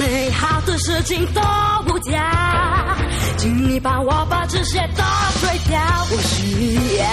[0.00, 1.42] 美好的事情都
[1.86, 2.96] 无价，
[3.36, 5.02] 请你帮我把这些都
[5.40, 5.78] 推掉。
[6.10, 7.04] 我需要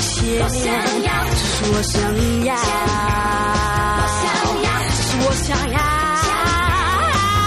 [0.00, 0.64] 钱，我想
[1.04, 2.00] 要，这是我想
[2.46, 2.56] 要，
[4.00, 4.32] 我想
[4.64, 5.76] 要，这是我想要，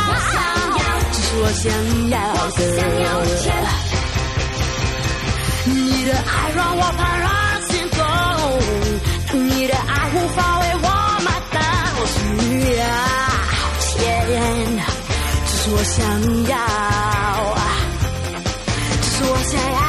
[0.05, 0.37] 我想
[0.77, 1.49] 要，这是我
[2.77, 3.27] 想要的。
[5.65, 7.25] 你的爱让我怦然
[7.71, 7.99] 心动，
[9.49, 10.39] 你的爱无法
[15.66, 16.04] 我想
[16.48, 16.56] 要，
[19.02, 19.82] 只是我想要，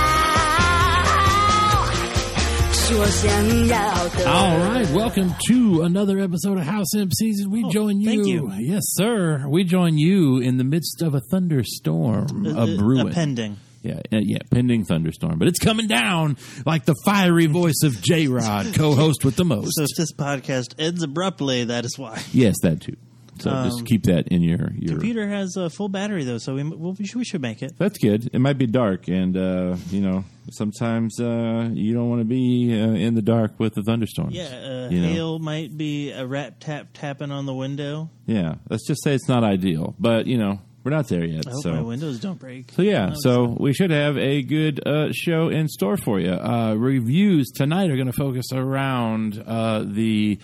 [2.72, 3.78] 只是我想要
[4.10, 4.26] 的。
[4.26, 7.52] All right, welcome to another episode of House Imp Season.
[7.52, 8.10] We join you.
[8.10, 8.52] Oh, thank you.
[8.60, 9.48] Yes, sir.
[9.48, 13.10] We join you in the midst of a thunderstorm, a, Uh, brewing.
[13.10, 13.58] A pending.
[13.84, 18.28] Yeah, uh, yeah, pending thunderstorm, but it's coming down like the fiery voice of J
[18.28, 19.73] Rod, co-host with the most.
[19.76, 22.22] So if this podcast ends abruptly, that is why.
[22.32, 22.96] yes, that too.
[23.41, 24.95] So Um, just keep that in your your.
[24.95, 27.74] Computer has a full battery though, so we well, we, should, we should make it.
[27.78, 28.30] That's good.
[28.33, 32.72] It might be dark, and uh, you know sometimes uh, you don't want to be
[32.72, 34.34] uh, in the dark with the thunderstorms.
[34.34, 35.08] Yeah, uh, you know?
[35.08, 38.11] hail might be a rap tap tapping on the window.
[38.27, 41.47] Yeah, let's just say it's not ideal, but you know we're not there yet.
[41.47, 42.73] I hope so my windows don't break.
[42.73, 46.30] So yeah, so we should have a good uh, show in store for you.
[46.33, 50.39] Uh, reviews tonight are going to focus around uh, the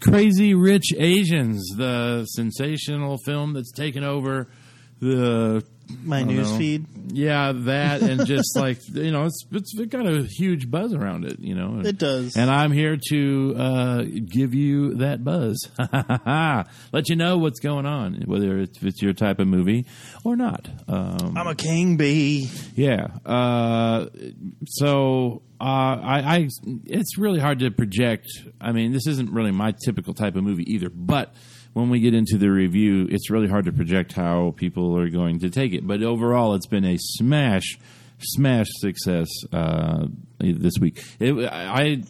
[0.00, 4.48] Crazy Rich Asians, the sensational film that's taken over
[5.00, 5.64] the
[6.02, 6.58] my news know.
[6.58, 6.86] feed.
[7.12, 11.38] Yeah, that and just like you know, it's it's got a huge buzz around it.
[11.40, 12.36] You know, It does.
[12.36, 15.58] And I'm here to uh, give you that buzz,
[16.92, 19.86] let you know what's going on, whether it's, it's your type of movie
[20.24, 20.68] or not.
[20.86, 22.50] Um, I'm a king bee.
[22.74, 23.08] yeah.
[23.24, 24.06] Uh,
[24.66, 26.48] so uh, I, I,
[26.86, 28.26] it's really hard to project.
[28.60, 30.88] I mean, this isn't really my typical type of movie either.
[30.90, 31.34] But
[31.72, 35.40] when we get into the review, it's really hard to project how people are going
[35.40, 35.86] to take it.
[35.86, 37.78] But overall, it's been a smash,
[38.20, 40.06] smash success uh,
[40.38, 41.02] this week.
[41.18, 42.02] It, I,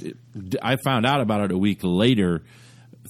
[0.63, 2.43] I found out about it a week later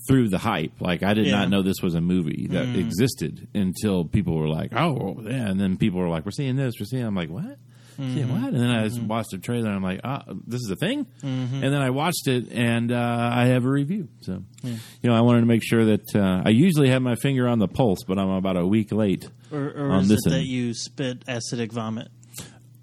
[0.09, 0.81] through the hype.
[0.81, 1.39] Like I did Yeah.
[1.41, 5.61] not know this was a movie that existed until people were like, "Oh, yeah," and
[5.61, 7.59] then people were like, "We're seeing this, we're seeing." I'm like, "What?"
[7.99, 8.53] Seeing what?
[8.55, 11.05] And then I just watched the trailer and I'm like, ah, this is a thing?
[11.23, 14.09] And then I watched it and uh, I have a review.
[14.21, 17.49] So, you know, I wanted to make sure that uh, I usually have my finger
[17.49, 19.29] on the pulse, but I'm about a week late.
[19.51, 22.09] Or, or On is this it that you spit acidic vomit?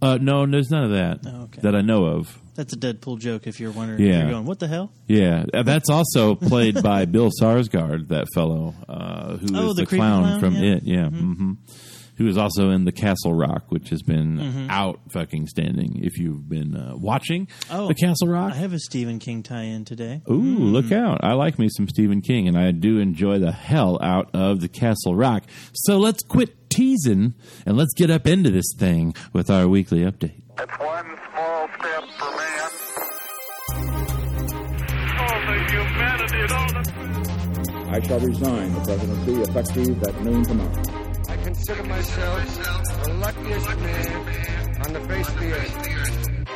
[0.02, 1.62] Uh, no, there's none of that Oh, okay.
[1.62, 2.38] that I know of.
[2.56, 3.47] That's a Deadpool joke.
[3.47, 4.24] If you're wondering, Yeah.
[4.24, 4.92] you're going, what the hell?
[5.08, 9.82] Yeah, uh, that's also played by Bill Skarsgård, that fellow uh, who is Oh, the
[9.84, 10.74] the, clown, clown, from yeah.
[10.76, 10.84] It.
[10.84, 11.53] Yeah, hmm
[12.18, 14.70] who is also in the Castle Rock, which has been Mm-hmm.
[14.70, 16.00] out fucking standing.
[16.03, 19.86] If you've been uh, watching Oh, the Castle Rock, I have a Stephen King tie-in
[19.86, 20.22] today.
[20.30, 21.24] Ooh, look out.
[21.24, 24.68] I like me some Stephen King, and I do enjoy the hell out of the
[24.68, 25.44] Castle Rock.
[25.74, 27.34] So let's quit teasing
[27.66, 30.42] and let's get up into this thing with our weekly update.
[30.59, 32.72] It's one small step for man.
[35.18, 37.90] Oh, the humanity of all the...
[37.92, 40.95] I shall resign the presidency effective at noon tomorrow.
[41.56, 46.48] I consider myself the luckiest man on the face of the earth.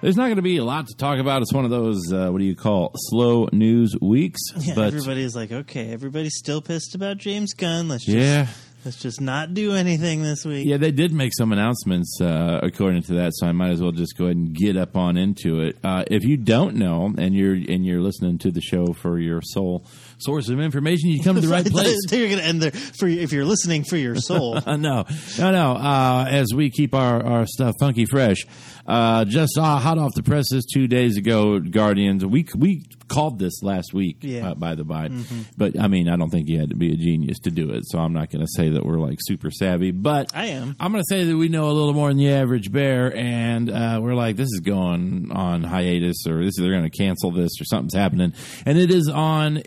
[0.00, 1.42] There's not going to be a lot to talk about.
[1.42, 4.40] It's one of those, uh, what do you call, slow news weeks.
[4.60, 7.88] Yeah, but everybody's like, okay, everybody's still pissed about James Gunn.
[7.88, 8.46] Let's just, yeah,
[8.86, 10.66] let's just not do anything this week.
[10.66, 13.92] yeah, they did make some announcements uh, according to that, so I might as well
[13.92, 15.76] just go ahead and get up on into it.
[15.84, 19.42] Uh, if you don't know, and you're and you're listening to the show for your
[19.42, 19.84] sole
[20.22, 21.96] source of information, you come to the right place.
[22.10, 24.58] You're going to end there for if you're listening for your soul.
[24.80, 25.04] No,
[25.38, 25.72] no, no.
[25.72, 28.38] Uh, as we keep our, our stuff funky fresh,
[28.86, 32.24] uh, just uh, hot off the presses two days ago, Guardians.
[32.24, 34.50] We we called this last week, Yeah.
[34.50, 35.10] uh, by the by.
[35.56, 37.82] But I mean, I don't think you had to be a genius to do it,
[37.86, 39.90] so I'm not going to say that we're like super savvy.
[39.90, 40.76] But I am.
[40.80, 43.68] I'm going to say that we know a little more than the average bear, and
[43.70, 47.50] uh, we're like, this is going on hiatus, or this they're going to cancel this,
[47.60, 48.32] or something's happening,
[48.64, 49.58] and it is on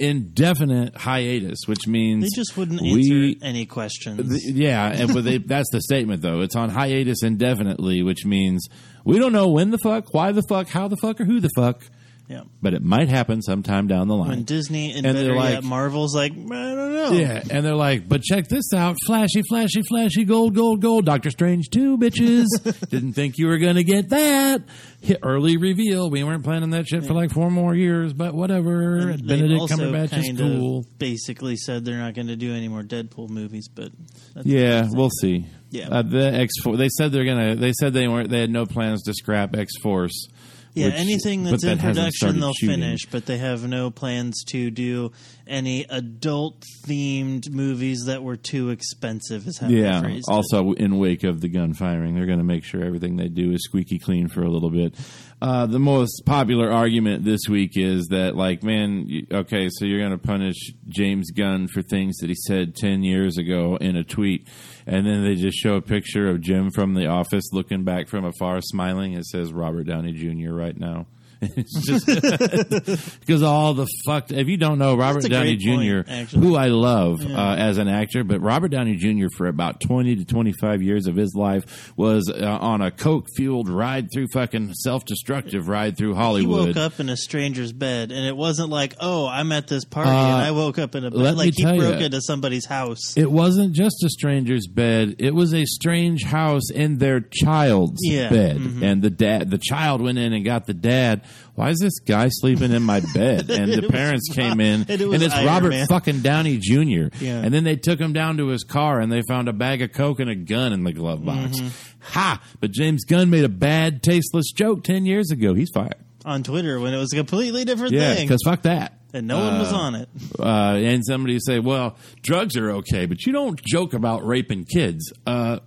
[0.43, 4.45] indefinite hiatus, which means They just wouldn't we answer any questions.
[4.45, 6.41] yeah, and but they, that's the statement though.
[6.41, 8.67] It's on hiatus indefinitely, which means
[9.05, 11.49] we don't know when the fuck, why the fuck, how the fuck, or who the
[11.55, 11.81] fuck.
[12.27, 12.43] Yeah.
[12.61, 14.29] But it might happen sometime down the line.
[14.29, 14.43] When.
[14.43, 17.11] Disney and, And they're like- yet, Marvel's like, I don't know.
[17.11, 21.05] Yeah, and they're like, but check this out: flashy, flashy, flashy, gold, gold, gold.
[21.05, 22.45] Doctor Strange two bitches.
[22.89, 24.61] Didn't think you were gonna get that.
[25.01, 26.09] Hit early reveal.
[26.09, 28.99] We weren't planning that shit for like four more years, but whatever.
[29.09, 30.85] And Benedict Cumberbatch is cool.
[30.97, 33.91] basically said they're not going to do any more Deadpool movies, but
[34.33, 35.45] that's Yeah, we'll see.
[35.71, 35.89] Yeah.
[35.89, 36.77] uh, the X Force.
[36.77, 37.55] They said they're gonna.
[37.57, 38.29] They said they weren't.
[38.29, 40.27] They had no plans to scrap X Force,
[40.75, 42.79] Yeah, which- anything that's that in production, they'll shooting.
[42.81, 45.11] finish, but they have no plans to do
[45.47, 49.45] any adult themed movies that were too expensive.
[49.47, 50.01] Is how they Yeah.
[50.01, 50.31] phrased it.
[50.31, 53.51] Also, in wake of the gun firing, they're going to make sure everything they do
[53.51, 54.95] is squeaky clean for a little bit.
[55.41, 59.99] Uh, the most popular argument this week is that, like, man, you- okay, so you're
[59.99, 64.03] going to punish James Gunn for things that he said 10 years ago in a
[64.03, 64.47] tweet.
[64.85, 68.25] And then they just show a picture of Jim from the office looking back from
[68.25, 69.13] afar, smiling.
[69.13, 70.53] It says Robert Downey Jr.
[70.53, 71.07] right now.
[71.55, 74.31] It's just because all the fucked.
[74.31, 78.23] If you don't know Robert Downey point, Jr., who I love uh, as an actor,
[78.23, 79.27] but Robert Downey Jr.
[79.35, 83.27] for about twenty to twenty five years of his life was uh, on a coke
[83.35, 86.61] fueled ride through fucking self destructive ride through Hollywood.
[86.61, 89.85] he woke up in a stranger's bed, and it wasn't like, "Oh, I'm at this
[89.85, 92.05] party Uh, and I woke up in a bed." Like he broke ya.
[92.05, 93.15] into somebody's house.
[93.17, 98.29] It wasn't just a stranger's bed; it was a strange house in their child's Yeah,
[98.29, 98.83] bed, mhm.
[98.83, 101.21] and the dad, the child went in and got the dad.
[101.55, 103.49] Why is this guy sleeping in my bed?
[103.49, 105.87] And the was parents came in, and it was it's Iron Robert Man.
[105.87, 107.09] fucking Downey Jr.
[107.19, 107.41] Yeah.
[107.43, 109.91] And then they took him down to his car, and they found a bag of
[109.93, 111.59] coke and a gun in the glove box.
[111.59, 111.67] Mm-hmm.
[111.99, 112.41] Ha!
[112.59, 115.53] But James Gunn made a bad, tasteless joke ten years ago.
[115.53, 115.95] He's fired.
[116.25, 118.97] on Twitter when it was a completely different Yeah, thing, because fuck that.
[119.13, 120.09] and no one was on it.
[120.39, 120.43] uh,
[120.77, 125.59] and somebody say, "Well, drugs are okay, but you don't joke about raping kids." Uh,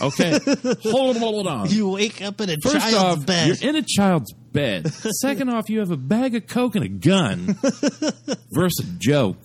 [0.00, 0.38] okay,
[0.84, 1.68] hold, hold on.
[1.70, 3.48] You wake up in a First child's off, bed.
[3.60, 4.92] you're in a child's bed.
[4.92, 7.56] Second off, you have a bag of coke and a gun
[8.52, 9.38] versus a joke.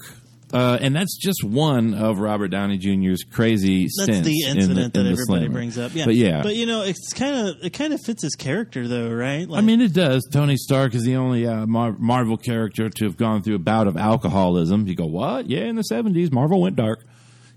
[0.54, 4.94] Uh, and that's just one of Robert Downey Jr.'s crazy That's stints the in incident
[4.94, 5.50] the, in that everybody slammer.
[5.54, 5.94] brings up.
[5.94, 8.88] Yeah, but yeah, but you know, it's kind of it kind of fits his character
[8.88, 9.46] though, right?
[9.46, 10.26] Like, I mean, it does.
[10.32, 13.88] Tony Stark is the only uh, Mar- Marvel character to have gone through a bout
[13.88, 14.88] of alcoholism.
[14.88, 15.50] You go, what?
[15.50, 17.04] Yeah, in the seventies, Marvel went dark.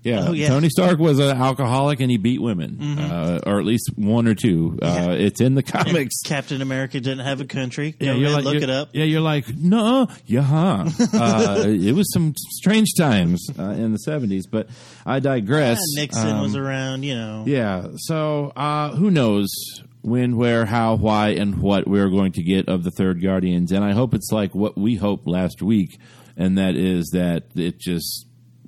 [0.03, 0.47] Yeah, Oh, yeah.
[0.47, 4.33] Tony Stark was an alcoholic and he beat women, uh, or at least one or
[4.33, 4.79] two.
[4.81, 6.21] Uh, it's in the comics.
[6.25, 7.95] Captain America didn't have a country.
[7.99, 8.89] Yeah, you're like, look you're- it up.
[8.93, 10.89] Yeah, you're like, no, yeah, huh.
[11.13, 14.69] uh, it was some strange times uh, in the seventies, but
[15.05, 15.79] I digress.
[15.95, 17.43] Yeah, Nixon Um, was around, you know.
[17.45, 17.87] yeah.
[17.97, 19.49] So uh, who knows
[20.01, 23.71] when, where, how, why, and what we're going to get of the third Guardians?
[23.71, 25.99] And I hope it's like what we hoped last week,
[26.35, 28.25] and that is that it just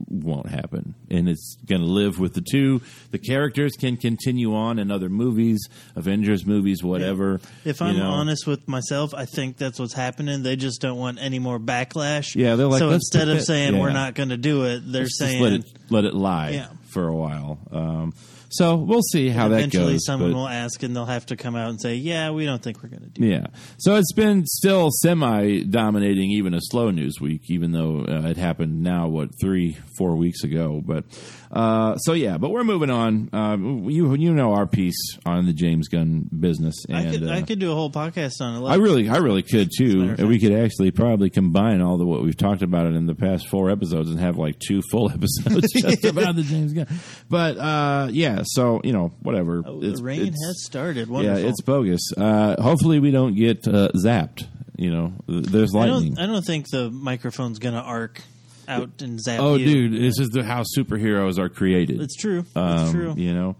[0.07, 2.81] won't happen, and it's going to live with the two.
[3.11, 7.39] The characters can continue on in other movies, Avengers movies, whatever.
[7.65, 8.09] If I'm know.
[8.09, 10.43] honest with myself, I think that's what's happening.
[10.43, 12.35] They just don't want any more backlash.
[12.35, 13.81] Yeah, they're like, so instead of saying yeah.
[13.81, 16.67] we're not going to do it, they're Let's saying let it let it lie Yeah.
[16.89, 17.59] for a while.
[17.71, 18.13] Um,
[18.53, 19.59] so we'll see how that goes.
[19.63, 22.45] eventually someone but- will ask and they'll have to come out and say, "Yeah, we
[22.45, 23.29] don't think we're going to do." it.
[23.29, 23.47] Yeah.
[23.77, 28.37] So it's been still semi dominating even a slow news week, even though uh, it
[28.37, 30.81] happened now, what, three, four weeks ago.
[30.85, 31.05] But
[31.51, 33.29] uh, so, yeah, but we're moving on.
[33.33, 36.85] Um, you you know our piece on the James Gunn business.
[36.89, 38.67] And, I could uh, I could do a whole podcast on it.
[38.67, 40.15] I really, I really could too.
[40.17, 43.15] And we could actually probably combine all the what we've talked about it in the
[43.15, 46.87] past four episodes and have like two full episodes just about the James Gunn.
[47.29, 49.63] But uh, yeah, so you know, whatever.
[49.65, 51.09] Oh, the rain has started.
[51.09, 51.41] Wonderful.
[51.41, 52.01] Yeah, it's bogus.
[52.15, 54.45] Uh, hopefully, we don't get uh, zapped.
[54.77, 56.15] You know, there's I lightning.
[56.15, 56.23] don't.
[56.23, 58.21] I don't think the microphone's going to arc
[58.67, 59.45] out and zap you.
[59.45, 59.89] oh, you.
[59.89, 62.01] dude, this is the how superheroes are created.
[62.01, 62.39] it's true.
[62.39, 63.13] It's Um, true.
[63.17, 63.55] You know.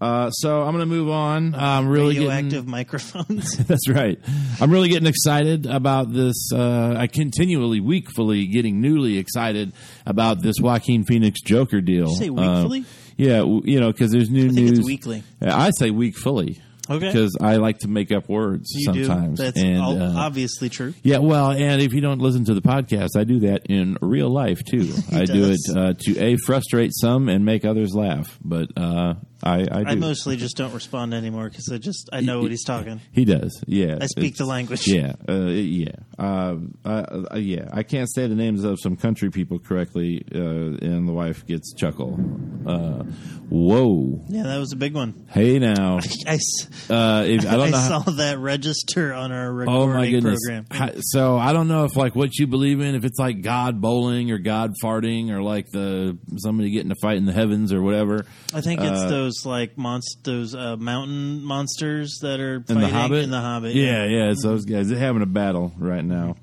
[0.00, 1.54] Uh, so I'm going to move on.
[1.54, 2.70] I'm really Radioactive getting.
[2.70, 3.56] microphones.
[3.66, 4.18] That's right.
[4.60, 6.50] I'm really getting excited about this.
[6.52, 9.72] Uh, I continually, weekfully, getting newly excited
[10.04, 12.08] about this Joaquin Phoenix Joker deal.
[12.10, 12.84] you say Um, weekfully?
[13.16, 14.80] Yeah, you know, because there's new news.
[14.80, 15.22] weekly.
[15.40, 16.60] I say weekfully.
[16.90, 17.06] Okay.
[17.06, 19.38] Because I like to make up words You sometimes.
[19.38, 19.44] do.
[19.44, 20.92] That's and, uh, obviously true.
[21.02, 24.28] Yeah, well, and if you don't listen to the podcast, I do that in real
[24.28, 24.92] life too.
[25.12, 28.38] I do it uh, to a frustrate some and make others laugh.
[28.44, 29.84] But uh, I, I.
[29.90, 33.00] I mostly just don't respond anymore because I just I know what he's talking.
[33.12, 33.62] he does.
[33.66, 34.88] Yeah, I speak the language.
[34.88, 37.68] Yeah, uh, yeah, uh, uh, yeah.
[37.72, 41.74] I can't say the names of some country people correctly, uh, and the wife gets
[41.74, 42.18] chuckle.
[42.66, 43.04] Uh,
[43.50, 44.24] whoa!
[44.28, 45.26] Yeah, that was a big one.
[45.30, 49.86] Hey now, I, s- uh, if, I I saw how- that register on our Oh
[49.86, 50.40] recording my goodness!
[50.46, 50.66] program.
[50.70, 53.80] How- So I don't know if like what you believe in, if it's like God
[53.80, 57.82] bowling or God farting or like the somebody getting a fight in the heavens or
[57.82, 58.24] whatever.
[58.54, 62.88] I think it's uh, those like monst- those uh, mountain monsters that are In the
[62.88, 63.74] Hobbit, in the Hobbit.
[63.74, 64.88] yeah, yeah, it's those guys.
[64.88, 66.36] They're having a battle right now.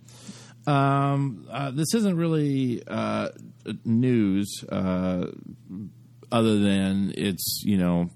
[0.68, 3.30] Um, uh, this isn't really uh,
[3.84, 5.28] news, uh,
[6.32, 8.10] other than it's you know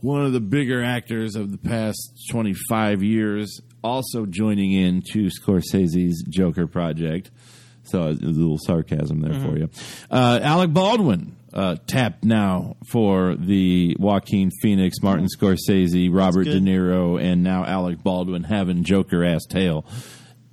[0.00, 5.28] one of the bigger actors of the past twenty five years, also joining in to
[5.28, 7.30] Scorsese's Joker project.
[7.84, 9.68] So a little sarcasm there for you.
[10.10, 16.60] Uh, Alec Baldwin uh, tapped now for the Joaquin Phoenix, Martin Scorsese, Robert De.
[16.60, 19.84] Niro, and now Alec Baldwin having Joker ass tale.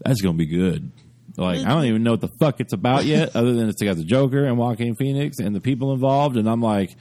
[0.04, 0.92] That's going to be good.
[1.38, 3.96] Like I don't even know what the fuck it's about yet, other than it's got
[3.96, 6.96] the Joker and Joaquin Phoenix and the people involved, and I'm like,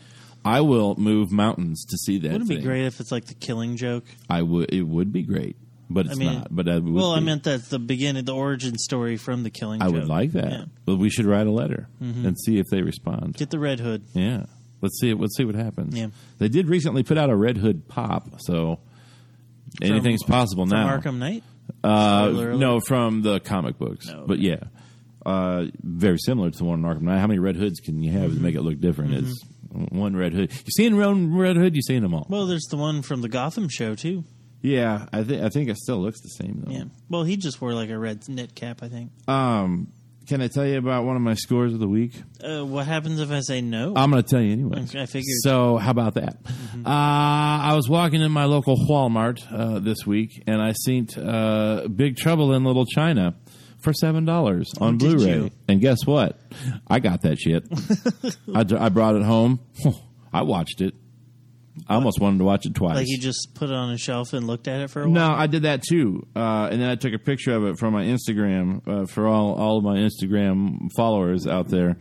[0.44, 2.32] I will move mountains to see that.
[2.32, 2.64] Wouldn't it be thing.
[2.64, 4.04] great if it's like the Killing Joke?
[4.30, 4.72] I would.
[4.72, 5.56] It would be great,
[5.90, 6.48] but it's I mean, not.
[6.50, 9.86] But I well, I meant that's the beginning, the origin story from the Killing I
[9.86, 9.94] Joke.
[9.94, 10.50] would like that.
[10.50, 10.64] Yeah.
[10.84, 13.34] But we should write a letter and see if they respond.
[13.34, 14.04] Get the Red Hood.
[14.14, 14.44] Yeah.
[14.80, 15.12] Let's see.
[15.14, 15.96] Let's see what happens.
[15.98, 16.08] Yeah.
[16.38, 18.78] They did recently put out a Red Hood pop, so
[19.82, 20.98] anything's possible From now.
[20.98, 21.42] Arkham Knight.
[21.84, 24.24] uh, no, from the comic books, No.
[24.26, 24.60] but yeah,
[25.26, 27.18] uh, very similar to the one in Arkham Knight.
[27.18, 29.14] How many Red Hoods can you have to make it look different?
[29.14, 30.50] It's one Red Hood.
[30.52, 31.74] You seen one Red Hood?
[31.76, 32.26] You seen them all?
[32.30, 34.24] Well, there's the one from the Gotham show too.
[34.62, 36.72] Yeah, I think I think it still looks the same though.
[36.72, 36.84] Yeah.
[37.08, 39.10] Well, he just wore like a red knit cap, I think.
[39.28, 39.92] Um,
[40.26, 42.12] can I tell you about one of my scores of the week?
[42.44, 43.94] Uh, what happens if I say no?
[43.96, 44.82] I'm going to tell you anyway.
[44.94, 45.24] I figured.
[45.42, 46.36] So, how about that?
[46.44, 51.88] Uh, I was walking in my local Walmart uh, this week, and I seen uh,
[51.88, 53.36] Big Trouble in Little China
[53.80, 55.50] for seven dollars on Oh, Blu-ray.
[55.66, 56.38] And guess what?
[56.86, 57.64] I got that shit.
[58.54, 59.60] I, dr- I brought it home.
[60.32, 60.94] I watched it.
[61.88, 62.96] I almost wanted to watch it twice.
[62.96, 65.12] like you just put it on a shelf and looked at it for a while.
[65.30, 67.90] No, I did that too, uh, and then I took a picture of it for
[67.90, 71.96] my Instagram uh, for all all of my Instagram followers out there.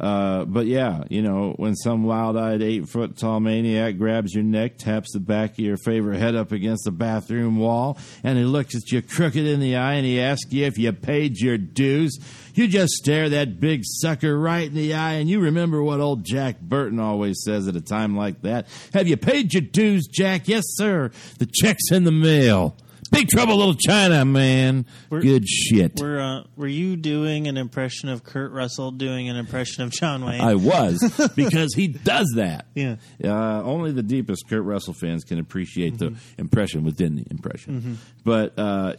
[0.00, 5.12] Uh, but yeah, you know, when some wild-eyed eight-foot tall maniac grabs your neck, taps
[5.12, 8.92] the back of your favorite head up against the bathroom wall, and he looks at
[8.92, 12.16] you crooked in the eye, and he asks you if you paid your dues,
[12.58, 16.24] you just stare that big sucker right in the eye, and you remember what old
[16.24, 20.48] Jack Burton always says at a time like that: "Have you paid your dues, Jack?
[20.48, 21.10] Yes, sir.
[21.38, 22.76] The check's in the mail."
[23.10, 24.84] Big trouble, little China, man.
[25.08, 25.98] We're- Good shit.
[25.98, 30.22] Were uh, Were you doing an impression of Kurt Russell doing an impression of John
[30.26, 30.42] Wayne?
[30.42, 30.98] I was
[31.36, 32.66] because he does that.
[32.74, 32.96] Yeah.
[33.24, 37.98] Uh, only the deepest Kurt Russell fans can appreciate the impression within the impression.
[38.24, 38.96] But uh,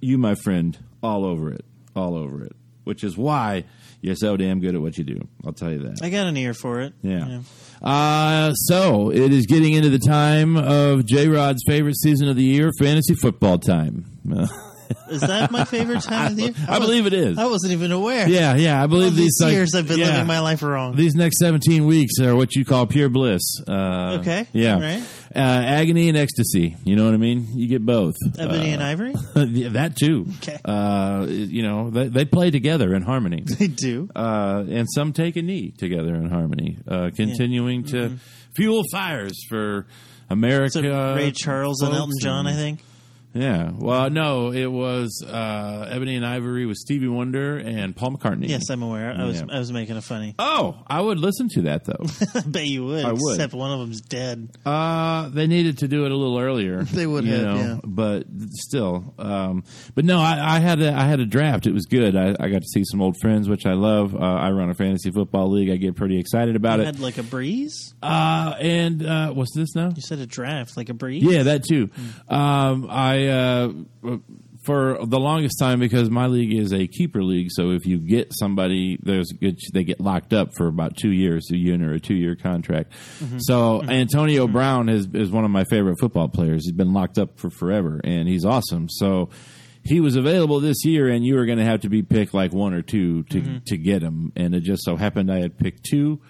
[0.00, 2.56] you, my friend, all over it, all over it.
[2.90, 3.62] Which is why
[4.00, 5.28] you're so damn good at what you do.
[5.46, 6.00] I'll tell you that.
[6.02, 6.92] I got an ear for it.
[7.02, 7.42] Yeah.
[7.80, 12.42] Uh, so it is getting into the time of J Rod's favorite season of the
[12.42, 14.06] year, fantasy football time.
[14.90, 16.52] Uh, Is that my favorite time of the year?
[16.68, 17.38] I believe it is.
[17.38, 18.28] I wasn't even aware.
[18.28, 18.82] yeah, yeah.
[18.82, 20.06] I believe these like, years I've been yeah.
[20.12, 20.96] living my life wrong.
[20.96, 23.42] These next 17 weeks are what you call pure bliss.
[23.66, 24.80] Uh, Okay, Yeah.
[24.80, 25.02] right.
[25.34, 26.76] Uh, agony and ecstasy.
[26.84, 27.46] You know what I mean?
[27.54, 28.16] You get both.
[28.36, 29.14] Ebony and Ivory.
[29.36, 30.26] Uh, yeah, that too.
[30.38, 30.58] Okay.
[30.64, 33.44] Uh, you know, they, they play together in harmony.
[33.60, 34.08] They do.
[34.16, 38.16] Uh, and some take a knee together in harmony, uh, continuing to
[38.54, 39.86] fuel fires for
[40.28, 40.78] America.
[40.78, 41.16] Mm-hmm.
[41.16, 42.80] Ray Charles and Elton John, I think.
[43.32, 43.70] Yeah.
[43.72, 48.48] Well, no, it was uh, Ebony and Ivory with Stevie Wonder and Paul McCartney.
[48.48, 49.12] Yes, I'm aware.
[49.12, 49.46] I was Yeah.
[49.52, 50.34] I was making a funny.
[50.38, 52.04] Oh, I would listen to that though.
[52.34, 53.04] I bet you would.
[53.04, 53.34] I would.
[53.36, 54.50] Except one of them's dead.
[54.66, 56.84] Uh, they needed to do it a little earlier.
[57.00, 57.76] They would you have, know, yeah.
[57.84, 61.66] But still, um, but no, I, I had a, I had a draft.
[61.66, 62.14] It was good.
[62.16, 64.14] I, I got to see some old friends, which I love.
[64.14, 65.70] Uh, I run a fantasy football league.
[65.70, 66.86] I get pretty excited about You it.
[66.86, 67.94] had like a breeze.
[68.02, 69.92] Uh, and uh, what's this now?
[69.94, 71.22] You said a draft, like a breeze.
[71.22, 71.88] Yeah, that too.
[72.28, 73.72] Um, I uh,
[74.62, 77.48] for the longest time because my league is a keeper league.
[77.50, 81.48] So if you get somebody, there's good they get locked up for about two years.
[81.50, 82.92] a you or a two year contract.
[82.92, 83.38] Mm-hmm.
[83.40, 83.90] So mm-hmm.
[83.90, 84.52] Antonio mm-hmm.
[84.52, 86.64] Brown is is one of my favorite football players.
[86.64, 88.88] He's been locked up for forever, and he's awesome.
[88.88, 89.30] So.
[89.82, 92.52] He was available this year, and you were going to have to be picked like
[92.52, 94.30] one or two to to get him.
[94.36, 96.20] And it just so happened I had picked two.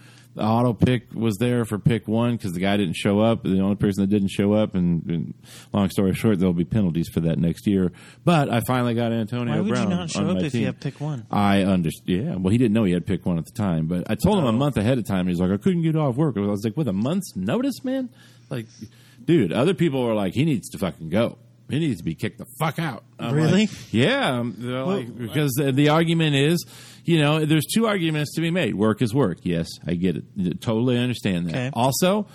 [0.41, 3.43] The auto pick was there for pick one because the guy didn't show up.
[3.43, 5.35] The only person that didn't show up, and, and
[5.71, 7.93] long story short, there'll be penalties for that next year.
[8.25, 10.63] But I finally got Antonio Why would Brown you not show up if team.
[10.63, 11.27] you have pick one?
[11.31, 12.25] I understand.
[12.27, 14.39] Yeah, well, he didn't know he had pick one at the time, but I told
[14.39, 14.49] him Oh.
[14.49, 15.29] a month ahead of time.
[15.29, 16.39] He's like, I couldn't get off work.
[16.39, 18.09] I was like, with a month's notice, man.
[18.49, 18.65] Like,
[19.23, 21.37] dude, other people were like, he needs to fucking go.
[21.69, 23.05] He needs to be kicked the fuck out.
[23.19, 23.67] I'm Really?
[23.67, 26.65] like, yeah, they're like, because the argument is,
[27.05, 28.75] you know, there's two arguments to be made.
[28.75, 29.39] Work is work.
[29.43, 30.61] Yes, I get it.
[30.61, 31.55] Totally understand that.
[31.55, 31.71] Okay.
[31.73, 32.27] Also,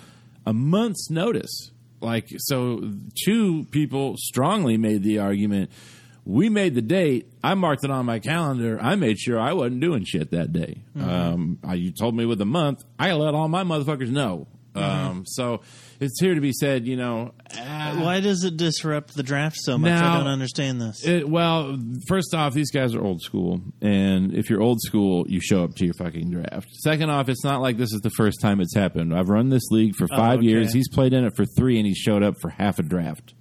[0.44, 1.70] a month's notice.
[2.00, 2.92] Like, so
[3.24, 5.70] two people strongly made the argument.
[6.24, 7.30] We made the date.
[7.42, 8.78] I marked it on my calendar.
[8.82, 10.82] I made sure I wasn't doing shit that day.
[10.98, 12.84] Um, I, you told me with a month.
[12.98, 14.48] I let all my motherfuckers know.
[14.78, 15.60] Um, so
[16.00, 17.32] it's here to be said, you know.
[17.56, 19.90] ah, Why does it disrupt the draft so much?
[19.90, 21.04] Now- I don't understand this.
[21.06, 21.78] it, well,
[22.08, 25.74] first off, these guys are old school, and if you're old school, you show up
[25.76, 26.68] to your fucking draft.
[26.82, 29.14] Second off, it's not like this is the first time it's happened.
[29.14, 30.46] I've run this league for five okay.
[30.48, 30.72] years.
[30.72, 33.34] He's played in it for three, and he showed up for half a draft.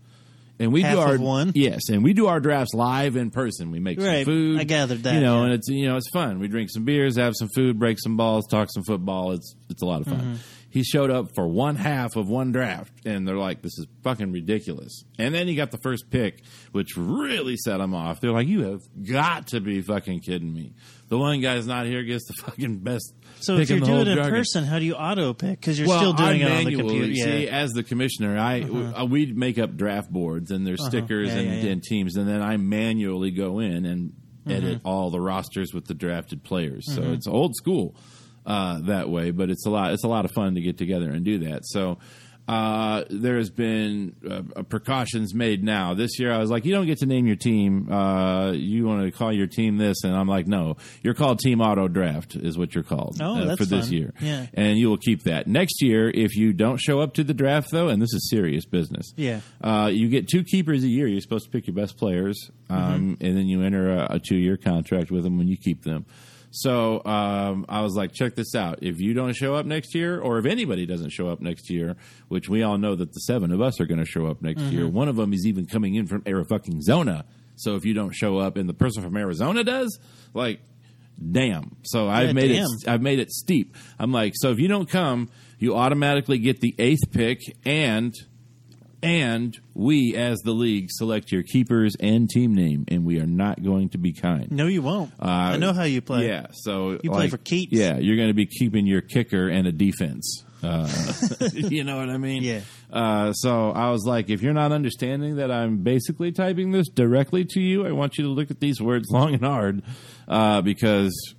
[0.57, 1.51] And we Half do our one?
[1.53, 3.71] yes, and we do our drafts live in person.
[3.71, 4.23] We make Right.
[4.23, 4.59] some food.
[4.61, 5.43] I gathered that, You know, yeah.
[5.47, 6.39] and it's you know it's fun.
[6.39, 9.33] We drink some beers, have some food, break some balls, talk some football.
[9.33, 10.15] It's it's a lot of fun.
[10.17, 10.33] Mm-hmm.
[10.75, 14.31] He showed up for one half of one draft, and they're like, "This is fucking
[14.31, 18.19] ridiculous." And then he got the first pick, which really set him off.
[18.19, 20.73] They're like, "You have got to be fucking kidding me!"
[21.07, 23.13] The one guy's not here gets the fucking best.
[23.39, 25.61] So if you're doing it in person, how do you auto pick?
[25.61, 27.13] Because you're Well, still doing I it on the computer.
[27.15, 27.47] See, Yeah.
[27.49, 27.57] Uh-huh.
[27.63, 31.63] as the commissioner, I uh, we'd make up draft boards and there's stickers Yeah, and,
[31.63, 34.11] yeah, and teams, and then I manually go in and
[34.47, 34.87] edit Mm-hmm.
[34.87, 36.83] all the rosters with the drafted players.
[36.93, 37.95] So it's old school
[38.45, 39.93] uh, that way, but it's a lot.
[39.93, 41.61] It's a lot of fun to get together and do that.
[41.65, 41.97] So.
[42.47, 45.95] Uh, there has been uh, precautions made now.
[45.95, 47.91] This year, I was like, "You don't get to name your team.
[47.91, 51.59] Uh, you want to call your team this?" And I'm like, "No, you're called Team
[51.59, 53.93] Auto Draft, is what you're called Oh, uh, for this fun.
[53.97, 54.45] year." Yeah.
[54.53, 56.07] and you will keep that next year.
[56.07, 59.39] If you don't show up to the draft, though, and this is serious business, Yeah.
[59.61, 61.07] uh, you get two keepers a year.
[61.07, 64.37] You're supposed to pick your best players, um, and then you enter a, a two
[64.37, 66.05] year contract with them when you keep them.
[66.57, 68.79] So um, I was like, check this out.
[68.81, 71.97] If you don't show up next year, or if anybody doesn't show up next year,
[72.29, 74.61] which we all know that the seven of us are going to show up next
[74.63, 77.25] year, one of them is even coming in from Arizona.
[77.57, 79.99] So if you don't show up, and the person from Arizona does,
[80.33, 80.61] like,
[81.31, 81.75] damn.
[81.83, 82.65] So I've Yeah, made damn.
[82.65, 82.87] it.
[82.87, 83.75] I've made it steep.
[83.99, 88.13] I'm like, so if you don't come, you automatically get the eighth pick, and
[89.05, 93.63] and we as the league select your keepers and team name, and we are not
[93.63, 94.51] going to be kind.
[94.51, 95.11] no, you won't.
[95.19, 96.27] I know how you play.
[96.27, 97.73] Yeah, so You play for keeps.
[97.73, 100.43] Yeah, you're going to be keeping your kicker and a defense.
[100.63, 100.89] Uh,
[101.53, 102.43] you know what I mean?
[102.43, 102.61] Yeah.
[102.91, 107.45] Uh, so I was like, if you're not understanding that I'm basically typing this directly
[107.49, 109.83] to you, I want you to look at these words long and hard
[110.27, 111.35] uh, because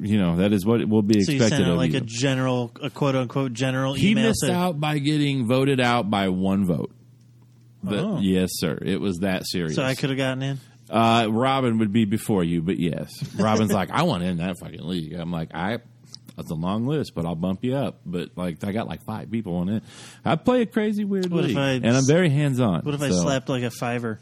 [0.00, 1.98] you know that is what will be So you expected sent out of like you.
[1.98, 4.28] a general, a quote unquote general he email.
[4.28, 6.92] missed to, out by getting voted out by one vote.
[7.82, 8.18] But, Oh.
[8.20, 8.78] Yes, sir.
[8.82, 9.74] It was that serious.
[9.76, 10.58] So I could have gotten in.
[10.90, 14.82] Uh, Robin would be before you, but yes, Robin's like, I want in that fucking
[14.86, 15.12] league.
[15.14, 15.78] I'm like, I.
[16.36, 18.00] That's a long list, but I'll bump you up.
[18.06, 19.82] But like, I got like five people on it.
[20.24, 22.80] I play a crazy weird What if league, I- and I'm very hands on.
[22.80, 24.20] What if I slapped like a fiver?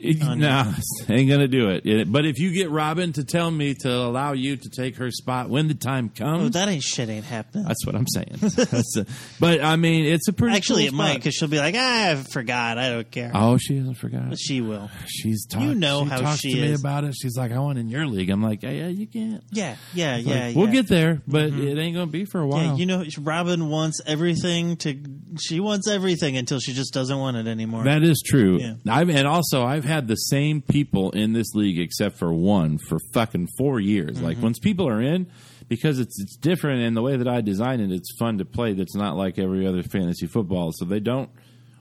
[0.00, 0.72] No, nah,
[1.08, 2.10] ain't gonna do it.
[2.10, 5.48] But if you get Robin to tell me to allow you to take her spot
[5.48, 7.66] when the time comes, Oh, that ain't shit ain't happening.
[7.66, 8.36] that's what I'm saying.
[8.96, 9.06] A-
[9.40, 12.10] but I mean, it's a pretty Actually, cool it might because she'll be like, ah,
[12.10, 12.78] I forgot.
[12.78, 13.32] I don't care.
[13.34, 14.36] Oh, she hasn't forgotten.
[14.36, 14.88] She will.
[15.06, 15.64] She's talked.
[15.64, 17.14] You know she how talks she to me about it.
[17.20, 20.16] She's like, "I want in your league." I'm like, "Yeah, yeah, you can't." Yeah, yeah,
[20.16, 20.52] Like, yeah.
[20.54, 20.72] we'll yeah.
[20.72, 22.62] get there, but it ain't gonna be for a while.
[22.62, 24.96] Yeah, you know, Robin wants everything to.
[25.40, 27.84] She wants everything until she just doesn't want it anymore.
[27.84, 28.58] that is true.
[28.60, 28.74] Yeah.
[28.88, 32.98] I've and also I've had the same people in this league except for one for
[33.12, 34.16] fucking four years.
[34.16, 34.24] Mm-hmm.
[34.24, 35.26] Like once people are in,
[35.68, 38.72] because it's it's different and the way that I design it, it's fun to play.
[38.72, 41.30] That's not like every other fantasy football, so they don't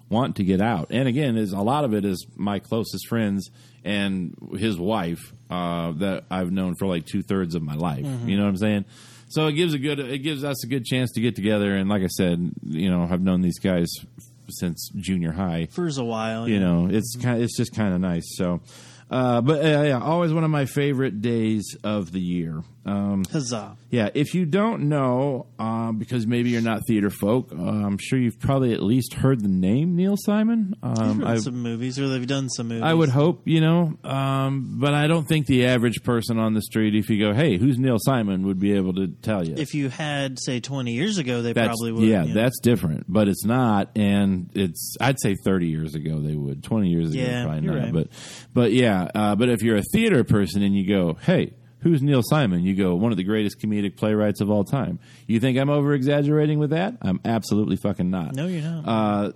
[0.10, 0.88] want to get out.
[0.90, 3.50] And again, is a lot of it is my closest friends
[3.84, 8.06] and his wife uh, that I've known for like two thirds of my life.
[8.06, 8.30] Mm-hmm.
[8.30, 8.86] You know what I'm saying?
[9.30, 11.76] So it gives a good it gives us a good chance to get together.
[11.76, 13.88] And like I said, you know, I've known these guys
[14.50, 16.48] since junior high for a while.
[16.48, 16.60] you yeah.
[16.60, 18.62] know it's kind it's just kind of nice so
[19.10, 23.78] uh, but uh, yeah always one of my favorite days of the year um, Huzzah!
[23.90, 28.18] yeah if you don't know um, because maybe you're not theater folk uh, i'm sure
[28.18, 32.26] you've probably at least heard the name neil simon um, I've some movies, or they've
[32.28, 32.84] done some movies.
[32.84, 36.62] I would hope, you know, um, but I don't think the average person on the
[36.62, 39.56] street, if you go, "Hey, who's Neil Simon?" would be able to tell you.
[39.58, 42.04] If you had, say, twenty years ago, they That's, probably would.
[42.04, 42.42] yeah, you know.
[42.42, 46.90] that's different, but it's not, and it's I'd say thirty years ago they would, twenty
[46.90, 47.94] years ago Yeah, probably not, right.
[47.94, 48.08] but
[48.54, 51.54] but yeah, uh, but if you're a theater person and you go, hey.
[51.88, 52.64] Who's Neil Simon?
[52.64, 55.00] You go, one of the greatest comedic playwrights of all time.
[55.26, 56.98] You think I'm over exaggerating with that?
[57.02, 58.36] I'm absolutely fucking not.
[58.36, 58.84] No, you're not.
[58.86, 59.32] Uh,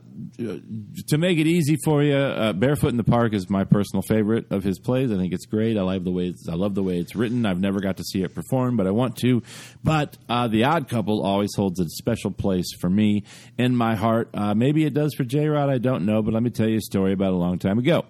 [1.07, 4.51] to make it easy for you, uh, Barefoot in the Park is my personal favorite
[4.51, 5.13] of his plays.
[5.13, 5.77] I think it's great.
[5.77, 7.45] I love the way it's, I love the way it's written.
[7.45, 9.41] I've never got to see it performed, but I want to.
[9.81, 13.23] But uh, The Odd Couple always holds a special place for me
[13.57, 14.29] in my heart.
[14.33, 15.69] Uh, maybe it does for J Rod.
[15.69, 18.03] I don't know, but let me tell you a story about a long time ago.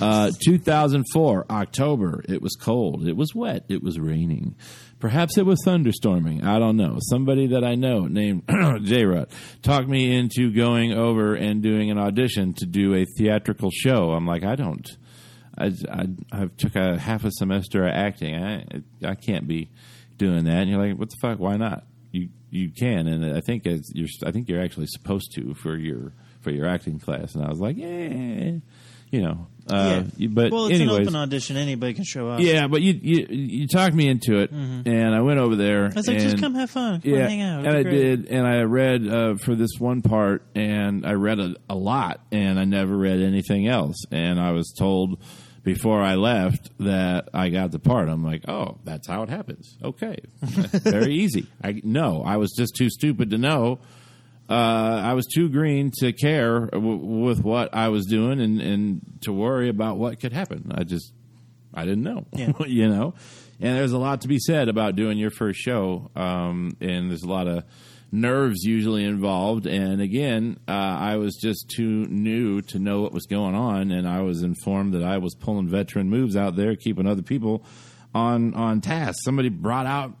[0.00, 2.24] Uh, 2004, October.
[2.28, 3.06] It was cold.
[3.06, 3.64] It was wet.
[3.68, 4.56] It was raining.
[4.98, 6.44] Perhaps it was thunderstorming.
[6.44, 6.98] I don't know.
[7.00, 8.42] Somebody that I know named
[8.84, 9.28] J Rod
[9.62, 14.12] talked me into going over and doing an audition to do a theatrical show.
[14.12, 14.88] I'm like, I don't.
[15.56, 18.34] I, I, I took a half a semester of acting.
[18.34, 18.64] I,
[19.04, 19.70] I can't be
[20.16, 20.62] doing that.
[20.62, 21.38] And you're like, what the fuck?
[21.38, 21.84] Why not?
[22.10, 25.76] You you can, and I think it's, you're I think you're actually supposed to for
[25.76, 27.34] your for your acting class.
[27.34, 28.52] And I was like, yeah.
[29.14, 29.46] You know.
[29.66, 31.56] Uh, you- But well, it's anyways, an open audition.
[31.56, 32.40] Anybody can show up.
[32.40, 35.84] yeah, but you you you talked me into it, and I went over there.
[35.88, 35.96] Mm-hmm.
[35.96, 37.00] I was like, and, just come have fun.
[37.00, 37.66] Come yeah, hang out.
[37.66, 41.54] and I did, and I read uh, for this one part, and I read a,
[41.70, 45.18] a lot, and I never read anything else, and I was told
[45.62, 48.10] before I left that I got the part.
[48.10, 49.78] I'm like, oh, that's how it happens.
[49.82, 51.46] Okay, very easy.
[51.62, 53.78] I no, I was just too stupid to know.
[54.48, 59.00] Uh, I was too green to care w- with what I was doing and, and
[59.22, 60.70] to worry about what could happen.
[60.74, 61.12] I just
[61.72, 62.52] I didn't know, Yeah.
[62.66, 63.14] you know.
[63.60, 67.22] And there's a lot to be said about doing your first show, um, and there's
[67.22, 67.64] a lot of
[68.12, 69.66] nerves usually involved.
[69.66, 74.06] And again, uh, I was just too new to know what was going on, and
[74.06, 77.64] I was informed that I was pulling veteran moves out there, keeping other people
[78.14, 79.20] on on task.
[79.24, 80.16] Somebody brought out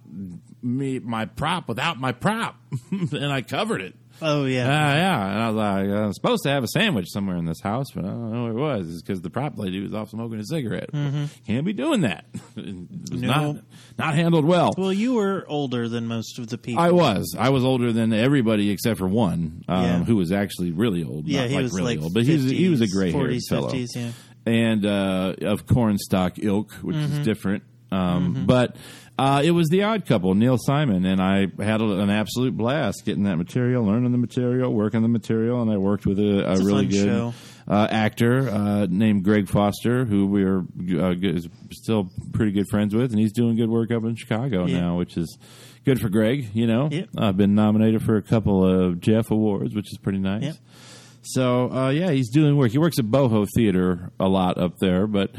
[0.62, 2.56] me my prop without my prop,
[2.90, 3.94] and I covered it.
[4.26, 4.66] Oh yeah.
[4.66, 5.30] Yeah, yeah.
[5.32, 8.04] And I was like, I'm supposed to have a sandwich somewhere in this house, but
[8.04, 8.88] I don't know where it was.
[8.92, 10.90] It's because the prop lady was off smoking a cigarette.
[11.46, 12.24] Can't be doing that.
[12.56, 12.74] it
[13.10, 13.52] was No.
[13.52, 13.64] not
[13.98, 14.72] not handled well.
[14.78, 16.82] well, you were older than most of the people.
[16.82, 17.36] I was.
[17.38, 20.04] I was older than everybody except for one, um, Yeah.
[20.04, 21.26] who was actually really old.
[21.28, 23.10] yeah, not he like was really like old, but he was he was a gray
[23.12, 24.10] haired fellow 50s, yeah.
[24.46, 27.18] and uh, of cornstalk ilk, which Mm-hmm.
[27.20, 27.62] is different.
[27.92, 28.74] Um, But
[29.18, 33.04] uh, it was the Odd Couple, Neil Simon, and I had a, an absolute blast
[33.04, 36.56] getting that material, learning the material, working the material, and I worked with a, a
[36.64, 37.32] really good
[37.68, 42.94] uh, actor uh, named Greg Foster, who we are uh, good, still pretty good friends
[42.94, 44.80] with, and he's doing good work up in Chicago Yeah.
[44.80, 45.38] now, which is
[45.84, 46.48] good for Greg.
[46.52, 47.08] You know, Yep.
[47.16, 50.42] I've been nominated for a couple of Jeff Awards, which is pretty nice.
[50.42, 50.56] Yep.
[51.22, 52.72] So uh, yeah, he's doing work.
[52.72, 55.30] He works at Boho Theater a lot up there, but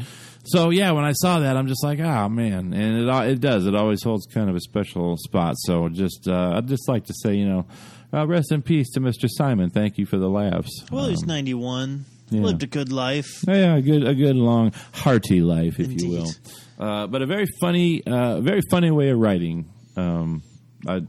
[0.46, 3.66] so yeah, when I saw that, I'm just like, ah, man, and it it does.
[3.66, 5.54] It always holds kind of a special spot.
[5.58, 7.66] So just uh, I'd just like to say, you know,
[8.12, 9.28] uh, rest in peace to Mr.
[9.28, 9.70] Simon.
[9.70, 10.84] Thank you for the laughs.
[10.90, 12.04] Well, he's Um, 91.
[12.30, 12.40] yeah.
[12.42, 13.44] Lived a good life.
[13.46, 16.00] yeah, a good, a good long, hearty life, if Indeed.
[16.02, 16.30] you will.
[16.78, 19.68] Uh, but a very funny, uh, very funny way of writing.
[19.96, 20.42] Um,
[20.86, 21.02] I,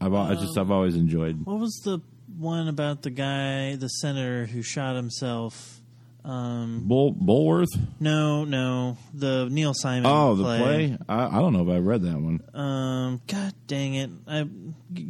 [0.00, 1.44] I've, I just, I've always enjoyed.
[1.44, 2.00] What was the
[2.36, 5.77] one about the guy, the senator who shot himself?
[6.24, 7.68] Um, Bull, Bulworth.
[8.00, 10.10] no, no, the Neil Simon.
[10.10, 10.98] Oh, the play.
[11.08, 12.40] I, I don't know if I read that one.
[12.52, 14.10] Um, God dang it!
[14.26, 14.46] I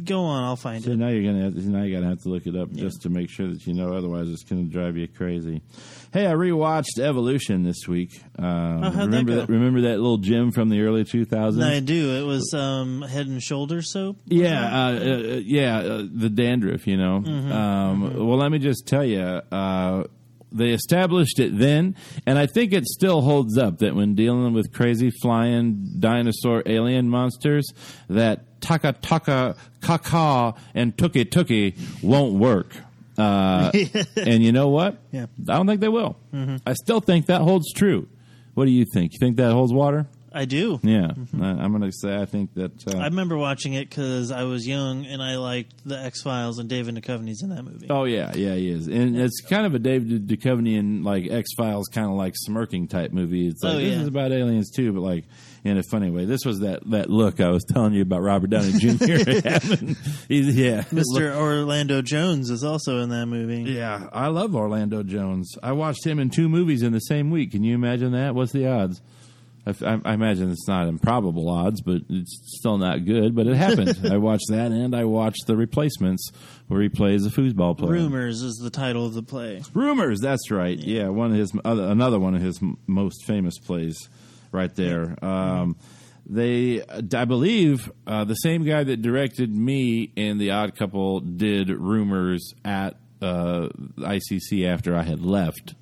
[0.05, 0.43] go on.
[0.43, 0.97] I'll find So it.
[0.97, 3.09] now you're gonna have to, now you gotta have to look it up just to
[3.09, 3.93] make sure that you know.
[3.93, 5.61] Otherwise, it's gonna drive you crazy.
[6.13, 8.21] Hey, I rewatched Evolution this week.
[8.37, 9.37] Um, Oh, that remember go?
[9.41, 9.49] that?
[9.49, 11.61] Remember that little gym from the early 2000s?
[11.63, 12.15] I do.
[12.15, 14.17] It was um, Head and Shoulder soap.
[14.25, 16.87] Yeah, uh, uh, yeah, uh, the dandruff.
[16.87, 17.23] You know.
[17.25, 17.51] Mm-hmm.
[17.51, 19.41] Um, Well, let me just tell you.
[20.51, 23.79] They established it then, and I think it still holds up.
[23.79, 27.71] That when dealing with crazy flying dinosaur alien monsters,
[28.09, 32.75] that taka taka kaka and tuki tuki won't work.
[33.17, 33.71] Uh,
[34.15, 34.97] and you know what?
[35.11, 35.27] Yeah.
[35.47, 36.17] I don't think they will.
[36.65, 38.07] I still think that holds true.
[38.53, 39.13] What do you think?
[39.13, 40.07] You think that holds water?
[40.31, 40.79] I do.
[40.83, 42.87] Yeah, I, I'm going to say I think that.
[42.87, 46.59] Uh, I remember watching it because I was young and I liked the X Files
[46.59, 47.87] and David Duchovny's in that movie.
[47.89, 51.49] Oh yeah, yeah, he is, and it's kind of a David Duchovny and like X
[51.57, 53.47] Files kind of like smirking type movie.
[53.47, 55.25] It's like Oh, this is about aliens too, but like
[55.63, 56.25] in a funny way.
[56.25, 58.93] This was that that look I was telling you about Robert Downey Jr.
[60.29, 61.35] yeah, Mr.
[61.35, 63.69] Orlando Jones is also in that movie.
[63.71, 65.55] Yeah, I love Orlando Jones.
[65.61, 67.51] I watched him in two movies in the same week.
[67.51, 68.35] Can you imagine that?
[68.35, 69.01] What's the odds?
[69.65, 73.35] I, I, imagine it's not improbable odds, but it's still not good.
[73.35, 73.99] But it happened.
[74.11, 76.31] I watched that, and I watched The Replacements,
[76.67, 77.91] where he plays a foosball player.
[77.91, 79.61] Rumors is the title of the play.
[79.73, 80.19] Rumors.
[80.21, 80.77] That's right.
[80.77, 84.09] Yeah, one of his other, another one of his m- most famous plays,
[84.51, 85.23] right there.
[85.23, 85.75] Um,
[86.25, 91.69] they, I believe, uh, the same guy that directed me in The Odd Couple did
[91.69, 95.73] Rumors at uh, ICC after I had left.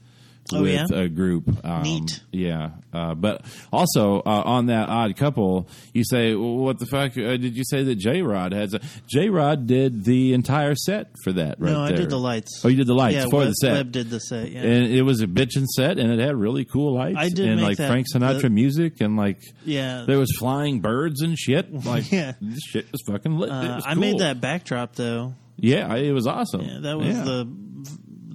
[0.53, 0.97] Oh, with yeah?
[0.97, 2.21] a group, um, Neat.
[2.31, 2.69] yeah.
[2.93, 7.37] Uh, but also uh, on that odd couple, you say, well, "What the fuck uh,
[7.37, 8.75] did you say that J Rod has?"
[9.07, 11.59] J Rod did the entire set for that.
[11.59, 11.97] Right no, I there.
[11.97, 12.61] did the lights.
[12.63, 14.51] Oh, you did the lights yeah, for Webb, the set Webb did the set.
[14.51, 17.17] Yeah, and it was a bitchin' set, and it had really cool lights.
[17.19, 20.05] I did and make like that- Frank Sinatra the- music, and like yeah.
[20.07, 21.67] there was flying birds and shit.
[21.87, 22.33] Like Yeah.
[22.41, 23.49] this shit was fucking lit.
[23.49, 25.33] it uh, was I made that backdrop though.
[25.57, 26.61] Yeah, it was awesome.
[26.61, 27.23] Yeah, that was Yeah.
[27.23, 27.45] the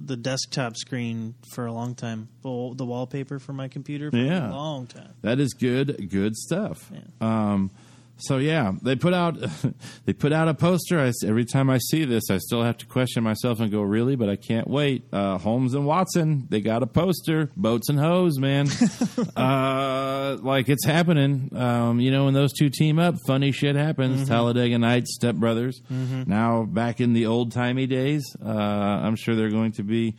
[0.05, 2.27] the desktop screen for a long time.
[2.41, 4.49] The, the wallpaper for my computer for Yeah.
[4.49, 5.13] a long time.
[5.21, 6.91] That is good, good stuff.
[6.93, 6.99] Yeah.
[7.21, 7.71] Um,
[8.17, 9.37] so yeah, they put out
[10.05, 10.99] they put out a poster.
[10.99, 14.15] I, every time I see this, I still have to question myself and go, really?
[14.15, 15.05] But I can't wait.
[15.11, 17.49] Uh, Holmes and Watson, they got a poster.
[17.57, 18.67] Boats and hose, man.
[19.35, 21.49] uh, like it's happening.
[21.55, 24.27] Um, you know, when those two team up, funny shit happens.
[24.27, 25.81] Talladega Nights, Step Brothers.
[25.89, 30.15] Now back in the old timey days, uh, I'm sure they're going to be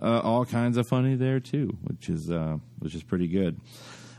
[0.00, 3.58] uh, all kinds of funny there too, which is uh, which is pretty good.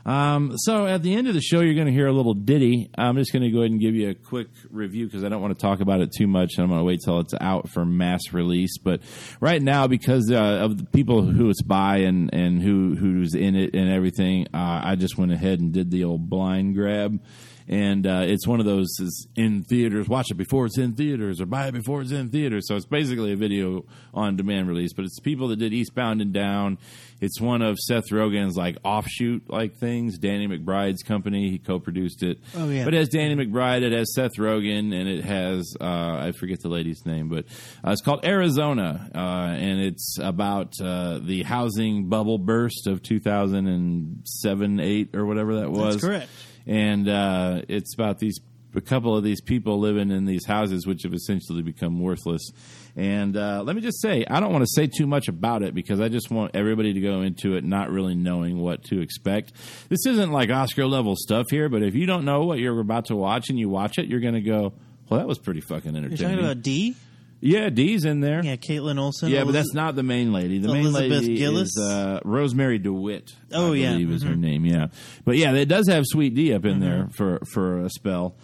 [0.08, 2.88] Um, so at the end of the show, you're going to hear a little ditty.
[2.96, 5.42] I'm just going to go ahead and give you a quick review because I don't
[5.42, 6.52] want to talk about it too much.
[6.56, 8.78] And I'm going to wait till it's out for mass release.
[8.78, 9.02] But
[9.38, 13.54] right now, because uh, of the people who it's by and and who who's in
[13.54, 17.20] it and everything, uh, I just went ahead and did the old blind grab.
[17.68, 20.08] And uh, it's one of those is in theaters.
[20.08, 22.66] Watch it before it's in theaters, or buy it before it's in theaters.
[22.66, 24.94] So it's basically a video on demand release.
[24.94, 26.78] But it's people that did Eastbound and Down.
[27.20, 30.18] It's one of Seth Rogen's like offshoot like things.
[30.18, 31.50] Danny McBride's company.
[31.50, 32.38] He co-produced it.
[32.56, 32.84] Oh, yeah.
[32.84, 33.82] But it has Danny McBride.
[33.82, 37.44] It has Seth Rogen, and it has uh, I forget the lady's name, but
[37.86, 44.80] uh, it's called Arizona, uh, and it's about uh, the housing bubble burst of 2007,
[44.80, 45.96] eight, or whatever that was.
[45.96, 46.30] That's correct.
[46.68, 48.38] And uh, it's about these
[48.74, 52.50] a couple of these people living in these houses, which have essentially become worthless.
[52.96, 55.74] And uh, let me just say, I don't want to say too much about it
[55.74, 59.52] because I just want everybody to go into it not really knowing what to expect.
[59.88, 63.06] This isn't like Oscar level stuff here, but if you don't know what you're about
[63.06, 64.72] to watch and you watch it, you're going to go,
[65.08, 66.18] "Well, that was pretty fucking entertaining.
[66.18, 66.96] You're entertaining." talking about D?
[67.40, 68.44] Yeah, Dee's in there.
[68.44, 69.30] Yeah, Kaitlin Olson.
[69.30, 70.58] Yeah, but that's not the main lady.
[70.58, 71.68] The main lady Gillis?
[71.68, 73.32] is uh, Rosemarie DeWitt.
[73.52, 73.92] Oh, I yeah.
[73.92, 74.64] believe is her name.
[74.64, 74.88] Yeah,
[75.24, 76.80] but yeah, it does have Sweet Dee up in Mm-hmm.
[76.80, 78.34] there for for a spell.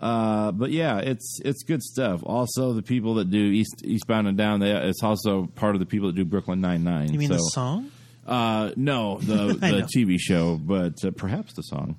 [0.00, 2.20] Uh, but yeah, it's it's good stuff.
[2.24, 5.86] Also, the people that do East Eastbound and Down, they, it's also part of the
[5.86, 7.12] people that do Brooklyn Nine Nine.
[7.12, 7.90] You mean so, the song?
[8.26, 9.88] uh, no, the the.
[9.96, 11.96] TV show, but uh, perhaps the song.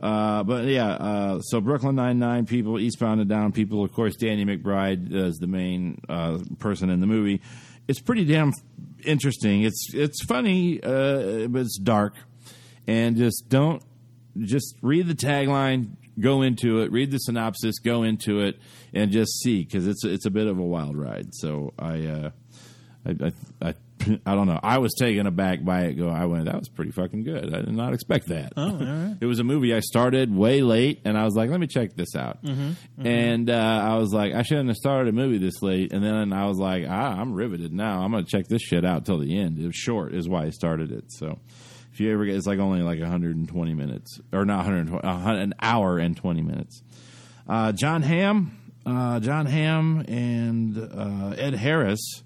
[0.00, 3.84] Uh, but yeah, uh, so Brooklyn Nine Nine people, Eastbound and Down people.
[3.84, 7.40] Of course, Danny McBride is the main uh, person in the movie.
[7.88, 8.52] It's pretty damn
[9.04, 9.62] interesting.
[9.62, 12.14] It's it's funny, uh, but it's dark.
[12.86, 13.82] And just don't
[14.38, 18.58] just read the tagline, go into it, read the synopsis, go into it,
[18.92, 21.34] and just see because it's it's a bit of a wild ride.
[21.34, 22.06] So I.
[22.06, 22.30] Uh,
[23.06, 23.32] I, I,
[23.68, 23.74] I,
[24.26, 24.58] I don't know.
[24.62, 25.94] I was taken aback by it.
[25.94, 26.46] Go, I went.
[26.46, 27.54] That was pretty fucking good.
[27.54, 28.52] I did not expect that.
[28.56, 29.16] Oh, all right.
[29.20, 31.94] It was a movie I started way late, and I was like, "Let me check
[31.96, 35.62] this out." Mm-hmm, And uh, I was like, "I shouldn't have started a movie this
[35.62, 38.02] late." And then I was like, ah, "I'm riveted now.
[38.02, 40.44] I'm going to check this shit out till the end." It was short, is why
[40.44, 41.04] I started it.
[41.08, 41.38] So,
[41.92, 45.54] if you ever get, it's like only like 120 minutes, or not 120, a an
[45.60, 46.82] hour and 20 minutes.
[47.48, 52.22] Uh, Jon Hamm, uh, Jon Hamm, and uh, Ed Harris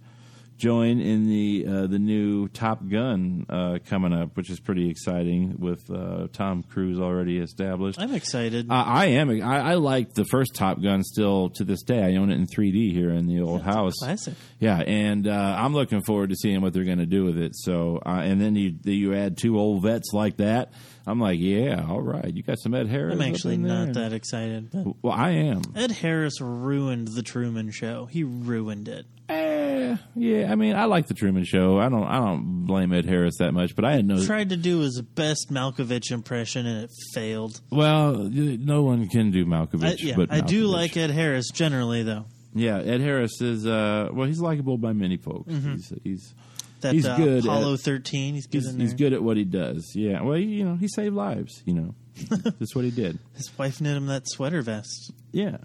[0.59, 5.55] join in the uh, the new Top Gun uh, coming up, which is pretty exciting
[5.59, 8.01] with uh, Tom Cruise already established.
[8.01, 8.71] I'm excited.
[8.71, 9.31] Uh, I am.
[9.31, 12.03] I, I like the first Top Gun still to this day.
[12.03, 13.95] I own it in 3D here in the old house.
[14.01, 14.35] Classic.
[14.59, 17.55] Yeah, and uh, I'm looking forward to seeing what they're going to do with it.
[17.55, 20.73] So, uh, and then you you add two old vets like that.
[21.07, 22.31] I'm like, yeah, all right.
[22.35, 23.15] You got some Ed Harris.
[23.15, 24.71] I'm actually not that excited.
[24.71, 25.63] But Well, I am.
[25.75, 28.05] Ed Harris ruined the Truman Show.
[28.07, 29.07] He ruined it.
[29.31, 29.48] Eh,
[29.79, 30.53] yeah, yeah.
[30.53, 31.79] I mean, I like the Truman Show.
[31.79, 32.05] I don't.
[32.05, 34.25] I don't blame Ed Harris that much, but I had no.
[34.25, 37.61] Tried to do his best Malkovich impression and it failed.
[37.71, 42.03] Well, no one can do Malkovich, I, yeah, but I do like Ed Harris generally,
[42.03, 42.27] though.
[42.55, 43.67] Yeah, Ed Harris is.
[43.67, 45.53] Uh, well, he's likable by many folks.
[45.53, 46.35] He's he's
[46.81, 49.45] That He's uh, good Apollo at- 13, he's good he's, he's good at what he
[49.45, 49.93] does.
[49.95, 50.23] Yeah.
[50.23, 51.63] Well, you know, he saved lives.
[51.67, 51.95] You know,
[52.31, 53.19] that's what he did.
[53.37, 55.13] His wife knit him that sweater vest.
[55.33, 55.59] Yeah.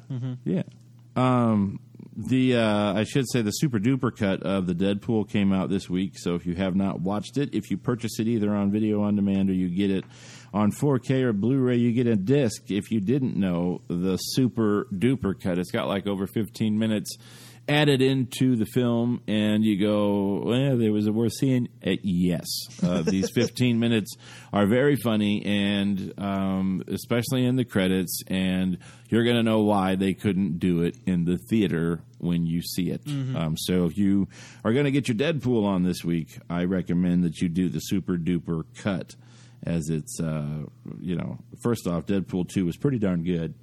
[0.44, 0.64] Yeah.
[1.16, 1.80] Um,
[2.16, 5.90] the uh, I should say the super duper cut of the Deadpool came out this
[5.90, 6.14] week.
[6.18, 9.16] So if you have not watched it, if you purchase it either on video on
[9.16, 10.06] demand or you get it
[10.54, 12.70] on 4K or Blu-ray, you get a disc.
[12.70, 17.18] If you didn't know, the super duper cut, it's got like over 15 minutes
[17.68, 21.70] added into the film, and you go, well, there was a worth seeing.
[21.86, 22.46] Uh, yes,
[22.84, 24.16] uh, these 15 minutes
[24.52, 28.78] are very funny, and um, especially in the credits, and
[29.10, 32.90] you're going to know why they couldn't do it in the theater when you see
[32.90, 33.02] it.
[33.36, 34.28] Um, so if you
[34.64, 37.80] are going to get your Deadpool on this week, I recommend that you do the
[37.80, 39.16] super duper cut.
[39.66, 40.66] As it's, uh,
[41.00, 43.54] you know, first off, Deadpool 2 was pretty darn good.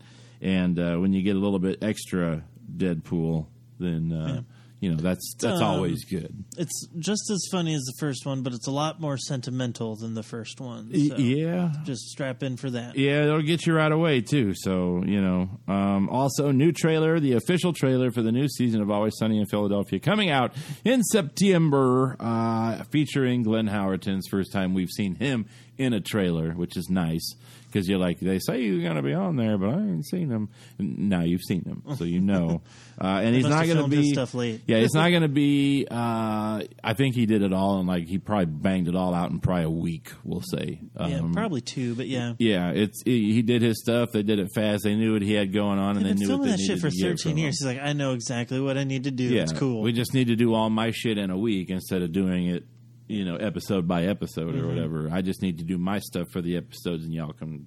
[0.41, 2.43] And uh, when you get a little bit extra
[2.75, 3.47] Deadpool,
[3.81, 4.43] then uh,
[4.81, 6.45] you know that's that's Um, always good.
[6.57, 10.15] It's just as funny as the first one, but it's a lot more sentimental than
[10.15, 10.89] the first one.
[10.95, 12.97] So yeah, just strap in for that.
[12.97, 14.53] yeah, it'll get you right away too.
[14.55, 18.91] So you know, um, also new trailer, the official trailer for the new season of
[18.91, 24.91] Always Sunny in Philadelphia, coming out in September, uh, featuring Glenn Howerton's first time we've
[24.91, 25.47] seen him
[25.79, 27.35] in a trailer, which is nice
[27.71, 30.31] because you're like they say you're going to be on there, but I ain't seen
[30.31, 30.49] him.
[30.79, 32.63] Now you've seen him, so you know.
[33.03, 34.61] Uh, and he's not going to be stuff late.
[34.67, 35.87] Yeah, it's not going to be.
[35.91, 39.31] Uh, I think he did it all, and like he probably banged it all out
[39.31, 40.13] in probably a week.
[40.23, 40.83] We'll say.
[40.99, 42.35] Yeah, Um, probably two, but yeah.
[42.39, 44.11] yeah, it's he he did his stuff.
[44.13, 44.85] They did it fast.
[44.85, 46.91] They knew what he had going on, and they knew what they that shit for
[46.91, 47.59] 13 years.
[47.59, 49.25] He's like, I know exactly what I need to do.
[49.25, 49.81] Yeah, it's cool.
[49.81, 52.65] We just need to do all my shit in a week instead of doing it
[53.11, 55.09] you know, episode by episode or whatever.
[55.13, 57.67] I just need to do my stuff for the episodes, and y'all can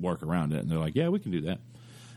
[0.00, 0.60] work around it.
[0.60, 1.58] And they're like, yeah, we can do that.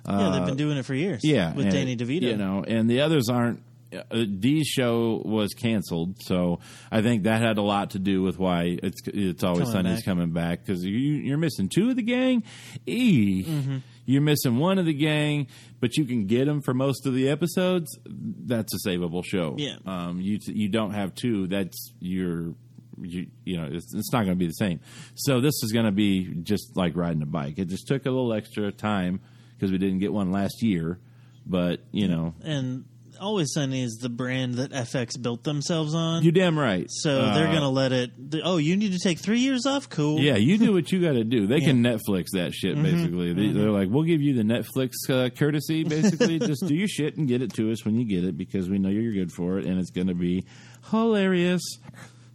[0.08, 1.22] yeah, they've been doing it for years.
[1.24, 2.22] Uh, Yeah, with Danny DeVito.
[2.24, 3.63] You know, and the others aren't.
[4.12, 6.60] Uh, Dee's show was canceled, so
[6.91, 9.96] I think that had a lot to do with why it's it's always Coming Sundays
[10.00, 10.04] back.
[10.06, 12.43] coming back because you, you're missing two of the gang.
[12.86, 13.78] E, Mm-hmm.
[14.08, 15.48] You're missing one of the gang,
[15.82, 18.00] but you can get them for most of the episodes.
[18.06, 19.56] That's a savable show.
[19.58, 19.76] Yeah.
[19.86, 21.46] um, you you don't have two.
[21.48, 22.56] That's your
[23.00, 24.80] you you know it's, it's not going to be the same.
[25.15, 27.60] So this is going to be just like riding a bike.
[27.60, 29.20] It just took a little extra time
[29.56, 31.00] because we didn't get one last year,
[31.46, 32.86] but you know and
[33.19, 36.23] Always Sunny is the brand that FX built themselves on.
[36.23, 36.86] you're damn right.
[36.89, 38.12] so Uh, they're gonna let it.
[38.43, 39.89] Oh, you need to take three years off.
[39.89, 40.19] Cool.
[40.19, 41.47] Yeah, you do what you got to do.
[41.47, 42.75] They can Netflix that shit.
[42.75, 42.84] Mm-hmm.
[42.84, 45.84] Basically, they, they're like, "We'll give you the Netflix uh, courtesy.
[45.88, 48.69] Basically, just do your shit and get it to us when you get it because
[48.69, 50.45] we know you're good for it, and it's going to be
[50.91, 51.62] hilarious."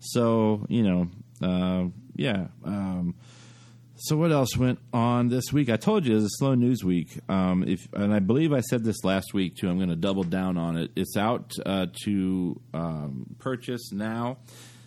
[0.00, 1.08] So you know,
[1.42, 2.48] uh, yeah.
[2.64, 3.14] Um,
[4.02, 5.70] so what else went on this week?
[5.70, 7.20] I told you it was a slow news week.
[7.28, 9.68] Um, if and I believe I said this last week too.
[9.68, 10.90] I'm going to double down on it.
[10.96, 14.38] It's out uh, to um, purchase now.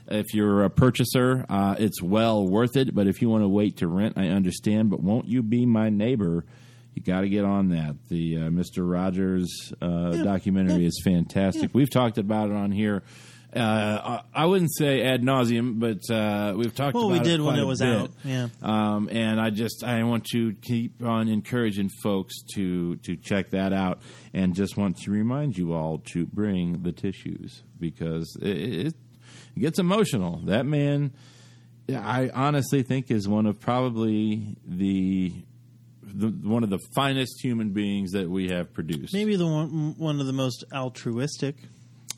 [0.10, 2.94] If you're a purchaser, uh, it's well worth it.
[2.94, 4.90] But if you want to wait to rent, I understand.
[4.90, 6.44] But won't you be my neighbor?
[6.94, 7.96] You got to get on that.
[8.10, 8.80] The uh, Mr.
[8.80, 11.72] Rogers uh, documentary is fantastic.
[11.74, 13.04] We've talked about it on here.
[13.56, 17.40] Uh, I I wouldn't say ad nauseum, but uh, we've talked Well, about we did
[17.40, 17.88] it when it was bit.
[17.96, 18.12] out.
[18.24, 18.48] Yeah.
[18.62, 23.72] Um, and I just I want to keep on encouraging folks to to check that
[23.72, 24.00] out,
[24.34, 28.88] and just want to remind you all to bring the tissues because it, it,
[29.56, 30.42] it gets emotional.
[30.46, 31.14] That man,
[31.90, 35.34] I honestly think is one of probably the.
[36.18, 39.14] The, one of the finest human beings that we have produced.
[39.14, 41.58] Maybe the one one of the most altruistic.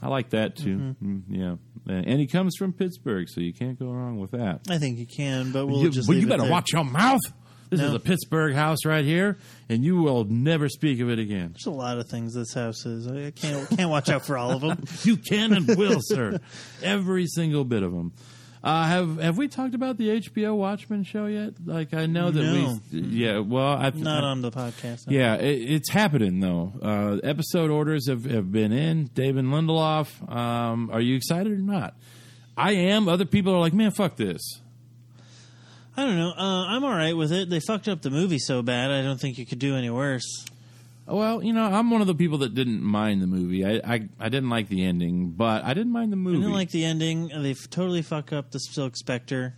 [0.01, 0.95] I like that too.
[1.03, 1.55] Mm, yeah,
[1.87, 4.61] and he comes from Pittsburgh, so you can't go wrong with that.
[4.69, 6.07] I think you can, but we'll you, just.
[6.07, 6.51] well, you better there.
[6.51, 7.21] watch your mouth.
[7.69, 7.87] This No.
[7.87, 11.49] is a Pittsburgh house right here, and you will never speak of it again.
[11.53, 13.07] There's a lot of things this house is.
[13.07, 14.83] I can't can't watch out for all of them.
[15.03, 16.39] You can and will, sir.
[16.81, 18.13] Every single bit of them.
[18.63, 21.53] Uh, have have we talked about the HBO Watchmen show yet?
[21.63, 22.79] Like I know that No.
[22.91, 23.39] we, yeah.
[23.39, 25.05] Well, I Not on the podcast.
[25.09, 26.73] Yeah, it, it's happening though.
[26.81, 29.05] Uh, episode orders have, have been in.
[29.13, 31.95] David Lindelof, um, are you excited or not?
[32.57, 33.07] I am.
[33.07, 34.41] Other people are like, man, fuck this.
[35.95, 36.29] I don't know.
[36.37, 37.49] Uh, I'm all right with it.
[37.49, 38.91] They fucked up the movie so bad.
[38.91, 40.45] I don't think you could do any worse.
[41.07, 43.65] Well, you know, I'm one of the people that didn't mind the movie.
[43.65, 46.37] I I, I didn't like the ending, but I didn't mind the movie.
[46.37, 47.29] I didn't like the ending.
[47.29, 49.55] They f- totally fuck up the Silk Spectre.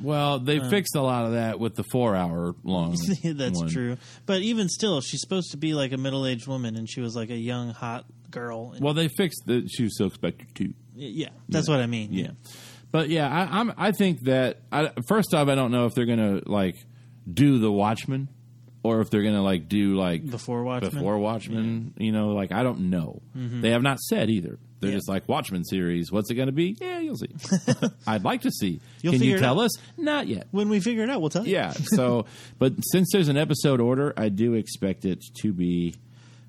[0.00, 0.68] well, they Uh.
[0.70, 2.96] fixed a lot of that with the four hour long.
[3.24, 3.68] That's one.
[3.68, 3.96] true.
[4.26, 7.16] But even still, she's supposed to be like a middle aged woman, and she was
[7.16, 8.72] like a young, hot girl.
[8.74, 10.74] And- Well, they fixed the she was Silk Spectre too.
[10.94, 12.12] yeah, that's what I mean.
[12.12, 12.30] Yeah,
[12.92, 13.72] but yeah, I, I'm.
[13.76, 16.76] I think that I, first off, I don't know if they're gonna like
[17.32, 18.28] do the Watchmen
[18.84, 20.92] or if they're gonna like do like Before Watchmen?
[20.92, 23.20] Before Watchmen, you know, like I don't know.
[23.34, 24.58] They have not said either.
[24.80, 24.96] They're Yeah.
[24.98, 26.12] just like Watchmen series.
[26.12, 26.76] What's it going to be?
[26.78, 27.28] Yeah, you'll see.
[28.06, 28.80] I'd like to see.
[29.00, 29.70] You'll Can you tell us?
[29.96, 30.46] Not yet.
[30.50, 31.54] When we figure it out, we'll tell you.
[31.54, 31.70] Yeah.
[31.72, 32.26] So,
[32.58, 35.94] but since there's an episode order, I do expect it to be.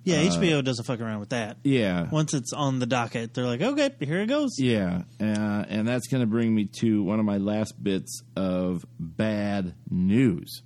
[0.04, 1.56] Yeah, Uh, HBO doesn't fuck around with that.
[1.63, 2.10] Yeah.
[2.12, 4.56] Once it's on the docket, they're like, okay, here it goes.
[4.60, 8.86] Yeah, uh, and that's going to bring me to one of my last bits of
[9.00, 10.62] bad news.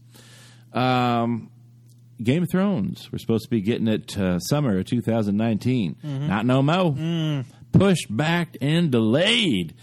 [0.73, 1.51] Um,
[2.23, 3.09] Game of Thrones.
[3.11, 5.97] We're supposed to be getting it uh, summer of 2019.
[6.03, 7.43] Not no mo.
[7.71, 9.75] Pushed back and delayed.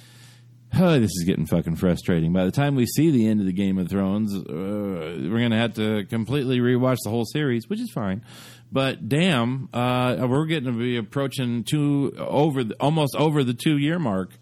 [0.79, 2.33] Oh, this is getting fucking frustrating.
[2.33, 5.53] By the time we see the end of the Game of Thrones, uh, we're going
[5.53, 8.23] to have to completely rewatch the whole series, which is fine.
[8.71, 13.79] But damn, uh, we're getting to be approaching two over the, almost over the two
[13.79, 14.33] year mark,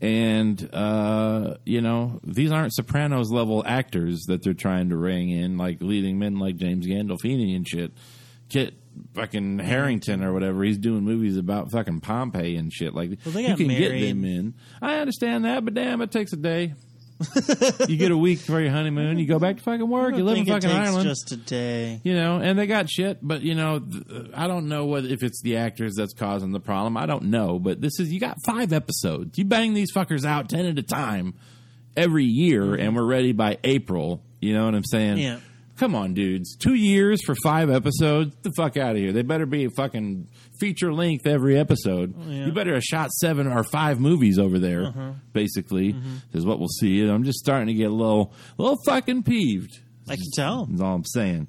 [0.00, 5.58] and uh, you know these aren't Sopranos level actors that they're trying to ring in,
[5.58, 7.92] like leading men like James Gandolfini and shit.
[8.48, 8.74] Kit
[9.14, 10.62] fucking Harington or whatever.
[10.64, 12.94] He's doing movies about fucking Pompeii and shit.
[12.94, 14.54] Like Well, you can get them in.
[14.80, 16.74] I understand that, but damn, it takes a day.
[17.88, 19.18] you get a week for your honeymoon.
[19.18, 20.16] You go back to fucking work.
[20.16, 21.08] You live in fucking Ireland.
[21.08, 22.00] just a day.
[22.04, 25.22] you know, and they got shit, but you know, th- I don't know whether if
[25.22, 26.96] it's the actors that's causing the problem.
[26.96, 29.36] I don't know, but this is you got five episodes.
[29.38, 31.34] You bang these fuckers out ten at a time
[31.96, 34.22] every year, and we're ready by April.
[34.40, 35.18] You know what I'm saying?
[35.18, 35.40] Yeah.
[35.78, 36.56] Come on, dudes.
[36.56, 38.34] Two years for five episodes?
[38.34, 39.12] Get the fuck out of here.
[39.12, 40.28] They better be fucking
[40.60, 42.14] feature length every episode.
[42.26, 42.46] Yeah.
[42.46, 44.92] You better have shot seven or five movies over there,
[45.32, 45.94] basically,
[46.32, 47.06] is what we'll see.
[47.08, 49.78] I'm just starting to get a little, little fucking peeved.
[50.08, 50.66] I can tell.
[50.66, 51.48] That's all I'm saying.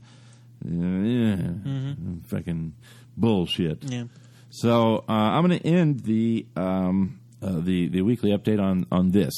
[0.65, 1.93] Yeah,
[2.27, 2.73] Fucking
[3.17, 3.83] bullshit.
[3.83, 4.05] Yeah.
[4.49, 9.11] So uh, I'm going to end the um, uh, the the weekly update on on
[9.11, 9.33] this.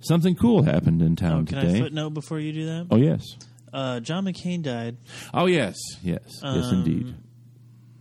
[0.00, 1.76] Something cool happened in town Oh, can today.
[1.78, 2.88] I footnote before you do that?
[2.90, 3.22] oh yes,
[3.72, 4.96] Uh, John McCain died.
[5.32, 7.14] oh yes, yes, yes, Um, indeed.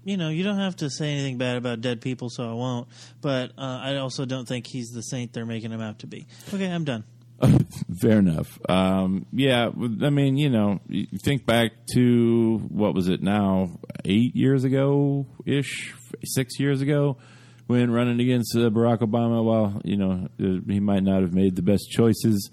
[0.04, 2.88] You know, you don't have to say anything bad about dead people, so I won't.
[3.22, 6.28] But uh, I also don't think he's the saint they're making him out to be.
[6.54, 7.04] Okay, I'm done.
[8.02, 8.60] Fair enough.
[8.70, 14.36] Um, yeah, I mean, you know, you think back to what was it now, eight
[14.36, 15.94] years ago ish,
[16.24, 17.18] six years ago,
[17.68, 19.44] when running against uh, Barack Obama.
[19.44, 22.52] Well, you know uh, he might not have made the best choices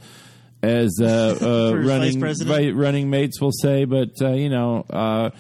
[0.63, 1.39] as uh,
[1.75, 2.57] uh, running president?
[2.57, 5.33] vi- running mates will say, but uh, you know.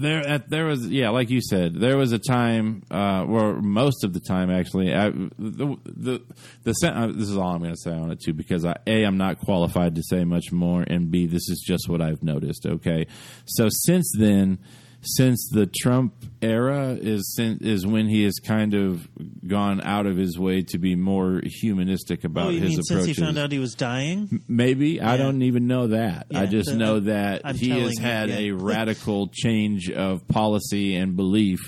[0.00, 4.02] There, at, there was, yeah, like you said, there was a time, uh, or most
[4.02, 4.94] of the time, actually.
[4.94, 6.22] I, the the
[6.64, 9.04] the uh, this is all I'm going to say on it too, because I, a,
[9.04, 12.64] I'm not qualified to say much more, and b, this is just what I've noticed.
[12.66, 13.06] Okay,
[13.44, 14.58] so since then,
[15.02, 19.08] since the Trump era is is when he has kind of
[19.46, 23.04] gone out of his way to be more humanistic about oh, you his mean approaches.
[23.06, 24.42] since he found out he was dying?
[24.48, 26.26] Maybe I don't even know that.
[26.34, 28.36] I just know that I'm he has you, had yeah.
[28.38, 31.60] a radical change of policy and belief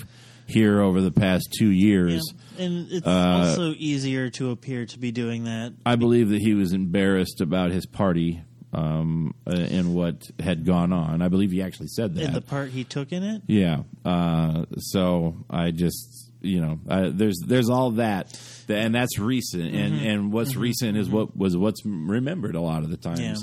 [0.45, 2.21] here over the past two years.
[2.57, 2.65] Yeah.
[2.65, 5.73] And it's Uh, also easier to appear to be doing that.
[5.85, 8.41] I believe that he was embarrassed about his party
[8.73, 11.21] um, uh, and what had gone on.
[11.21, 12.23] I believe he actually said that.
[12.23, 13.41] In the part he took in it?
[13.47, 13.83] Yeah.
[14.03, 19.93] Uh, so I just you know uh, there's there's all that, and that's recent, and
[19.93, 20.07] Mm-hmm.
[20.07, 23.19] and what's recent is what was what's remembered a lot of the times.
[23.19, 23.35] Yeah.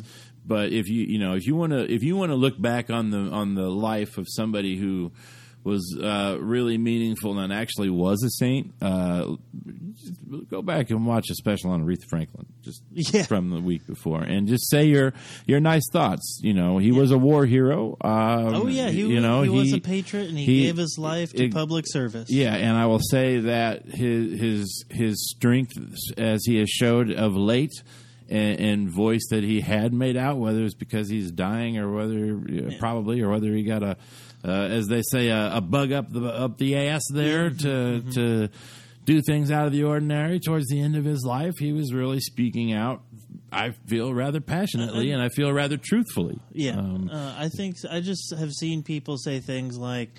[0.45, 2.91] But if you you know if you want to if you want to look back
[2.91, 5.13] on the on the life of somebody who
[5.63, 9.37] was uh, really meaningful and actually was a saint, uh,
[10.49, 13.23] go back and watch a special on Aretha Franklin just Yeah.
[13.25, 15.13] from the week before, and just say your
[15.47, 16.41] your nice thoughts.
[16.43, 17.97] You know, he was a war hero.
[18.01, 20.97] Um, Oh yeah, he, you know he, was a patriot and he, he- gave his
[20.99, 22.31] life to it- public service.
[22.31, 25.73] yeah, and I will say that his his his strength,
[26.19, 27.73] as he has showed of late,
[28.29, 32.41] and, and voice that he had made out, whether it's because he's dying or whether
[32.79, 33.97] probably or whether he got a,
[34.45, 38.11] uh, as they say, a, a bug up the up the ass there to Mm-hmm.
[38.13, 38.49] to
[39.07, 40.39] do things out of the ordinary.
[40.39, 43.03] Towards the end of his life, he was really speaking out.
[43.53, 46.39] I feel rather passionately, and I feel rather truthfully.
[46.53, 50.11] Yeah, Um, uh, I think I just have seen people say things like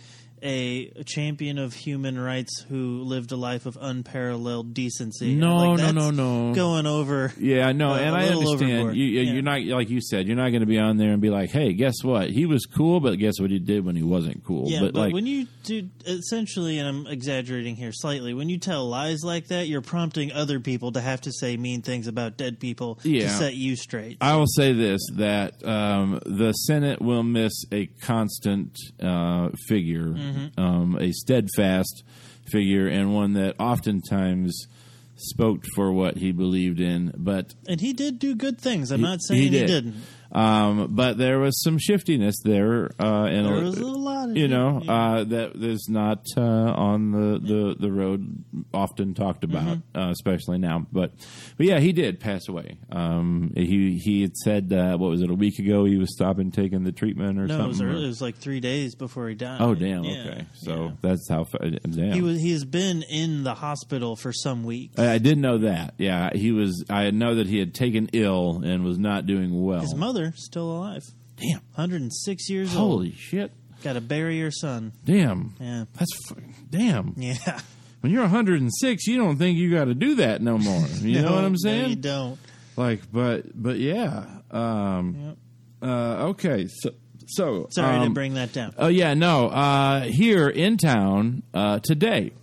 [0.44, 5.36] a, a champion of human rights who lived a life of unparalleled decency.
[5.36, 6.54] No, Like, no, no, no.
[6.56, 7.32] Going over.
[7.40, 8.96] Yeah, no, Uh, and I understand.
[8.96, 9.34] You, you- Yeah.
[9.34, 10.28] You're not like you said.
[10.28, 12.30] You're not going to be on there and be like, "Hey, guess what?
[12.30, 15.14] He was cool, but guess what he did when he wasn't cool." Yeah, but, like,
[15.14, 19.68] when you do essentially, and I'm exaggerating here slightly, when you tell lies like that,
[19.68, 23.56] you're prompting other people to have to say mean things about dead people to set
[23.56, 24.18] you straight.
[24.22, 30.60] I will say this: that um, the Senate will miss a constant uh, figure, Mm-hmm.
[30.60, 32.04] um, a steadfast
[32.52, 34.68] figure, and one that oftentimes
[35.16, 38.92] spoke for what he believed in, but and he did do good things.
[38.92, 39.68] I'm He- not saying he did.
[39.68, 39.96] didn't.
[40.32, 44.48] Um, but there was some shiftiness there, uh, and There was a lot of you
[44.48, 49.98] know uh, that is not uh, on the, the, the road often talked about, Mm-hmm.
[50.00, 50.88] uh, especially now.
[50.92, 51.12] But
[51.58, 52.78] but yeah, he did pass away.
[52.92, 55.84] Um, he he had said uh, what was it a week ago?
[55.86, 57.68] He was stopping taking the treatment or No, it something.
[57.68, 58.06] was, or- early.
[58.06, 59.60] it was like three days before he died.
[59.62, 60.04] oh damn!
[60.06, 60.92] Yeah, okay, so yeah.
[61.02, 61.44] that's how.
[61.44, 62.14] Damn.
[62.14, 62.40] he was.
[62.40, 64.98] He has been in the hospital for some weeks.
[64.98, 65.96] I, I did know that.
[65.98, 66.86] Yeah, he was.
[66.90, 69.82] I know that he had taken ill and was not doing well.
[69.82, 71.04] His mother still alive.
[71.38, 71.62] Damn!
[71.76, 72.92] 106 years old.
[72.92, 73.52] Holy shit!
[73.84, 74.94] Got to bury your son.
[75.06, 75.56] Damn!
[75.60, 75.86] Yeah.
[75.98, 76.38] That's f-
[76.70, 77.14] damn.
[77.18, 77.60] Yeah.
[78.02, 80.86] When you're 106, you don't think you got to do that no more.
[81.02, 81.90] You know what I'm no, saying?
[81.92, 82.40] you don't.
[82.76, 84.26] Like, but but yeah.
[84.50, 85.36] Um,
[85.82, 86.92] uh, okay, so
[87.28, 88.74] so Sorry to um, bring that down.
[88.78, 89.48] Oh yeah, no.
[89.50, 92.34] Uh, here in town uh, today,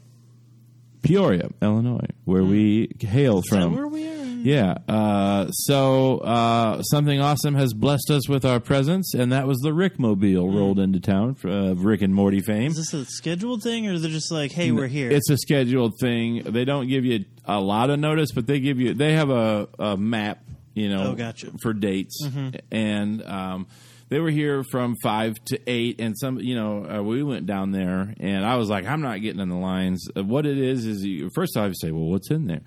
[1.02, 3.38] Peoria, Illinois, where we hail.
[3.38, 3.74] Is that from.
[3.74, 4.17] where we are?
[4.44, 4.78] Yeah.
[4.88, 9.72] Uh, so uh, something awesome has blessed us with our presence, and that was the
[9.72, 12.70] Rick Mobile rolled into town, uh, Rick and Morty fame.
[12.70, 15.10] Is this a scheduled thing, or they're just like, "Hey, we're here"?
[15.10, 16.42] It's a scheduled thing.
[16.44, 18.94] They don't give you a lot of notice, but they give you.
[18.94, 20.42] They have a, a map,
[20.74, 21.50] you know, Oh, gotcha.
[21.62, 22.56] for dates, Mm-hmm.
[22.70, 23.66] and um,
[24.10, 26.00] they were here from five to eight.
[26.00, 29.20] And some, you know, uh, we went down there, and I was like, I'm not
[29.20, 30.06] getting in the lines.
[30.16, 32.62] Uh, what it is is, you, first off, you say, well, what's in there?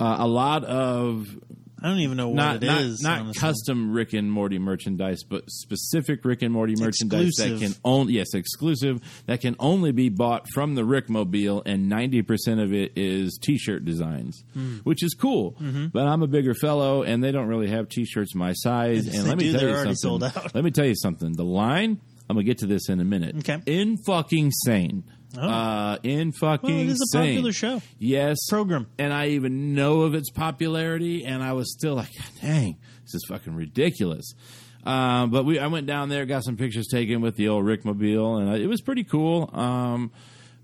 [0.00, 1.26] Uh, a lot of
[1.82, 3.00] I don't even know what not it not, is.
[3.00, 3.40] not honestly.
[3.40, 8.34] custom Rick and Morty merchandise, but specific Rick and Morty merchandise that can only yes
[8.34, 12.92] exclusive that can only be bought from the Rick Mobile, and ninety percent of it
[12.96, 14.76] is T-shirt designs, Hmm.
[14.84, 15.52] which is cool.
[15.52, 15.86] Mm-hmm.
[15.86, 19.06] But I'm a bigger fellow, and they don't really have T-shirts my size.
[19.06, 20.30] And let me do, tell you something.
[20.54, 21.32] Let me tell you something.
[21.32, 22.00] The line.
[22.28, 23.38] I'm gonna get to this in a minute.
[23.38, 23.58] Okay.
[23.66, 25.02] In fucking sane.
[25.38, 27.20] Uh, in fucking Well, it is a Sing.
[27.34, 27.82] popular show.
[27.98, 28.86] Yes, Program.
[28.98, 32.10] and I even know of its popularity, and I was still like,
[32.40, 34.32] dang, this is fucking ridiculous.
[34.84, 38.40] Um, but we, I went down there, got some pictures taken with the old Rickmobile,
[38.40, 39.50] and it was pretty cool.
[39.52, 40.10] Um,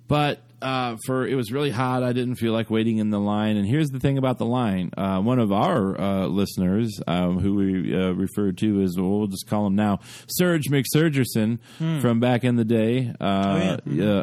[0.08, 2.02] but uh, for it was really hot.
[2.02, 3.56] I didn't feel like waiting in the line.
[3.56, 7.54] And here's the thing about the line: uh, one of our uh, listeners, um, who
[7.54, 11.58] we uh, referred to as, well, we'll just call him now, Serge McSurgerson
[12.00, 13.78] from back in the day, uh, uh,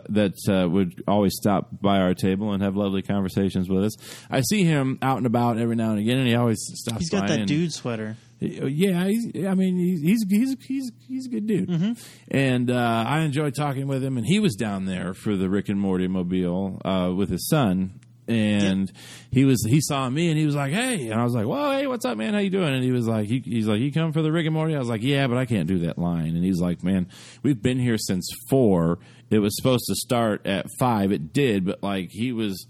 [0.10, 3.94] that uh, would always stop by our table and have lovely conversations with us.
[4.30, 7.00] I see him out and about every now and again, and he always stops.
[7.00, 8.18] He's got that dude sweater.
[8.48, 11.92] Yeah, he's, I mean, he's he's he's he's, he's a good dude, Mm-hmm.
[12.32, 14.18] and uh, I enjoyed talking with him.
[14.18, 18.00] And he was down there for the Rick and Morty mobile uh, with his son,
[18.28, 18.92] and
[19.32, 21.72] he was he saw me and he was like, "Hey," and I was like, "Well,
[21.72, 22.34] hey, what's up, man?
[22.34, 24.46] How you doing?" And he was like, he, "He's like, you come for the Rick
[24.46, 26.84] and Morty?" I was like, "Yeah, but I can't do that line." And he's like,
[26.84, 27.08] "Man,
[27.44, 29.00] we've been here since four.
[29.30, 31.12] It was supposed to start at five.
[31.12, 32.66] It did, but like he was."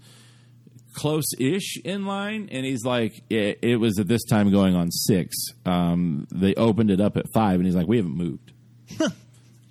[0.94, 5.36] Close-ish in line and he's like it, it was at this time going on six.
[5.66, 8.52] Um, they opened it up at five and he's like we haven't moved.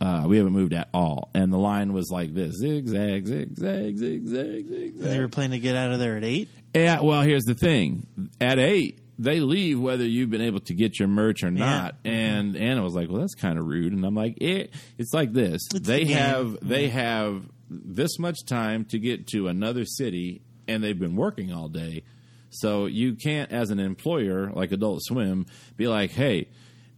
[0.01, 1.29] Uh, we haven't moved at all.
[1.33, 4.97] And the line was like this zigzag zigzag zigzag zigzag.
[4.99, 6.49] They were planning to get out of there at eight.
[6.73, 8.05] yeah, well here's the thing.
[8.41, 11.95] At eight they leave whether you've been able to get your merch or not.
[12.03, 13.93] And anna was like well that's kind of rude.
[13.93, 15.61] And i'm like it, it's like this.
[15.73, 20.83] It's they the have they have this much time to get to another city and
[20.83, 22.03] they've been working all day.
[22.49, 25.45] So you can't as an employer like adult swim
[25.75, 26.49] be like hey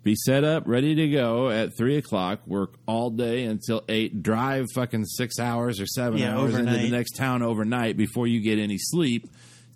[0.03, 4.65] be set up ready to go at three o'clock work all day until eight drive
[4.75, 8.59] fucking six hours or seven Yeah, hours into the next town overnight before you get
[8.59, 9.27] any sleep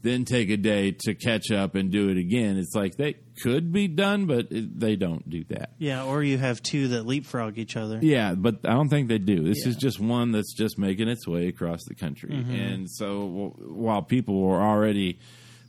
[0.02, 3.72] then take a day to catch up and do it again it's like they could
[3.74, 7.58] be done but it, they don't do that Yeah, or you have two that leapfrog
[7.58, 8.00] each other.
[8.02, 9.43] yeah, but I don't think they do.
[9.43, 9.72] This is Yeah.
[9.72, 9.80] Mm-hmm.
[9.80, 12.32] just one that's just making its way across the country.
[12.34, 15.20] And so w- while people were already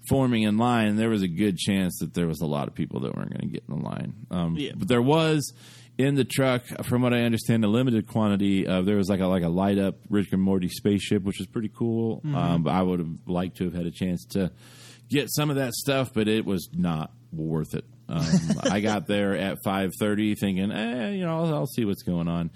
[0.09, 3.01] forming in line, there was a good chance that there was a lot of people
[3.01, 4.15] that weren't going to get in the line.
[4.31, 4.73] Um, Yeah.
[4.77, 5.53] But there was
[6.01, 9.27] in the truck, from what I understand, a limited quantity of there was like a
[9.27, 12.19] like a light up Rick and Morty spaceship, which was pretty cool.
[12.19, 12.35] Mm-hmm.
[12.35, 14.51] Um, but I would have liked to have had a chance to
[15.09, 17.85] get some of that stuff, but it was not worth it.
[18.09, 18.25] Um,
[18.63, 22.29] I got there at five thirty, thinking, eh, you know, I'll, I'll see what's going
[22.29, 22.51] on.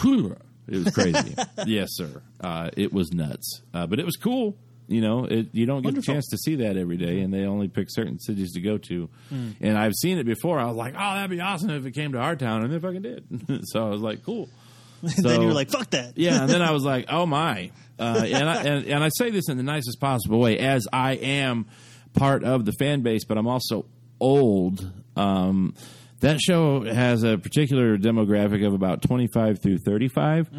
[0.00, 0.36] Whew,
[0.68, 1.34] it was crazy.
[1.66, 2.22] yes, sir.
[2.40, 4.56] Uh, it was nuts, uh, but it was cool.
[4.88, 6.12] You know, it, you don't get Wonderful.
[6.12, 8.78] a chance to see that every day, and they only pick certain cities to go
[8.78, 9.08] to.
[9.30, 10.58] And I've seen it before.
[10.58, 12.80] I was like, oh, that'd be awesome if it came to our town, and it
[12.80, 13.24] fucking did.
[13.64, 14.48] so I was like, cool.
[15.02, 17.70] then So- you were like, "Fuck that." yeah, and then I was like, "Oh my!"
[17.98, 21.12] Uh, and, I, and and I say this in the nicest possible way, as I
[21.12, 21.66] am
[22.14, 23.84] part of the fan base, but I'm also
[24.18, 24.90] old.
[25.16, 25.74] Um,
[26.20, 30.50] that show has a particular demographic of about 25 through 35.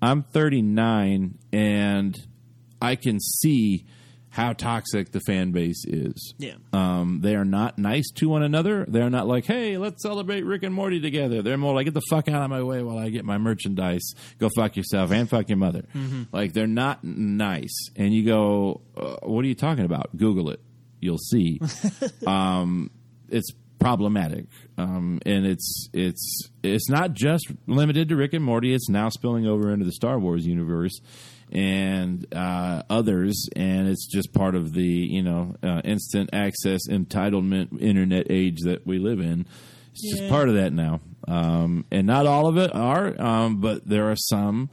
[0.00, 2.16] I'm 39, and
[2.80, 3.84] I can see
[4.30, 6.34] how toxic the fan base is.
[6.38, 6.54] Yeah.
[6.72, 8.84] Um, they are not nice to one another.
[8.86, 11.42] They're not like, hey, let's celebrate Rick and Morty together.
[11.42, 14.12] They're more like, get the fuck out of my way while I get my merchandise.
[14.38, 15.84] Go fuck yourself and fuck your mother.
[16.32, 17.90] Like, they're not nice.
[17.96, 20.16] And you go, uh, what are you talking about?
[20.16, 20.60] Google it.
[21.00, 21.60] You'll see.
[22.26, 22.90] um,
[23.28, 24.46] it's problematic.
[24.76, 28.74] Um, and it's, it's, it's not just limited to Rick and Morty.
[28.74, 31.00] It's now spilling over into the Star Wars universe
[31.52, 37.80] and uh, others, and it's just part of the you know uh, instant access entitlement
[37.80, 39.46] internet age that we live in.
[39.92, 43.86] It's just part of that now, um, and not all of it are, um, but
[43.88, 44.70] there are some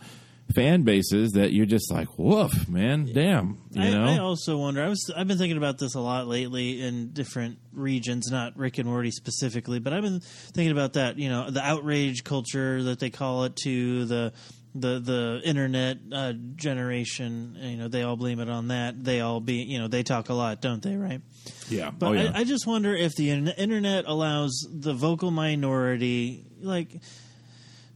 [0.54, 4.06] fan bases that you're just like, woof, man, damn, you I, know.
[4.06, 4.84] I also wonder.
[4.84, 8.78] I was I've been thinking about this a lot lately in different regions, not Rick
[8.78, 11.18] and Morty specifically, but I've been thinking about that.
[11.18, 14.34] You know, the outrage culture that they call it to the
[14.76, 17.58] the the internet uh, generation.
[17.60, 19.04] You know, they all blame it on that.
[19.04, 20.96] They all be you know they talk a lot, don't they?
[20.96, 21.22] Right.
[21.70, 22.32] yeah, But oh yeah.
[22.36, 26.90] I, I just wonder if the internet allows the vocal minority, like,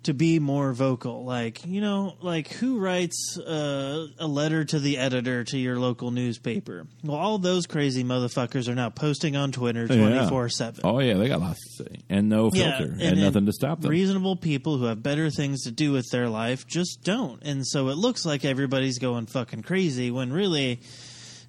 [0.04, 1.26] to be more vocal.
[1.26, 6.12] Like, you know, like who writes uh, a letter to the editor to your local
[6.12, 6.88] newspaper?
[7.04, 9.96] Well, all those crazy motherfuckers are now posting on Twitter Yeah.
[9.98, 10.82] twenty four seven.
[10.84, 13.92] Oh yeah, they got lots to say and no filter and, nothing to stop them.
[13.92, 17.90] Reasonable people who have better things to do with their life just don't, and so
[17.90, 20.80] it looks like everybody's going fucking crazy when really.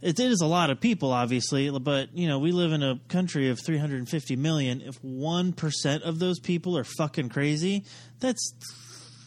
[0.02, 3.50] It is a lot of people, obviously, but you know we live in a country
[3.50, 4.80] of 350 million.
[4.80, 7.84] If one percent of those people are fucking crazy,
[8.18, 8.54] that's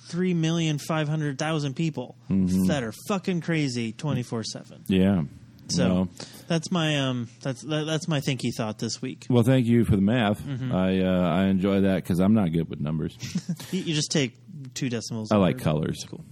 [0.08, 2.66] three million five hundred thousand people Mm-hmm.
[2.68, 4.84] that are fucking crazy 24 seven.
[4.88, 5.24] yeah.
[5.70, 6.10] So Well,
[6.48, 9.28] that's my um that's that, that's my thinky thought this week.
[9.30, 10.42] well, thank you for the math.
[10.42, 10.72] Mm-hmm.
[10.74, 13.18] I uh, I enjoy that because I'm not good with numbers.
[13.72, 14.36] You, just take
[14.74, 15.32] two decimals.
[15.32, 16.06] I like colors.
[16.10, 16.24] Cool.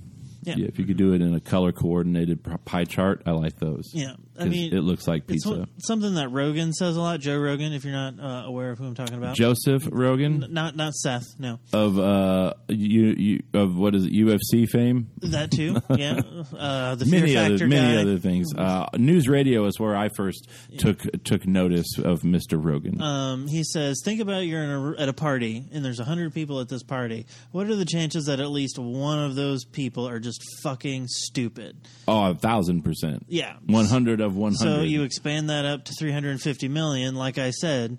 [0.44, 0.56] Yeah.
[0.58, 3.92] if you could do it in a color coordinated pie chart, I like those.
[3.94, 5.68] Yeah, I mean, it looks like pizza.
[5.80, 7.20] something that Rogan says a lot.
[7.20, 10.76] Joe Rogan, if you're not uh, aware of who I'm talking about, Joseph Rogan not
[10.76, 11.26] not Seth.
[11.40, 15.10] No, of uh you, you of what is it UFC fame?
[15.22, 15.78] that too.
[15.96, 16.22] yeah,
[16.58, 18.02] uh, the Fear many Factor other many guy.
[18.02, 18.54] other things.
[18.56, 22.64] Uh, news radio is where I first took took notice of Mr.
[22.64, 23.02] Rogan.
[23.02, 26.34] Um, he says, think about you're in a, at a party and there's a hundred
[26.34, 27.26] people at this party.
[27.52, 31.78] What are the chances that at least one of those people are just fucking stupid?
[32.08, 33.26] oh, a thousand percent.
[33.28, 33.56] Yeah.
[33.66, 34.76] one hundred of one hundred.
[34.78, 37.16] So you expand that up to 350 million.
[37.16, 37.98] Like I said,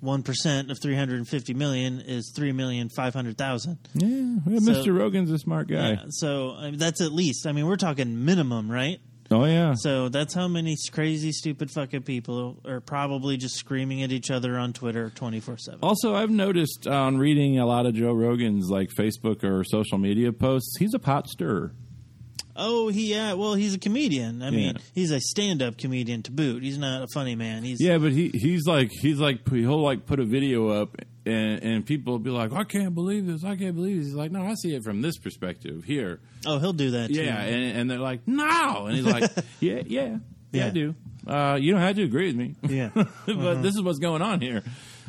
[0.00, 3.78] one percent of 350 million is three million five hundred thousand.
[3.94, 4.96] yeah, well, So- Mr.
[4.98, 5.90] Rogan's a smart guy.
[5.92, 7.46] Yeah, so I mean, that's at least.
[7.46, 8.98] I mean, we're talking minimum, right?
[9.30, 9.72] Oh yeah.
[9.74, 14.58] So that's how many crazy, stupid fucking people are probably just screaming at each other
[14.58, 15.80] on Twitter 24 7.
[15.82, 20.30] Also, I've noticed on reading a lot of Joe Rogan's like Facebook or social media
[20.30, 21.72] posts, he's a pot stirrer.
[22.56, 23.32] Oh, he yeah.
[23.34, 24.42] Well, he's a comedian.
[24.42, 24.80] I mean, Yeah.
[24.94, 26.62] he's a stand-up comedian to boot.
[26.62, 27.62] He's not a funny man.
[27.64, 30.96] He's Yeah, but he he's like he's like he'll like put a video up
[31.26, 34.06] and and people will be like, I can't believe this, I can't believe this.
[34.06, 36.20] He's like, no, I see it from this perspective here.
[36.46, 37.10] Oh, he'll do that.
[37.10, 37.50] Yeah, too.
[37.52, 39.30] and, and they're like, no, and he's like,
[39.60, 40.16] yeah, yeah, yeah,
[40.52, 40.66] Yeah.
[40.66, 40.94] I do.
[41.26, 42.54] Uh, you don't have to agree with me.
[42.68, 42.90] Yeah.
[43.26, 44.62] but this is what's going on here.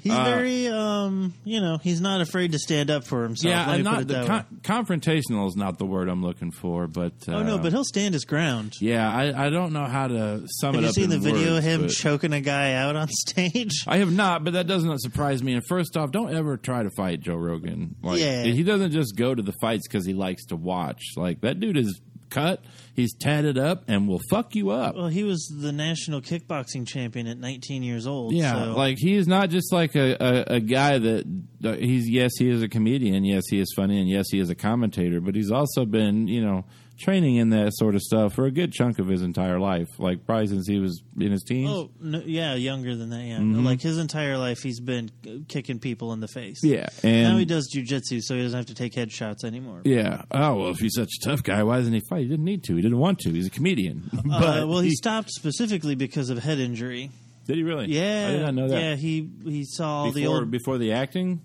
[0.05, 1.33] He's Uh, very um.
[1.43, 3.51] You know, he's not afraid to stand up for himself.
[3.53, 4.45] yeah, Let and not the con-
[4.85, 8.13] confrontational is not the word I'm looking for, but uh, Oh no, but he'll stand
[8.13, 8.73] his ground.
[8.79, 11.65] yeah, I, I don't know how to sum Have it you seen the video words,
[11.65, 13.83] of him choking a guy out on stage?
[13.87, 15.53] I have not, but that does not surprise me.
[15.53, 17.95] And first off, don't ever try to fight Joe Rogan.
[18.01, 18.43] Like, Yeah.
[18.43, 21.01] he doesn't just go to the fights because he likes to watch.
[21.17, 21.99] Like that dude is
[22.35, 22.63] cut,
[22.93, 24.95] he's tatted up, and will fuck you up.
[24.95, 28.33] Well, he was the national kickboxing champion at 19 years old.
[28.33, 31.25] Yeah, so- like he is not just like a, a, a guy that
[31.63, 32.09] uh, he's.
[32.09, 33.23] Yes, he is a comedian.
[33.23, 35.21] Yes, he is funny, and yes, he is a commentator.
[35.21, 36.65] But he's also been, you know,
[36.97, 39.87] training in that sort of stuff for a good chunk of his entire life.
[39.99, 41.69] Like probably since he was in his teens.
[41.71, 43.21] Oh no, yeah, younger than that.
[43.23, 43.65] Yeah, Mm-hmm.
[43.65, 45.11] like his entire life, he's been
[45.47, 46.63] kicking people in the face.
[46.63, 49.81] yeah, and now he does jujitsu, so he doesn't have to take headshots anymore.
[49.83, 50.23] Yeah.
[50.31, 52.21] Oh well, if he's such a tough guy, why doesn't he fight?
[52.21, 52.75] He didn't need to.
[52.75, 53.31] He didn't want to.
[53.31, 54.09] He's a comedian.
[54.25, 57.11] But Uh, well, he, stopped specifically because of head injury.
[57.45, 57.87] did he really?
[57.87, 58.81] Yeah, I did not know that.
[58.81, 60.49] Yeah, he he saw before the old.
[60.51, 61.41] before the acting,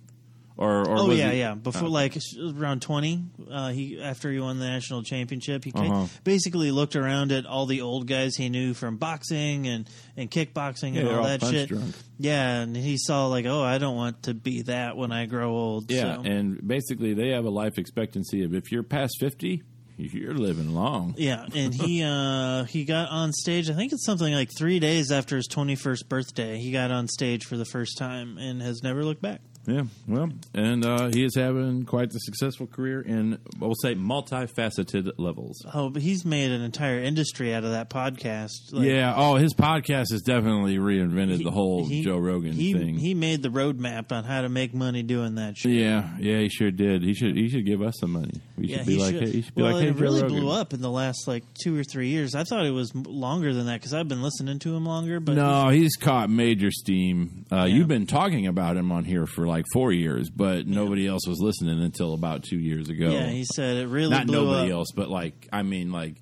[0.60, 1.54] or or Oh yeah, yeah.
[1.54, 1.90] Before Oh.
[1.90, 6.06] like around twenty, uh, he after he won the national championship, he Uh-huh.
[6.22, 10.94] basically looked around at all the old guys he knew from boxing and and kickboxing
[10.94, 11.68] Yeah, and all all that shit.
[11.70, 11.94] drunk.
[12.18, 15.50] Yeah, and he saw like, oh, I don't want to be that when I grow
[15.50, 15.90] old.
[15.90, 16.22] Yeah, so.
[16.30, 19.62] and basically they have a life expectancy of if you're past fifty,
[19.96, 21.14] you're living long.
[21.16, 23.70] Yeah, and he uh, he got on stage.
[23.70, 26.58] I think it's something like three days after his twenty first birthday.
[26.58, 29.40] He got on stage for the first time and has never looked back.
[29.70, 35.12] Yeah, well, and uh, he is having quite the successful career in, we'll say, multifaceted
[35.18, 35.64] levels.
[35.72, 38.50] Oh, but he's made an entire industry out of that podcast.
[38.72, 39.14] Like, yeah.
[39.16, 42.96] Oh, his podcast has definitely reinvented he- the whole he- Joe Rogan he, thing.
[42.96, 45.72] He made the roadmap on how to make money doing that shit.
[45.72, 47.02] yeah, yeah, he sure did.
[47.02, 47.36] He should.
[47.36, 48.32] He should give us some money.
[48.56, 49.22] We Yeah, should be like, should.
[49.24, 50.38] hey, he should be well, like, hey, it Joe really Rogan.
[50.40, 52.34] blew up in the last like two or three years.
[52.34, 55.20] I thought it was longer than that because I've been listening to him longer.
[55.20, 57.44] But No, he's caught major steam.
[57.52, 61.26] Uh, You've been talking about him on here for like four years, but nobody else
[61.26, 63.10] was listening until about two years ago.
[63.10, 64.78] yeah, he said it really not blew nobody up.
[64.78, 66.16] else, but like I mean, like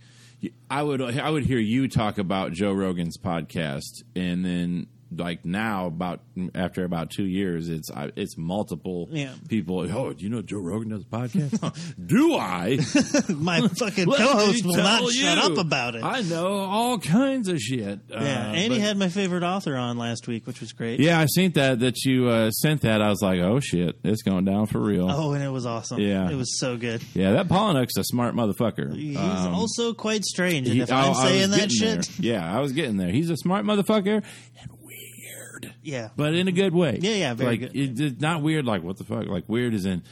[0.71, 4.87] I would I would hear you talk about Joe Rogan's podcast, and then
[5.17, 6.21] like now about
[6.55, 9.33] after about two years, it's it's multiple Yeah.
[9.49, 9.81] people.
[9.91, 11.97] Oh, do you know Joe Rogan does a podcast?
[12.07, 12.77] do I?
[13.35, 16.03] My fucking co-host will not shut up about it.
[16.05, 18.01] I know all kinds of shit.
[18.09, 21.01] yeah, Uh, and he had my favorite author on last week, which was great.
[21.01, 23.01] Yeah, I seen that that you uh, sent that.
[23.03, 25.11] I was like, oh shit, it's going down for real.
[25.11, 25.99] Oh, and it was awesome.
[26.01, 26.31] Yeah.
[26.31, 27.03] it was so good.
[27.15, 28.95] Yeah, that Pollock's a smart motherfucker.
[28.95, 32.33] He's Um, also quite strange, and he- if I- I'm I saying that shit, there.
[32.35, 33.11] yeah, I was getting there.
[33.11, 34.23] He's a smart motherfucker
[34.61, 34.71] and
[35.63, 36.99] weird, yeah, but in a good way.
[37.01, 37.77] Yeah, yeah, very like, good.
[37.77, 38.65] it- It's not weird.
[38.65, 39.27] Like what the fuck?
[39.27, 40.03] Like weird is in.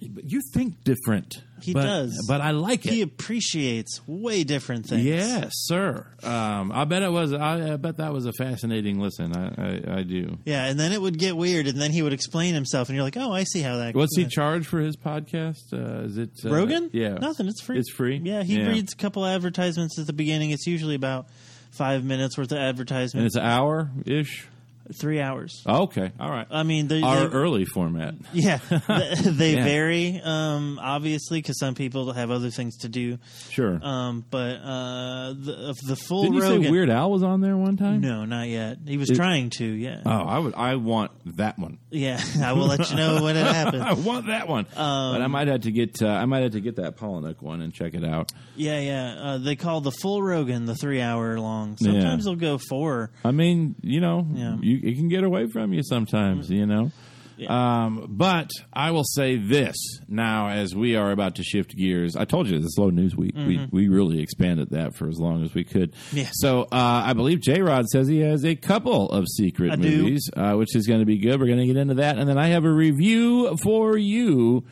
[0.00, 1.42] You think different.
[1.60, 2.24] He but, does.
[2.28, 2.92] but I like it.
[2.92, 5.04] he appreciates way different things.
[5.04, 6.06] Yes, sir.
[6.22, 7.32] Um, I bet it was.
[7.32, 9.36] I, I bet that was a fascinating listen.
[9.36, 10.38] I, I, I do.
[10.44, 13.02] yeah, and then it would get weird, and then he would explain himself, and you're
[13.04, 13.96] like, oh, I see how that.
[13.96, 15.72] What's he charge for his podcast?
[15.72, 16.90] Uh, is it uh, Rogan?
[16.92, 17.48] Yeah, nothing.
[17.48, 17.78] It's free.
[17.80, 18.20] It's free.
[18.22, 20.50] Yeah, he reads a couple advertisements at the beginning.
[20.50, 21.26] It's usually about
[21.72, 23.22] five minutes worth of advertisement.
[23.22, 24.46] and it's an hour ish.
[24.94, 25.62] Three hours.
[25.66, 26.46] Okay, all right.
[26.50, 28.14] I mean, they, Our they- early format.
[28.32, 29.64] yeah, they Yeah.
[29.64, 33.18] vary, um, obviously, because some people have other things to do.
[33.50, 33.78] Sure.
[33.82, 37.56] Um, but uh, the, the full Didn't you Rogan, say Weird Al was on there
[37.56, 38.00] one time?
[38.00, 38.78] No, not yet.
[38.86, 39.64] He was trying to.
[39.64, 40.54] Yeah, Oh, I would.
[40.54, 41.78] I want that one.
[41.90, 42.20] yeah.
[42.42, 43.82] I will let you know when it happens.
[43.82, 44.66] I want that one.
[44.74, 44.80] but
[45.22, 46.00] I might have to get.
[46.02, 48.32] Uh, I might have to get that Palahniuk one and check it out.
[48.56, 49.14] Yeah, yeah.
[49.18, 51.76] Uh, they call the full Rogan the three hour long.
[51.76, 53.10] Sometimes they'll go four.
[53.24, 54.56] I mean, you know, Yeah.
[54.60, 56.90] you, it can get away from you sometimes, you know.
[57.46, 59.76] Um, but I will say this
[60.08, 62.16] now, as we are about to shift gears.
[62.16, 63.34] I told you it's a slow news week.
[63.36, 65.94] We we really expanded that for as long as we could.
[66.12, 66.28] Yeah.
[66.32, 70.28] So uh, I believe J Rod says he has a couple of secret I movies,
[70.36, 71.38] uh, which is going to be good.
[71.38, 74.64] We're going to get into that, and then I have a review for you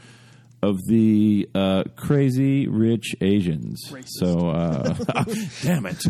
[0.62, 3.80] of the uh, crazy rich Asians.
[4.06, 4.94] So, uh,
[5.62, 6.02] damn it,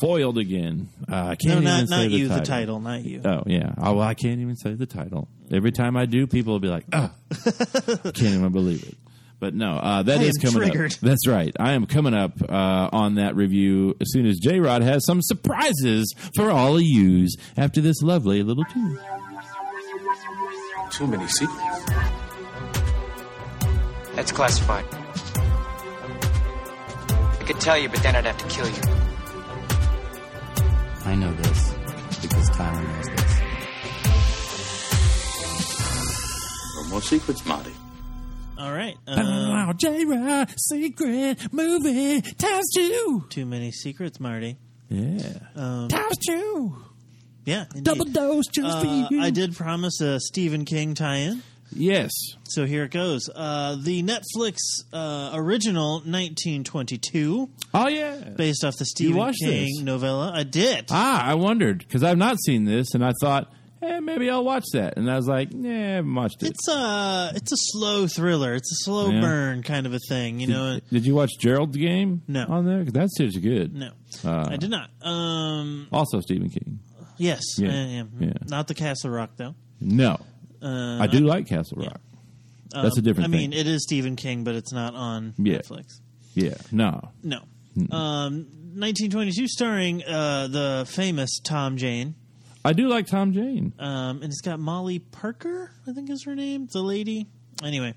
[0.00, 0.88] foiled again.
[1.10, 2.28] Uh, I can't even not say not the you.
[2.28, 2.40] title.
[2.40, 3.20] The title, not you.
[3.24, 3.74] Oh yeah.
[3.78, 5.28] Oh, well, I can't even say the title.
[5.50, 7.12] Every time I do, people will be like, "Ah,
[7.86, 8.96] can't even believe it."
[9.40, 10.92] But no, uh, that I is am coming triggered.
[10.92, 11.00] up.
[11.00, 11.52] That's right.
[11.58, 15.20] I am coming up uh, on that review as soon as J Rod has some
[15.20, 19.00] surprises for all of yous after this lovely little tune.
[20.92, 22.21] Too many secrets.
[24.14, 24.84] That's classified.
[27.40, 28.82] I could tell you, but then I'd have to kill you.
[31.04, 31.74] I know this
[32.22, 33.40] because Tyler knows this.
[36.76, 37.72] No more secrets, Marty.
[38.58, 38.96] All right.
[39.08, 43.24] Uh, Oh, J Rod, secret movie times two.
[43.30, 44.56] too many secrets, Marty.
[44.88, 46.76] Yeah, Um, times two.
[47.44, 47.64] yeah.
[47.74, 47.84] indeed.
[47.84, 49.20] Double dose just for Uh, you.
[49.22, 51.42] I did promise a Stephen King tie-in.
[51.74, 52.10] Yes.
[52.44, 53.28] So here it goes.
[53.34, 54.56] Uh, the Netflix
[54.92, 58.16] uh, original 1922, Oh yeah.
[58.36, 59.80] based off the Stephen King this?
[59.80, 60.32] novella.
[60.34, 60.86] I did.
[60.90, 63.50] Ah, I wondered because I've not seen this, and I thought,
[63.80, 64.96] hey, maybe I'll watch that.
[64.96, 66.50] And I was like, nah, I haven't watched it.
[66.50, 68.54] It's a it's a slow thriller.
[68.54, 69.20] It's a slow Yeah.
[69.20, 70.40] burn kind of a thing.
[70.40, 70.74] You know.
[70.74, 72.22] did, did you watch Gerald's Game?
[72.28, 72.46] No.
[72.48, 73.74] on there that's just good.
[73.74, 73.90] No,
[74.24, 74.90] Uh, I did not.
[75.02, 76.80] Um, Also, Stephen King.
[77.16, 77.70] yes, Yeah.
[77.70, 78.10] I am.
[78.20, 78.32] Yeah.
[78.48, 79.54] Not the Castle Rock though.
[79.80, 80.20] No,
[80.62, 82.00] Uh, I do like Castle Rock.
[82.70, 85.58] That's a um, different I mean, it is Stephen King, but it's not on Yeah.
[85.58, 86.00] Netflix.
[86.34, 87.10] Yeah, no.
[87.22, 87.40] No.
[87.90, 92.14] Um, 1922, starring uh, the famous Tom Jane.
[92.64, 93.72] I do like Tom Jane.
[93.78, 97.26] Um, and it's got Molly Parker, I think is her name, the lady.
[97.62, 97.94] Anyway,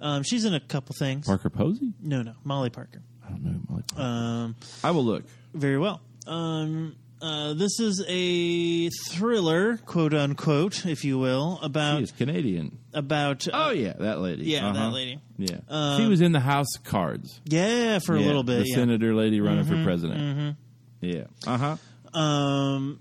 [0.00, 1.26] um, she's in a couple things.
[1.26, 1.92] Parker Posey.
[2.00, 3.02] No, no, Molly Parker.
[3.24, 3.60] I don't know.
[3.68, 4.02] Molly Parker.
[4.02, 5.24] Um, I will look.
[5.54, 6.00] very well.
[6.26, 12.78] Um, uh, this is a thriller, quote unquote, if you will, She about is Canadian.
[12.92, 13.46] about.
[13.48, 14.44] uh, Oh yeah, that lady.
[14.44, 14.72] yeah, Uh-huh.
[14.88, 15.20] that lady.
[15.38, 18.58] Yeah, Um, she was in the House of Cards Yeah, for a Yeah, little bit.
[18.64, 18.74] The yeah.
[18.74, 20.56] Mm-hmm, senator lady running for president.
[21.00, 21.24] Yeah.
[21.46, 21.76] Uh
[22.12, 22.18] huh.
[22.18, 23.00] Um,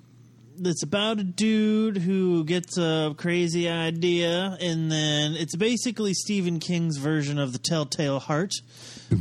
[0.66, 6.98] it's about a dude who gets a crazy idea, and then it's basically Stephen King's
[6.98, 8.52] version of the Telltale Heart.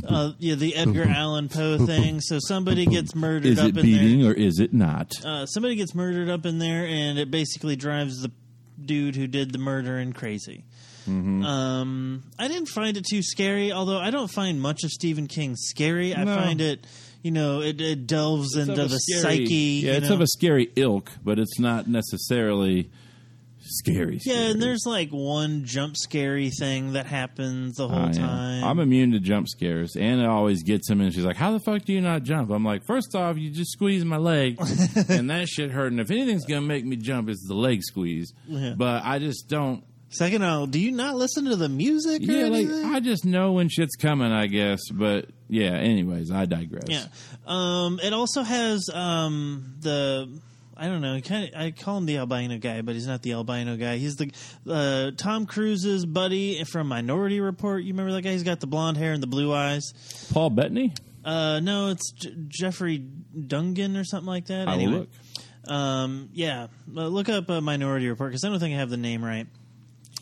[0.07, 2.21] Uh, yeah, the Edgar Allan Poe thing.
[2.21, 5.11] So somebody gets murdered Is up it in beating or is it not?
[5.25, 8.31] Uh, somebody gets murdered up in there, and it basically drives the
[8.83, 10.63] dude who did the murdering crazy.
[11.09, 11.43] Mm-hmm.
[11.43, 15.55] Um, I didn't find it too scary, although I don't find much of Stephen King
[15.55, 16.15] scary.
[16.15, 16.35] I No.
[16.35, 16.85] find it,
[17.21, 19.81] you know, it, it delves It's into the scary- psyche.
[19.85, 20.15] Yeah, it's know?
[20.15, 22.89] of a scary ilk, but it's not necessarily
[23.63, 24.19] scary.
[24.25, 28.63] Yeah, and there's like one jump scary thing that happens the whole time.
[28.63, 29.95] I'm immune to jump scares.
[29.95, 32.65] Anna always gets him, and she's like, "How the fuck do you not jump?" I'm
[32.65, 34.57] like, first off, you just squeeze my leg,
[35.09, 35.91] and that shit hurt.
[35.91, 38.33] And if anything's gonna make me jump, it's the leg squeeze.
[38.47, 38.73] Yeah.
[38.75, 39.83] But I just don't.
[40.11, 42.21] Second, of all, do you not listen to the music?
[42.21, 42.67] Or Yeah, like?
[42.69, 44.31] I just know when shit's coming.
[44.31, 45.71] I guess, but yeah.
[45.71, 46.83] Anyways, I digress.
[46.87, 47.05] yeah.
[47.47, 50.29] Um, it also has um the.
[50.75, 51.19] I don't know.
[51.21, 53.97] Kind of, I call him the albino guy, but he's not the albino guy.
[53.97, 54.31] He's the
[54.67, 57.83] uh, Tom Cruise's buddy from Minority Report.
[57.83, 58.31] You remember that guy?
[58.31, 59.93] He's got the blonde hair and the blue eyes.
[60.33, 60.93] Paul Bettany.
[61.23, 63.05] Uh, no, it's J- Jeffrey
[63.37, 64.67] Dungan or something like that.
[64.67, 64.91] I anyway,
[65.67, 65.71] look.
[65.71, 68.97] um, yeah, uh, look up uh, Minority Report because I don't think I have the
[68.97, 69.45] name right.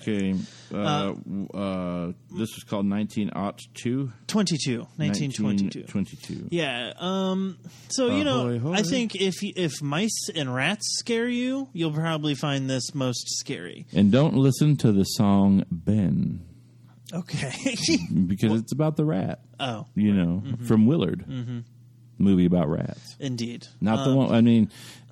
[0.02, 0.36] Okay.
[0.74, 1.14] Uh,
[1.54, 4.12] uh, this was called 1902.
[4.28, 5.80] 22, 1922.
[5.82, 6.48] 1922.
[6.52, 6.94] Yeah.
[6.98, 7.58] Um.
[7.90, 8.74] So you know, Ahoy.
[8.74, 13.86] I think if if mice and rats scare you, you'll probably find this most scary.
[13.94, 16.46] And don't listen to the song Ben
[17.14, 17.52] Okay.
[18.28, 19.40] because it's about the rat.
[19.60, 21.26] oh, You know, from Willard,
[22.20, 23.16] movie about rats.
[23.20, 23.66] indeed.
[23.82, 24.32] Not the Um, one.
[24.36, 24.70] I mean,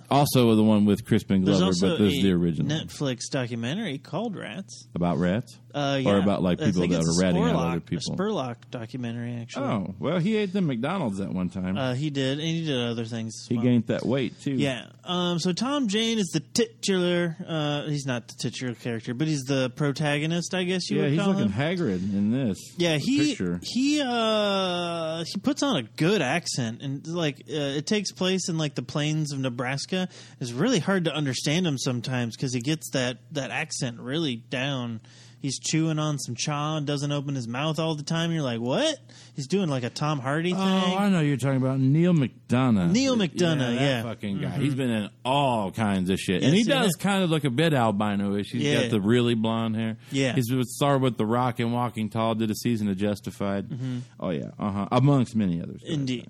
[0.09, 3.97] also the one with Crispin There's Glover, also but there's a the original Netflix documentary
[3.97, 5.59] called Rats about rats.
[5.77, 6.11] Uh, yeah.
[6.11, 8.13] Or about like people that are a ratting out other people.
[8.13, 9.65] A Spurlock documentary, actually.
[9.65, 11.77] Oh well, he ate the McDonald's at one time.
[11.77, 13.45] Uh, he did, and he did other things.
[13.47, 13.63] he well.
[13.63, 14.53] gained that weight too.
[14.53, 14.87] Yeah.
[15.03, 17.37] Um, so Tom Jane is the titular.
[17.45, 21.03] Uh, he's not the titular character, but he's the protagonist, I guess you yeah.
[21.03, 21.77] would He's call looking him.
[21.77, 22.57] Hagrid in this.
[22.77, 23.59] Yeah, he picture.
[23.61, 28.57] he uh he puts on a good accent, and like uh, it takes place in
[28.57, 30.09] like the plains of Nebraska.
[30.39, 35.01] It's really hard to understand him sometimes because he gets that that accent really down.
[35.47, 38.33] He's chewing on some chow, and doesn't open his mouth all the time.
[38.33, 38.97] You're like, what?
[39.33, 40.59] He's doing like a Tom Hardy thing.
[40.59, 42.91] Oh, I know you're talking about Neil McDonough.
[42.91, 44.03] Neil McDonough, that yeah.
[44.03, 44.47] fucking guy.
[44.49, 44.61] Mhm.
[44.61, 46.95] He's been in all kinds of shit, Yes, and he does has.
[46.95, 48.51] kind of look a bit albino-ish.
[48.51, 48.81] He's Yeah.
[48.81, 49.97] got the really blonde hair.
[50.11, 50.33] Yeah.
[50.35, 52.35] he's with starred with The Rock and Walking Tall.
[52.35, 53.69] Did a season of Justified.
[53.69, 54.01] Mhm.
[54.19, 54.87] Oh yeah, uh huh.
[54.91, 55.81] Amongst many others.
[55.85, 56.27] Indeed.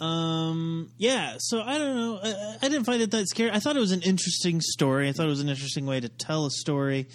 [0.00, 0.88] Um.
[0.96, 1.34] Yeah.
[1.38, 2.20] So I don't know.
[2.22, 3.50] I, I didn't find it that scary.
[3.50, 5.08] I thought it was an interesting story.
[5.08, 7.06] I thought it was an interesting way to tell a story.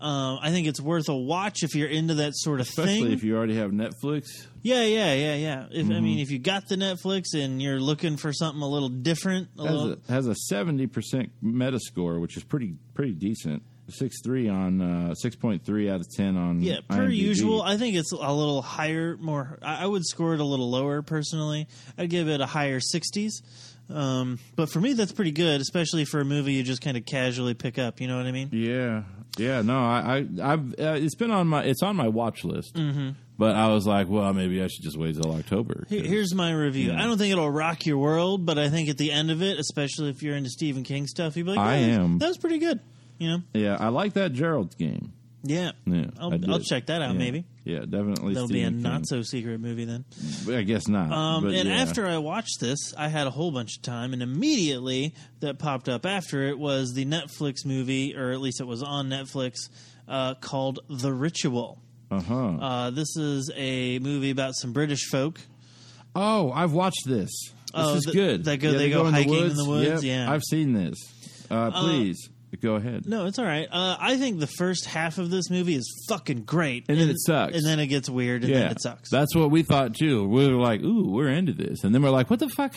[0.00, 0.38] Um.
[0.42, 2.96] I think it's worth a watch if you're into that sort of Especially thing.
[3.04, 4.46] Especially if you already have Netflix.
[4.62, 4.82] yeah.
[4.82, 5.14] Yeah.
[5.14, 5.34] Yeah.
[5.36, 5.66] Yeah.
[5.70, 6.02] If I Mhm.
[6.02, 9.62] mean, if you got the Netflix and you're looking for something a little different, a
[9.66, 9.96] Has little.
[10.08, 13.62] a, has a seventy percent Metascore, which is pretty pretty decent.
[13.88, 17.16] Six three on uh, six point three out of ten on yeah, per IMDb.
[17.18, 19.16] usual, I think it's a little higher.
[19.18, 21.68] More, I I would score it a little lower personally.
[21.98, 23.42] I'd give it a higher sixties.
[23.90, 27.04] Um, but for me, that's pretty good, especially for a movie you just kind of
[27.04, 28.00] casually pick up.
[28.00, 28.48] You know what I mean?
[28.52, 29.02] Yeah,
[29.38, 29.62] yeah.
[29.62, 32.74] No, I, I I've uh, it's been on my it's on my watch list.
[32.74, 33.14] Mhm.
[33.36, 35.86] But I was like, well, maybe I should just wait till October.
[35.88, 36.92] Here- Here's my review.
[36.92, 37.02] Yeah.
[37.02, 39.58] I don't think it'll rock your world, but I think at the end of it,
[39.58, 42.18] especially if you're into Stephen King stuff, you'd be like, I "Yeah, am.
[42.18, 42.78] That was pretty good.
[43.18, 43.38] You know?
[43.52, 45.12] Yeah, I like that Gerald's game.
[45.46, 45.72] Yeah.
[45.86, 46.32] Yeah, I'll.
[46.52, 47.12] I'll check that out.
[47.12, 47.18] Yeah.
[47.18, 48.32] Maybe Yeah, definitely.
[48.34, 48.80] that'll be a King.
[48.82, 50.04] not so secret movie then.
[50.48, 51.12] I guess not.
[51.12, 51.74] Um, and yeah.
[51.82, 55.88] after I watched this, I had a whole bunch of time, and immediately that popped
[55.90, 59.54] up after it was the Netflix movie, or at least it was on Netflix,
[60.08, 61.78] uh, called The Ritual.
[62.10, 62.34] uh-huh.
[62.34, 65.40] Uh, this is a movie about some British folk.
[66.16, 67.30] oh, I've watched this.
[67.30, 68.44] This Oh, is th- good.
[68.44, 70.02] they go- Yeah, they go in hiking in the woods?
[70.04, 70.30] Yep, Yeah.
[70.32, 70.96] I've seen this.
[71.50, 72.30] Uh, please
[72.60, 73.06] go ahead.
[73.06, 73.68] No, it's all right.
[73.70, 77.16] Uh, I think the first half of this movie is fucking great, And then it
[77.20, 77.54] sucks.
[77.56, 79.10] and then it gets weird, and then it sucks.
[79.10, 80.26] That's what we thought too.
[80.28, 82.74] We were like, "Ooh, we're into this," and then we're like, "What the fuck?"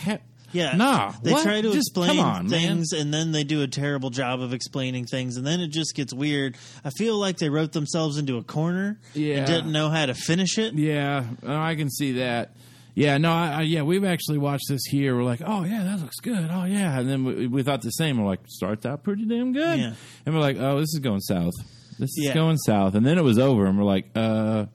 [0.54, 1.12] Yeah, nah.
[1.22, 1.44] They what?
[1.44, 2.50] try to Just, explain come on, man.
[2.50, 5.94] things, and then they do a terrible job of explaining things, and then it just
[5.94, 6.56] gets weird.
[6.86, 8.98] I feel like they wrote themselves into a corner.
[9.14, 9.40] Yeah.
[9.40, 10.74] and didn't know how to finish it.
[10.74, 12.56] Yeah, I can see that.
[12.98, 15.16] Yeah, no, I, I, yeah, we've actually watched this here.
[15.16, 16.50] We're like, oh yeah, that looks good.
[16.52, 18.18] Oh yeah, and then we, we thought the same.
[18.18, 19.94] We're like, starts out pretty damn good, Yeah.
[20.26, 21.54] and we're like, oh, this is going south.
[22.00, 22.34] This is Yeah.
[22.34, 24.66] going south, and then it was over, and we're like, uh,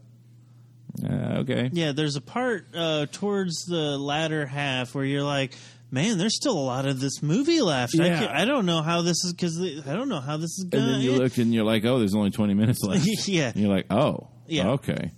[1.04, 5.54] uh okay, Yeah, there's a part uh, towards the latter half where you're like,
[5.90, 7.98] man, there's still a lot of this movie left.
[7.98, 8.18] I, Yeah.
[8.20, 10.84] can't- I don't know how this is because I don't know how this is going.
[10.84, 13.04] and then you look and you're like, oh, there's only 20 minutes left.
[13.26, 13.48] Yeah.
[13.48, 14.68] And you're like, oh, Yeah.
[14.74, 15.10] okay.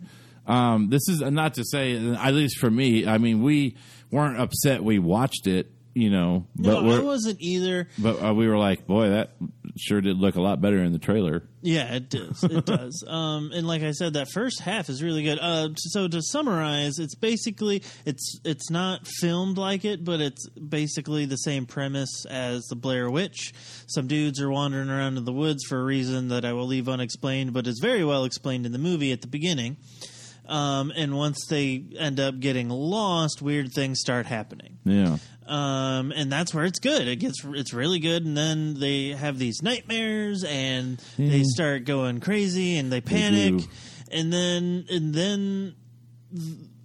[0.47, 3.07] Um, this is not to say, at least for me.
[3.07, 3.77] I mean, we
[4.11, 7.89] weren't upset we watched it, you know, no, I wasn't either.
[7.99, 9.31] but uh, we were like, boy, that
[9.77, 11.45] sure did look a lot better in the trailer.
[11.63, 12.43] Yeah, it does.
[12.43, 13.05] It does.
[13.07, 15.39] Um, and like I said, that first half is really good.
[15.41, 21.27] Uh, so to summarize, it's basically it's it's not filmed like it, but it's basically
[21.27, 23.53] the same premise as the Blair Witch.
[23.87, 26.89] Some dudes are wandering around in the woods for a reason that I will leave
[26.89, 29.77] unexplained, but is very well explained in the movie at the beginning.
[30.47, 35.17] Um, and once they end up getting lost, weird things start happening Yeah.
[35.47, 37.09] um, and that's where it's good.
[37.09, 42.21] It gets it's really good, and then they have these nightmares, and they start going
[42.21, 43.69] crazy, and they They panic, do.
[44.13, 45.75] and then and then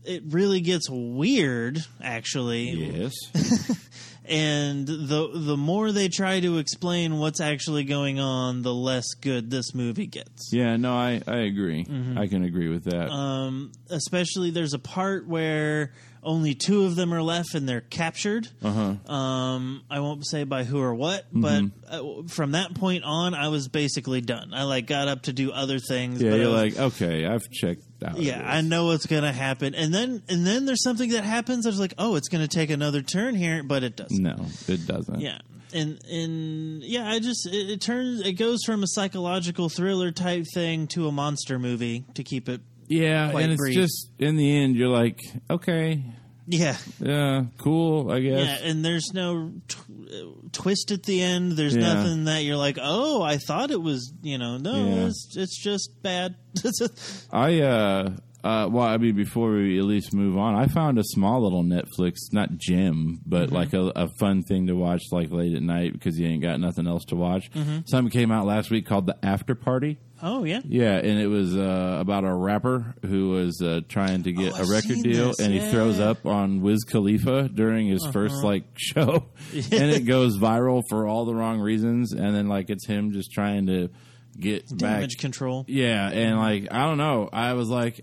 [0.05, 2.69] it really gets weird, actually.
[2.71, 3.13] Yes.
[4.29, 9.49] And the the more they try to explain what's actually going on, the less good
[9.49, 10.53] this movie gets.
[10.53, 11.85] yeah, no, I, I agree.
[11.85, 12.17] Mm-hmm.
[12.17, 13.09] I can agree with that.
[13.09, 18.47] Um, especially there's a part where only two of them are left and they're captured.
[18.61, 19.11] Uh-huh.
[19.11, 22.23] Um, I won't say by who or what, but Mm-hmm.
[22.25, 24.53] uh, from that point on, I was basically done.
[24.53, 26.21] I like got up to do other things.
[26.21, 27.83] yeah, but you're was- like, okay, I've checked.
[28.17, 28.41] Yeah.
[28.45, 31.65] I know what's gonna happen, and then and then there's something that happens.
[31.65, 34.21] I was like, oh, it's gonna take another turn here, but it doesn't.
[34.21, 34.35] No,
[34.67, 35.19] it doesn't.
[35.19, 35.39] Yeah.
[35.73, 40.45] And and yeah, I just it, it turns it goes from a psychological thriller type
[40.53, 43.75] thing to a monster movie to keep it Yeah, and it's brief.
[43.75, 45.19] just in the end, you're like,
[45.49, 46.03] okay,
[46.51, 48.45] yeah yeah, cool, I guess.
[48.61, 49.77] Yeah, and there's no tw-
[50.11, 51.53] uh, twist at the end.
[51.53, 51.93] There's Yeah.
[51.93, 55.05] nothing that you're like, oh, I thought it was, you know, no, Yeah.
[55.07, 56.35] it's, it's just bad.
[57.31, 58.11] I uh
[58.43, 61.63] Uh, well, I mean, before we at least move on, I found a small little
[61.63, 63.55] Netflix, not gem, but Mm-hmm.
[63.55, 66.59] like a, a fun thing to watch like late at night because you ain't got
[66.59, 67.51] nothing else to watch.
[67.51, 67.79] Mm-hmm.
[67.85, 69.97] Something came out last week called The After Party.
[70.21, 70.59] Oh yeah.
[70.65, 74.63] Yeah, and it was uh, about a rapper who was uh, trying to get Oh,
[74.63, 78.47] a record deal, this, and he throws up on Wiz Khalifa during his first Uh-huh.
[78.47, 82.85] like show, and it goes viral for all the wrong reasons, and then like it's
[82.85, 83.89] him just trying to
[84.37, 84.77] get back.
[84.99, 85.63] Damage control.
[85.69, 88.01] Yeah, and like I don't know, I was like,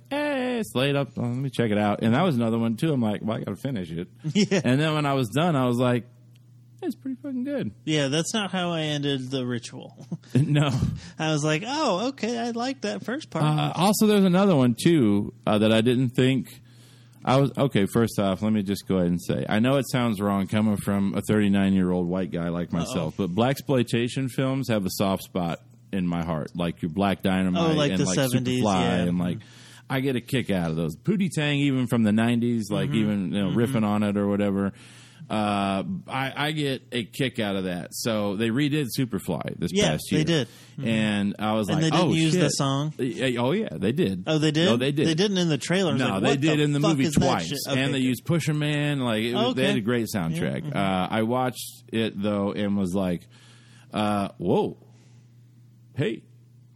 [0.56, 1.16] "Hey, it's late up.
[1.16, 2.92] Let me check it out." And that was another one too.
[2.92, 4.60] I'm like, "Well, I got to finish it." Yeah.
[4.64, 6.06] And then when I was done, I was like,
[6.82, 10.06] "It's pretty fucking good." Yeah, that's not how I ended the ritual.
[10.34, 10.70] no.
[11.18, 13.44] I was like, oh, okay, I like that first part.
[13.44, 16.60] Uh, also, there's another one too uh, that I didn't think.
[17.24, 17.86] I was okay.
[17.86, 20.76] First off, let me just go ahead and say I know it sounds wrong coming
[20.76, 24.90] from a 39 year old white guy like myself, but black exploitation films have a
[24.90, 25.60] soft spot
[25.92, 28.94] in my heart, like your Black Dynamite Oh, like and the like 70s, Superfly, yeah.
[29.02, 29.38] and like
[29.88, 30.96] I get a kick out of those.
[30.96, 32.98] Pootie Tang, even from the 90s, like Mm-hmm.
[32.98, 34.72] even you know riffing on it or whatever.
[35.28, 37.88] Uh, I, I get a kick out of that.
[37.92, 40.20] So they redid Superfly this Yeah, past year.
[40.20, 40.48] they did.
[40.84, 42.52] and I was And like, they didn't oh, use the shit.
[42.52, 42.94] song?
[43.38, 44.22] Oh yeah, they did.
[44.28, 44.66] oh, they did.
[44.66, 45.08] No, they did.
[45.08, 45.94] They didn't in the trailer.
[45.96, 47.52] No, like, they did in the movie twice.
[47.68, 48.04] Okay, and they good.
[48.06, 49.00] used Pusher Man.
[49.00, 50.72] Like it was, they had a great soundtrack.
[50.74, 53.22] Uh, I watched it though and was like,
[53.92, 54.76] uh, "Whoa,
[55.96, 56.22] hey."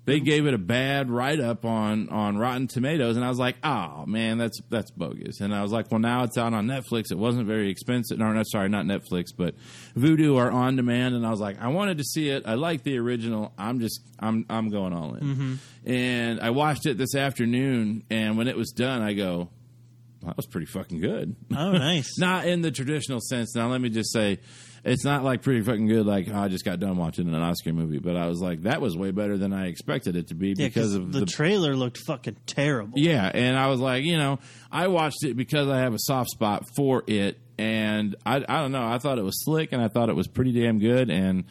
[0.07, 3.57] They gave it a bad write up on, on Rotten Tomatoes, and I was like,
[3.63, 7.13] "Oh man, that's that's bogus." And I was like, "Well, now it's out on Netflix.
[7.13, 8.19] It wasn't very expensive.
[8.19, 9.55] No, no, sorry, not Netflix, but
[9.97, 12.45] Vudu are on demand." And I was like, "I wanted to see it.
[12.47, 13.53] I like the original.
[13.59, 15.55] I'm just I'm I'm going all in." Mm-hmm.
[15.91, 19.51] And I watched it this afternoon, and when it was done, I go,
[20.25, 21.35] that was pretty fucking good.
[21.57, 22.11] Oh, nice.
[22.19, 23.55] not in the traditional sense.
[23.55, 24.39] Now, let me just say,
[24.85, 26.07] it's not like pretty fucking good.
[26.07, 28.81] Like oh, I just got done watching an Oscar movie, but I was like, that
[28.81, 31.27] was way better than I expected it to be Yeah, because of the, the.
[31.27, 32.99] trailer looked fucking terrible.
[32.99, 34.39] yeah, and I was like, you know,
[34.71, 38.73] I watched it because I have a soft spot for it, and I, I don't
[38.73, 41.45] know, I thought it was slick, and I thought it was pretty damn good, and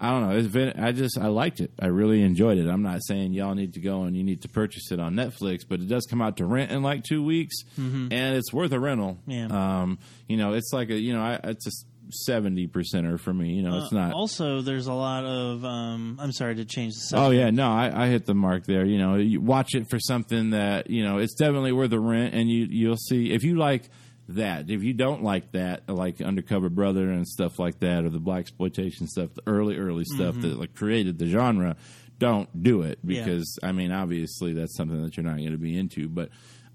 [0.00, 2.68] I don't know, it's been, I just I liked it, I really enjoyed it.
[2.68, 5.60] I'm not saying y'all need to go and you need to purchase it on Netflix,
[5.68, 8.80] but it does come out to rent in like two weeks, and it's worth a
[8.80, 9.18] rental.
[9.28, 9.46] Yeah.
[9.82, 11.70] um, you know, it's like a, you know, I, it's a
[12.12, 13.52] seventy percenter for me.
[13.54, 14.12] You know, it's Uh, not.
[14.14, 15.64] Also, there's a lot of.
[15.64, 17.26] Um, I'm sorry to change the subject.
[17.26, 18.84] Oh yeah, no, I, I hit the mark there.
[18.84, 22.34] You know, you watch it for something that you know it's definitely worth the rent,
[22.34, 23.88] and you you'll see if you like
[24.28, 24.70] that.
[24.70, 28.40] If you don't like that, like Undercover Brother and stuff like that, or the black
[28.40, 31.76] exploitation stuff, the early early stuff that like created the genre,
[32.18, 33.24] don't do it Yeah.
[33.24, 36.28] because I mean, obviously that's something that you're not going to be into, but.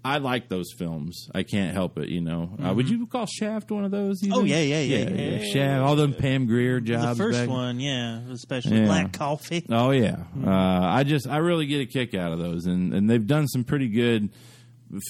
[0.04, 1.28] I like those films.
[1.34, 2.56] I can't help it, you know.
[2.64, 4.20] Uh, would you call Shaft one of those?
[4.30, 4.48] Oh, think?
[4.48, 7.18] yeah, yeah, yeah, yeah, yeah, Shaft, all them Pam Grier jobs.
[7.18, 8.86] the first back- one, yeah, especially Yeah.
[8.86, 9.64] Black Coffee.
[9.68, 10.48] Oh yeah, Mm-hmm.
[10.48, 13.48] uh, I just I really get a kick out of those, and and they've done
[13.48, 14.30] some pretty good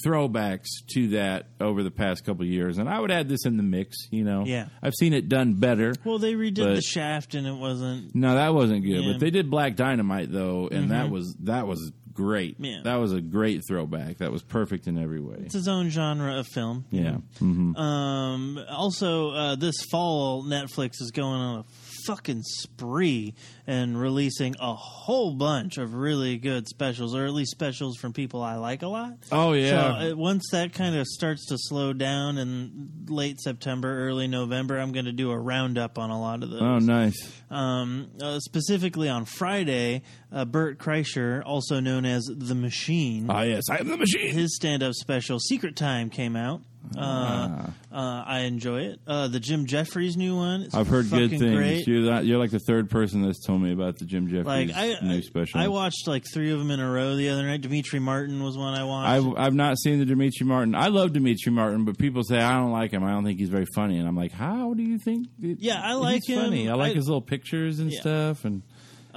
[0.05, 3.57] throwbacks to that over the past couple of years, and I would add this in
[3.57, 3.95] the mix.
[4.11, 4.67] You know, Yeah.
[4.81, 5.93] I've seen it done better.
[6.03, 8.13] Well, they redid But- the Shaft, and it wasn't.
[8.15, 8.99] No, that wasn't good, Yeah.
[9.01, 9.11] Mm-hmm.
[9.13, 12.57] but they did Black Dynamite though, and that was that was great.
[12.59, 12.81] Yeah.
[12.83, 14.17] That was a great throwback.
[14.17, 15.37] That was perfect in every way.
[15.45, 16.83] It's his own genre of film.
[16.91, 17.17] Yeah.
[17.39, 21.63] hmm Um, also, uh, this fall, Netflix is going on a
[22.07, 23.35] fucking spree
[23.67, 28.41] and releasing a whole bunch of really good specials, or at least specials from people
[28.41, 29.13] I like a lot.
[29.31, 29.69] Oh yeah.
[29.69, 34.77] So uh, once that kind of starts to slow down in late September, early November,
[34.79, 36.61] I'm going to do a roundup on a lot of those.
[36.61, 37.31] oh nice.
[37.51, 43.63] Um, uh, specifically on Friday, uh, Bert Kreischer, also known as The Machine, Ah yes,
[43.69, 44.31] I am the machine.
[44.31, 46.61] his stand-up special Secret Time came out.
[46.97, 47.73] Uh, Ah.
[47.91, 48.99] uh, I enjoy it.
[49.05, 50.61] Uh, the Jim Jefferies new one.
[50.63, 51.55] Is I've heard good fucking things.
[51.55, 51.85] Great.
[51.87, 54.71] You're that, you're like the third person that's told me about the Jim Jefferies Like
[54.73, 55.59] I, new I, special.
[55.59, 57.61] I watched like three of them in a row the other night.
[57.61, 59.09] Demetri Martin was one I watched.
[59.09, 60.73] I've, I've not seen the Demetri Martin.
[60.73, 63.03] I love Demetri Martin, but people say I don't like him.
[63.03, 65.27] I don't think he's very funny, and I'm like, how do you think?
[65.41, 66.43] it- Yeah, I like he's him.
[66.43, 66.69] Funny.
[66.69, 67.99] I like I- his little pictures and Yeah.
[67.99, 68.63] stuff, and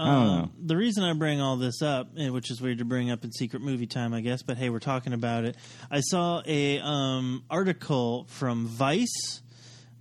[0.02, 0.32] I don't know.
[0.32, 3.24] Um, the reason I bring all this up, eh, which is weird to bring up
[3.24, 5.56] in secret movie time, I guess, but hey, we're talking about it.
[5.90, 9.42] I saw a um, article from Vice,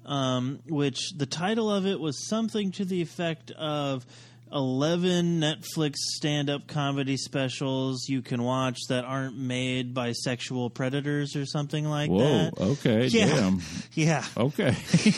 [0.05, 4.05] um, which the title of it was something to the effect of.
[4.53, 11.35] 11 Netflix stand up comedy specials you can watch that aren't made by sexual predators
[11.35, 12.19] or something like Whoa.
[12.19, 12.53] that.
[12.59, 13.07] Okay.
[13.11, 13.27] Yeah.
[13.27, 13.61] Damn.
[13.93, 14.25] Yeah.
[14.37, 14.75] Okay.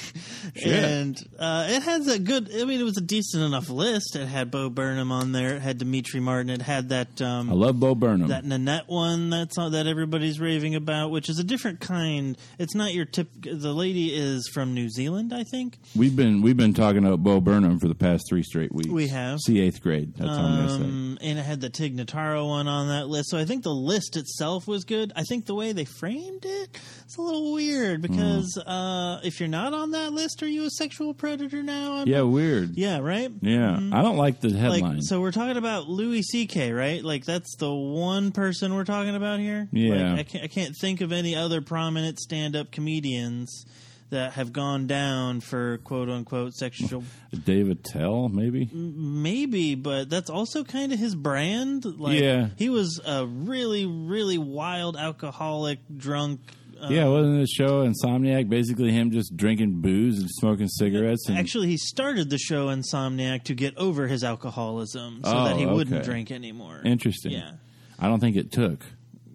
[0.66, 2.50] And uh, it has a good.
[2.54, 4.16] I mean, it was a decent enough list.
[4.16, 5.56] It had Bo Burnham on there.
[5.56, 6.50] It had Demetri Martin.
[6.50, 8.28] It had that um, I love Bo Burnham.
[8.28, 12.38] that Nanette one that's on, that everybody's raving about, which is a different kind.
[12.60, 13.30] It's not your tip.
[13.42, 15.78] The lady is from New Zealand, I think.
[15.96, 18.90] we've been we've been talking about Bo Burnham for the past three straight weeks.
[18.90, 19.23] We have.
[19.24, 19.40] Have.
[19.40, 20.14] See eighth grade.
[20.16, 20.90] That's all I'm going to say.
[20.90, 23.30] Um, and it had the Tig Notaro one on that list.
[23.30, 25.12] So I think the list itself was good.
[25.16, 29.50] I think the way they framed it, it's a little weird because uh, if you're
[29.50, 31.98] not on that list, are you a sexual predator now?
[31.98, 32.76] I'm Yeah, weird.
[32.76, 33.32] Yeah, right?
[33.42, 34.82] Yeah, I don't like the headline.
[34.82, 37.04] Like, so we're talking about Louis C.K., right?
[37.04, 39.68] Like, that's the one person we're talking about here.
[39.72, 40.14] Yeah.
[40.14, 43.66] Like, I can't, I can't think of any other prominent stand-up comedians
[44.14, 47.04] that have gone down for quote unquote sexual.
[47.46, 48.70] Dave Attell, maybe.
[48.74, 51.86] Maybe, but that's also kind of his brand.
[51.86, 52.48] Like, Yeah.
[52.58, 56.40] he was a really, really wild alcoholic, drunk.
[56.82, 61.30] Uh, yeah, wasn't the show Insomniac basically him just drinking booze and smoking cigarettes?
[61.30, 65.56] And, Actually, he started the show Insomniac to get over his alcoholism so Oh, that
[65.58, 66.82] he wouldn't drink anymore.
[66.84, 67.32] interesting.
[67.34, 67.52] Yeah.
[68.00, 68.84] I don't think it took.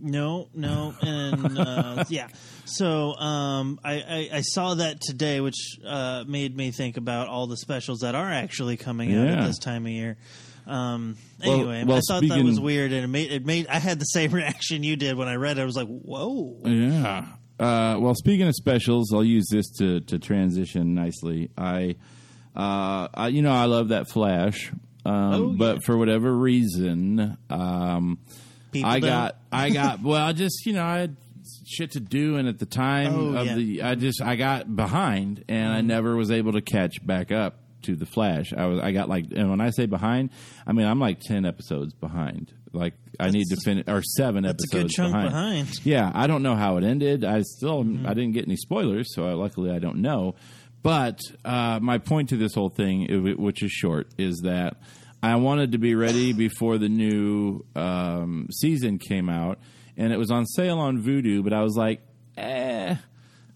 [0.00, 2.28] No, no, and uh, yeah.
[2.68, 7.46] So um, I, I, I saw that today, which uh, made me think about all
[7.46, 9.40] the specials that are actually coming out Yeah.
[9.42, 10.16] at this time of year.
[10.66, 13.66] Um, Well- anyway, well, I thought that was weird, and it made it made.
[13.68, 15.62] I had the same reaction you did when I read it.
[15.62, 17.26] I was like, "Whoa!" Yeah.
[17.58, 21.50] Uh, well, speaking of specials, I'll use this to, to transition nicely.
[21.58, 21.96] I,
[22.54, 24.70] uh, I, you know, I love that Flash,
[25.04, 25.80] um, Oh, but yeah.
[25.84, 28.18] for whatever reason, um,
[28.70, 29.10] People I don't.
[29.10, 31.08] got, I got, well, I just, you know, I
[31.68, 33.54] shit to do, and at the time Oh, of yeah.
[33.54, 37.60] the, I just, I got behind, and I never was able to catch back up
[37.82, 38.52] to the Flash.
[38.52, 40.30] I was, I got like, and when I say behind,
[40.66, 42.52] I mean I'm like ten episodes behind.
[42.72, 45.30] Like I need to finish, or seven That's a episodes good chunk behind.
[45.30, 45.86] behind.
[45.86, 47.24] Yeah, I don't know how it ended.
[47.24, 48.06] I still Mm-hmm.
[48.06, 50.34] I didn't get any spoilers, so I, luckily I don't know.
[50.82, 54.76] But uh, my point to this whole thing, which is short, is that
[55.22, 59.58] I wanted to be ready before the new um, season came out,
[59.98, 61.44] and it was on sale on Vudu.
[61.44, 62.00] But I was like,
[62.38, 62.96] eh.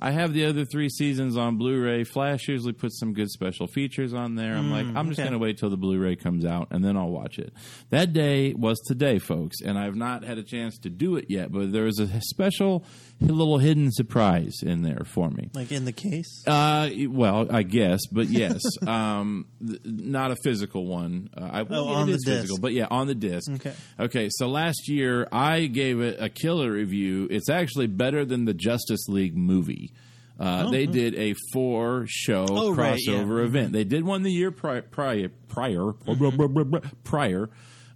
[0.05, 2.03] I have the other three seasons on Blu-ray.
[2.03, 4.57] Flash usually puts some good special features on there.
[4.57, 5.29] I'm like, I'm just okay.
[5.29, 7.53] going to wait till the Blu-ray comes out and then I'll watch it.
[7.91, 11.53] That day was today, folks, and I've not had a chance to do it yet.
[11.53, 12.85] But there was a special
[13.27, 15.51] little hidden surprise in there for me.
[15.55, 16.43] Like in the case.
[16.47, 21.31] Uh, well, I guess, but yes, um, th- not a physical one.
[21.37, 23.51] Uh, I, well, Oh, yeah, on it the is physical, but yeah, on the disc.
[23.51, 23.73] Okay.
[24.01, 24.29] Okay.
[24.31, 27.29] So last year I gave it a killer review.
[27.31, 29.93] It's actually better than the Justice League movie.
[30.41, 33.13] Uh, they did a four show Oh, right, yeah.
[33.15, 33.73] crossover event.
[33.73, 35.93] They did one the year pri- prior, prior,
[37.05, 37.51] prior,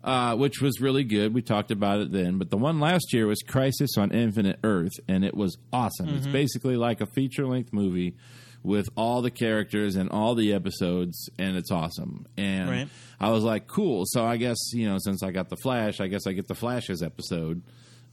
[0.07, 1.35] uh, which was really good.
[1.35, 2.39] We talked about it then.
[2.39, 6.09] But the one last year was Crisis on Infinite Earth, and it was awesome.
[6.17, 8.15] It's basically like a feature length movie
[8.63, 12.27] with all the characters and all the episodes, and it's awesome.
[12.37, 12.89] And Right.
[13.21, 14.05] I was like, cool.
[14.07, 16.55] So I guess, you know, since I got the Flash, I guess I get the
[16.55, 17.63] Flash's episode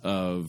[0.04, 0.48] of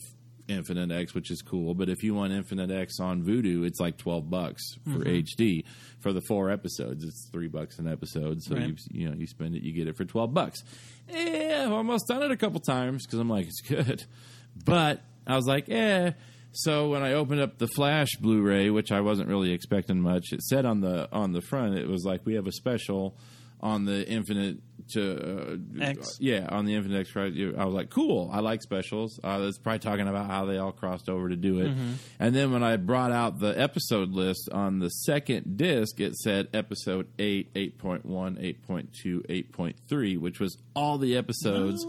[0.48, 1.74] Infinite X, which is cool.
[1.74, 5.64] But if you want Infinite X on Vudu, it's like twelve bucks for HD
[6.00, 7.02] for the four episodes.
[7.04, 8.68] It's three bucks an episode, so Right.
[8.68, 10.62] you you know you spend it, you get it for twelve bucks.
[11.08, 14.04] Yeah, I've almost done it a couple times because I'm like it's good,
[14.64, 16.12] but I was like, eh.
[16.56, 20.40] So when I opened up the Flash Blu-ray, which I wasn't really expecting much, it
[20.42, 23.16] said on the on the front, it was like we have a special
[23.60, 24.58] on the Infinite
[24.92, 26.18] to uh, X.
[26.20, 27.14] yeah, on the Infinite X.
[27.34, 28.30] you- I was like, cool.
[28.32, 29.18] I like specials.
[29.22, 31.70] Uh, that's probably talking about how they all crossed over to do it.
[31.70, 31.92] Mm-hmm.
[32.20, 36.48] And then when I brought out the episode list on the second disc, it said
[36.52, 41.84] episode 8, 8.1, 8.2, 8.3, which was all the episodes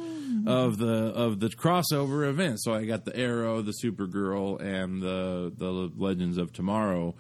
[0.48, 2.62] of the of the crossover event.
[2.62, 7.16] So I got the Arrow, the Supergirl, and the the Legends of Tomorrow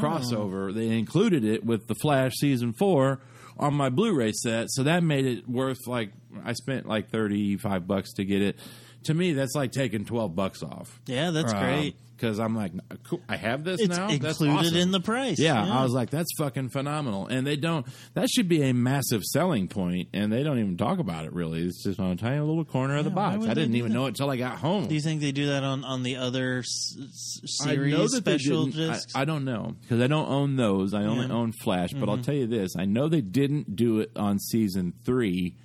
[0.00, 0.74] crossover.
[0.74, 3.20] They included it with the Flash season four
[3.60, 6.10] on my Blu-ray set, so that made it worth like
[6.44, 8.56] I spent like thirty five bucks to get it.
[9.04, 11.00] To me, that's like taking twelve bucks off.
[11.06, 11.96] Yeah, that's great.
[12.16, 12.72] Because I'm like,
[13.04, 14.10] cool, I have this It's now.
[14.10, 14.76] Included awesome.
[14.76, 15.38] in the price.
[15.38, 15.78] Yeah, Yeah.
[15.78, 17.26] I was like, that's fucking phenomenal.
[17.28, 17.86] And they don't.
[18.12, 21.62] That should be a massive selling point, and they don't even talk about it really.
[21.62, 23.46] It's just on a tiny little corner of the box.
[23.46, 23.98] I didn't even that?
[23.98, 24.86] know it until I got home.
[24.86, 26.94] Do you think they do that on, on the other s-
[27.44, 28.90] series know that they special didn't.
[28.90, 29.12] I- discs?
[29.16, 30.92] I, don't know because I don't own those.
[30.92, 31.28] I only Yeah.
[31.28, 31.32] Mm-hmm.
[31.36, 31.94] own Flash.
[31.94, 35.56] But I'll tell you this: I know they didn't do it on season three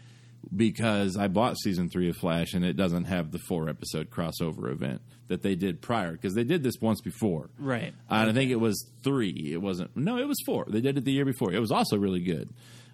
[0.55, 4.71] because I bought season three of Flash and it doesn't have the four episode crossover
[4.71, 7.49] event that they did prior because they did this once before.
[7.57, 7.93] Right.
[8.09, 9.51] And I think it was three.
[9.53, 9.95] It wasn't.
[9.95, 10.65] No, it was four.
[10.67, 11.53] They did it the year before.
[11.53, 12.49] It was also really good.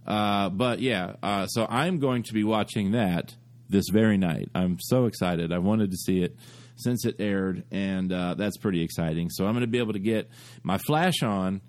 [0.06, 3.36] Uh, but yeah, uh, so I'm going to be watching that
[3.70, 4.50] this very night.
[4.54, 5.52] I'm so excited.
[5.52, 6.36] I wanted to see it
[6.76, 9.30] since it aired, and uh, that's pretty exciting.
[9.30, 10.30] So I'm going to be able to get
[10.64, 11.62] my flash on,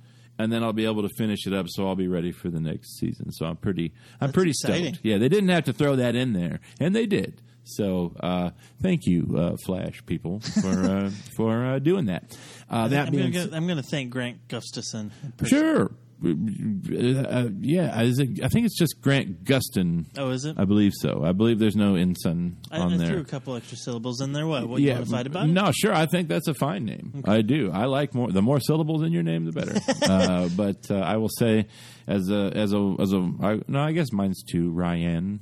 [0.42, 1.66] and then I'll be able to finish it up.
[1.68, 3.30] So I'll be ready for the next season.
[3.32, 4.94] So I'm pretty, I'm pretty exciting.
[4.94, 5.04] stoked.
[5.04, 7.40] Yeah, they didn't have to throw that in there, and they did.
[7.64, 8.50] So uh,
[8.82, 12.36] thank you, uh, Flash people, for uh, for uh, doing that.
[12.68, 15.12] Uh, that I'm I'm gonna thank Grant Gustafson.
[15.44, 15.90] Sure.
[16.24, 20.06] Uh, yeah, is it, I think it's just Grant Gustin.
[20.16, 20.56] Oh, is it?
[20.58, 21.22] I believe so.
[21.24, 23.06] I believe there's no ensign I, on I there.
[23.08, 24.46] threw a couple extra syllables in there.
[24.46, 24.68] What?
[24.68, 25.48] What you want to fight about?
[25.48, 25.92] No, sure.
[25.94, 27.22] I think that's a fine name.
[27.26, 27.70] I do.
[27.72, 28.30] I like more.
[28.30, 29.80] The more syllables in your name, the better.
[30.10, 31.66] uh, but uh, I will say,
[32.06, 35.40] as a as a as a I, no, I guess mine's too Ryan.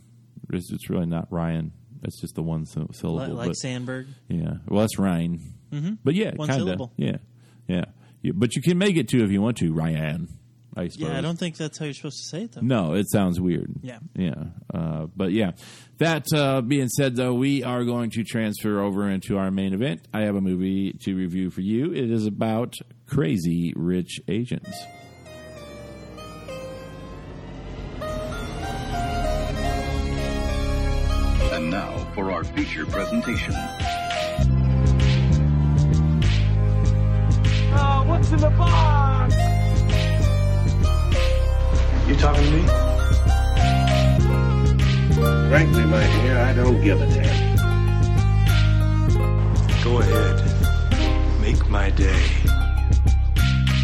[0.53, 1.73] It's, it's really not Ryan.
[2.03, 3.15] That's just the one syllable.
[3.15, 4.07] Like, like but, Sandberg.
[4.29, 4.55] yeah.
[4.67, 5.55] Well, that's Ryan.
[5.71, 5.95] Mm-hmm.
[6.03, 6.67] But yeah, One kind of.
[6.67, 6.93] syllable.
[6.97, 7.19] Yeah,
[7.69, 7.85] yeah.
[8.23, 9.73] You- But you can make it two if you want to.
[9.73, 10.29] Ryan.
[10.77, 11.09] I suppose.
[11.09, 12.61] Yeah, I don't think that's how you're supposed to say it though.
[12.61, 13.73] No, it sounds weird.
[13.83, 13.99] Yeah.
[14.15, 14.45] Yeah.
[14.73, 15.53] Uh, but yeah.
[15.99, 20.07] That uh, being said, though, we are going to transfer over into our main event.
[20.15, 21.93] I have a movie to review for you.
[21.93, 22.77] It is about
[23.07, 24.75] crazy rich Asians.
[31.53, 33.53] And now for our feature presentation.
[37.73, 39.35] Oh, what's in the box?
[42.11, 42.67] You talking to me?
[45.49, 47.57] Frankly, my dear, I don't give a damn.
[49.85, 51.41] Go ahead.
[51.41, 52.60] Make my day.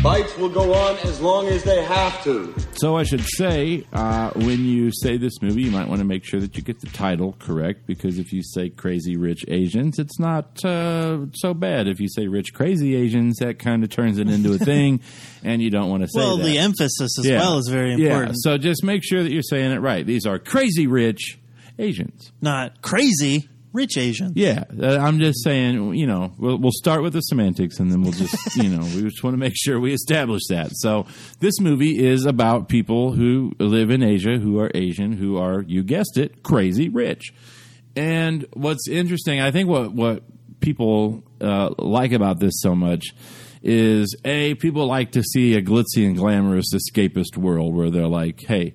[0.06, 2.54] Fights will go on as long as they have to.
[2.74, 6.24] So I should say, uh, when you say this movie, you might want to make
[6.24, 10.20] sure that you get the title correct because if you say Crazy Rich Asians, it's
[10.20, 11.88] not uh, so bad.
[11.88, 15.00] If you say Rich Crazy Asians, that kind of turns it into a thing,
[15.42, 16.44] and you don't want to say Well, that.
[16.44, 17.40] the emphasis as Yeah.
[17.40, 18.36] well is very Yeah, important.
[18.42, 20.06] so just make sure that you're saying it right.
[20.06, 21.36] These are crazy rich
[21.80, 22.30] Asians.
[22.40, 24.32] Not crazy rich Asians.
[24.34, 28.02] Yeah, uh, I'm just saying, you know, we'll, we'll start with the semantics and then
[28.02, 30.70] we'll just, you know, we just want to make sure we establish that.
[30.72, 31.06] So,
[31.40, 35.82] this movie is about people who live in Asia, who are Asian, who are, you
[35.82, 37.32] guessed it, crazy rich.
[37.94, 40.22] And what's interesting, I think what, what
[40.60, 43.14] people uh, like about this so much
[43.62, 48.40] is A, people like to see a glitzy and glamorous escapist world where they're like,
[48.40, 48.74] hey,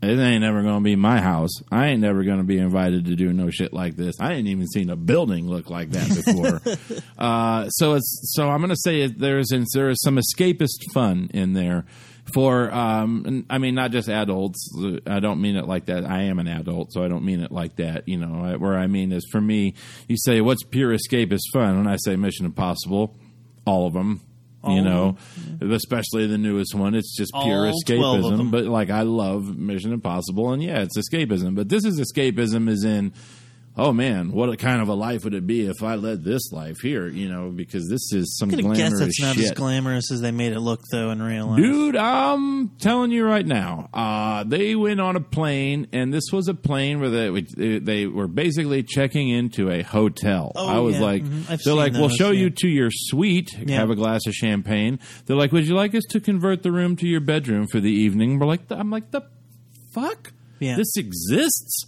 [0.00, 1.50] it ain't never going to be my house.
[1.72, 4.14] I ain't never going to be invited to do no shit like this.
[4.20, 7.02] I ain't even seen a building look like that before.
[7.18, 11.52] uh, so it's so I'm going to say there's there is some escapist fun in
[11.52, 11.84] there
[12.32, 14.70] for um, I mean not just adults.
[15.06, 16.04] I don't mean it like that.
[16.04, 18.06] I am an adult, so I don't mean it like that.
[18.06, 19.74] You know, where I mean is for me,
[20.06, 23.16] you say what's pure escapist fun, and I say Mission Impossible,
[23.66, 24.20] all of them.
[24.62, 25.16] All you know,
[25.60, 26.94] especially the newest one.
[26.94, 28.50] It's just pure All 12 escapism.
[28.50, 31.54] But like, I love Mission Impossible, and yeah, it's escapism.
[31.54, 33.12] But this is escapism, is in,
[33.78, 36.50] oh man, what a kind of a life would it be if I led this
[36.52, 37.06] life here?
[37.06, 39.44] You know, because this is some I'm glamorous guess it's not shit.
[39.44, 41.58] as glamorous as they made it look, though, in real life.
[41.58, 46.48] Dude, I'm telling you right now, uh, they went on a plane, and this was
[46.48, 50.52] a plane where they they were basically checking into a hotel.
[50.56, 51.00] Oh, I was yeah.
[51.02, 51.50] like, Mhm.
[51.50, 52.40] I've they're like, we'll show yeah.
[52.42, 53.76] you to your suite, Yeah.
[53.76, 54.98] have a glass of champagne.
[55.26, 57.92] They're like, would you like us to convert the room to your bedroom for the
[57.92, 58.38] evening?
[58.38, 59.22] We're like, I'm like, the
[59.94, 60.76] fuck, Yeah.
[60.76, 61.86] this exists.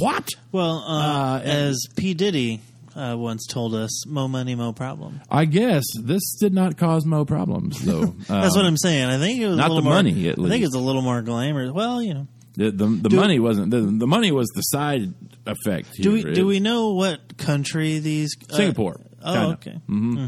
[0.00, 0.28] What?
[0.52, 2.14] Well, uh, Uh, as P.
[2.14, 2.60] Diddy
[2.96, 7.24] uh, once told us, "Mo money, mo problem." I guess this did not cause Mo
[7.24, 8.06] problems, though.
[8.28, 9.06] That's Um, what I'm saying.
[9.06, 10.78] I think it was not a little the more, money, at I think it's a
[10.78, 11.72] little more glamorous.
[11.72, 15.12] Well, you know, The the, the Do- money wasn't the, the money was the side
[15.46, 15.92] effect.
[16.00, 16.34] do we here.
[16.34, 19.00] do we know what country these uh, Singapore.
[19.24, 19.52] Oh, China.
[19.54, 19.76] okay.
[19.86, 20.26] hmm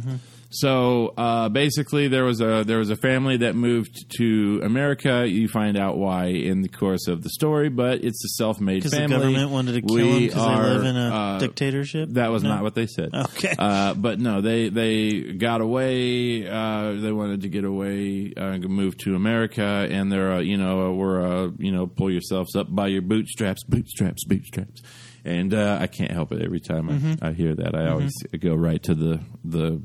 [0.55, 5.27] So uh, basically, there was a there was a family that moved to America.
[5.27, 8.83] You find out why in the course of the story, but it's a self made
[8.83, 12.09] Because the government wanted to kill We them because they live in a uh, dictatorship.
[12.13, 12.51] That was No?
[12.51, 13.11] not what they said.
[13.15, 13.55] Okay.
[13.59, 16.49] Uh, but no, they they got away.
[16.49, 20.93] Uh, they wanted to get away, uh, move to America, and they're uh, you know
[20.95, 24.83] we're uh, you know pull yourselves up by your bootstraps, bootstraps, bootstraps.
[25.27, 27.23] And uh, I can't help it every time Mhm.
[27.23, 27.75] I, I hear that.
[27.75, 29.81] I always go right to the the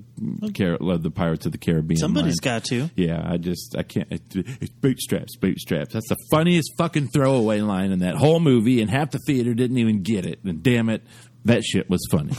[0.53, 1.97] Car- the Pirates of the Caribbean.
[1.97, 2.55] Somebody's line.
[2.55, 2.89] got to.
[2.95, 4.11] Yeah, I just I can't.
[4.11, 5.93] It, it's bootstraps, bootstraps.
[5.93, 9.77] That's the funniest fucking throwaway line in that whole movie, and half the theater didn't
[9.77, 10.43] even get it.
[10.43, 11.03] And damn it,
[11.45, 12.33] that shit was funny.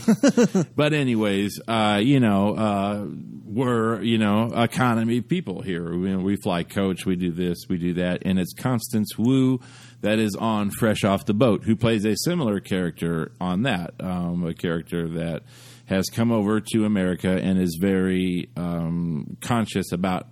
[0.75, 3.05] but anyways, uh, you know, uh,
[3.45, 5.91] we're you know economy people here.
[5.97, 7.03] We, we fly coach.
[7.05, 7.65] We do this.
[7.67, 9.59] We do that, and it's Constance Wu
[10.01, 14.43] that is on Fresh Off the Boat, who plays a similar character on that, um,
[14.45, 15.43] a character that
[15.85, 20.27] has come over to America and is very um, conscious about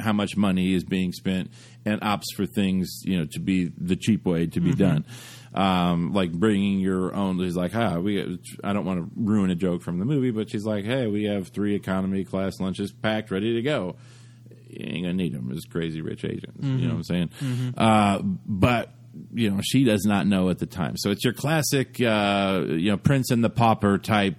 [0.00, 1.50] how much money is being spent
[1.84, 4.78] and opts for things, you know, to be the cheap way to be Mhm.
[4.78, 5.04] done.
[5.54, 7.38] Um, like bringing your own.
[7.38, 8.38] He's like, ah, we.
[8.64, 11.24] I don't want to ruin a joke from the movie, but she's like, hey, we
[11.24, 13.96] have three economy class lunches packed, ready to go.
[14.70, 15.50] You ain't gonna need them.
[15.52, 16.64] It's crazy rich Asians.
[16.64, 17.30] You know what I'm saying?
[17.42, 17.74] Mhm.
[17.76, 18.94] Uh, but
[19.32, 20.96] you know she does not know at the time.
[20.96, 24.36] So it's your classic, uh, you know, Prince and the Pauper type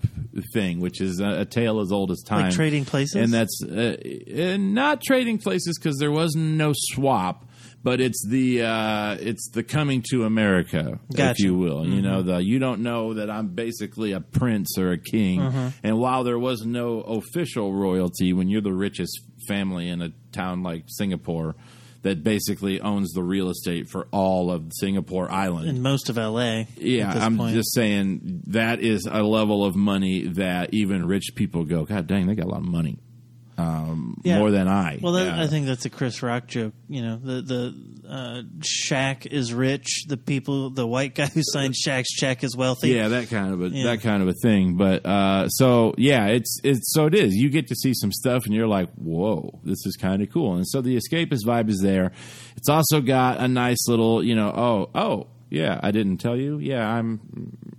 [0.53, 2.45] thing, which is a, a tale as old as time.
[2.45, 3.15] Like Trading Places?
[3.15, 3.95] and that's uh,
[4.35, 7.45] uh, not trading places because there was no swap.
[7.83, 11.85] But it's the uh, it's the coming to America, if you will.
[11.85, 15.41] You know the you don't know that I'm basically a prince or a king.
[15.41, 15.69] Uh-huh.
[15.83, 19.19] And while there was no official royalty, when you're the richest
[19.49, 21.55] family in a town like Singapore,
[22.03, 25.67] that basically owns the real estate for all of Singapore Island.
[25.67, 26.63] and most of LA.
[26.77, 27.55] Yeah, I'm point.
[27.55, 32.27] just saying that is a level of money that even rich people go, God dang,
[32.27, 32.99] they got a lot of money.
[33.57, 34.39] Um, Yeah.
[34.39, 34.99] More than I.
[35.01, 35.43] Well, that, Yeah.
[35.43, 36.73] I think that's a Chris Rock joke.
[36.89, 37.75] You know, the the
[38.09, 40.05] uh, Shaq is rich.
[40.07, 42.89] The people, the white guy who signed Shaq's check is wealthy.
[42.89, 43.83] Yeah, that kind of a Yeah.
[43.85, 44.75] that kind of a thing.
[44.75, 47.35] But uh, so yeah, it's it's so it is.
[47.35, 50.55] You get to see some stuff, and you're like, whoa, this is kind of cool.
[50.55, 52.11] And so the escapist vibe is there.
[52.57, 56.57] It's also got a nice little, you know, oh oh yeah, I didn't tell you.
[56.57, 57.19] Yeah, I'm,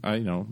[0.04, 0.46] I you know,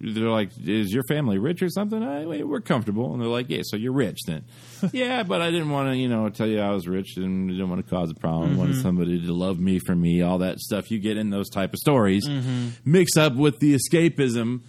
[0.00, 2.02] they're like, is your family rich or something?
[2.02, 4.44] I, we're comfortable, and they're like, yeah, so you're rich then.
[4.92, 7.70] yeah, but I didn't want to, you know, tell you I was rich and didn't
[7.70, 8.54] want to cause a problem.
[8.54, 11.48] I wanted somebody to love me for me, all that stuff you get in those
[11.48, 12.28] type of stories.
[12.28, 12.72] Mhm.
[12.84, 14.60] Mix up with the escapism,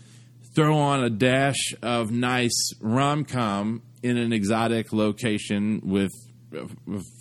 [0.55, 6.11] throw on a dash of nice rom com in an exotic location with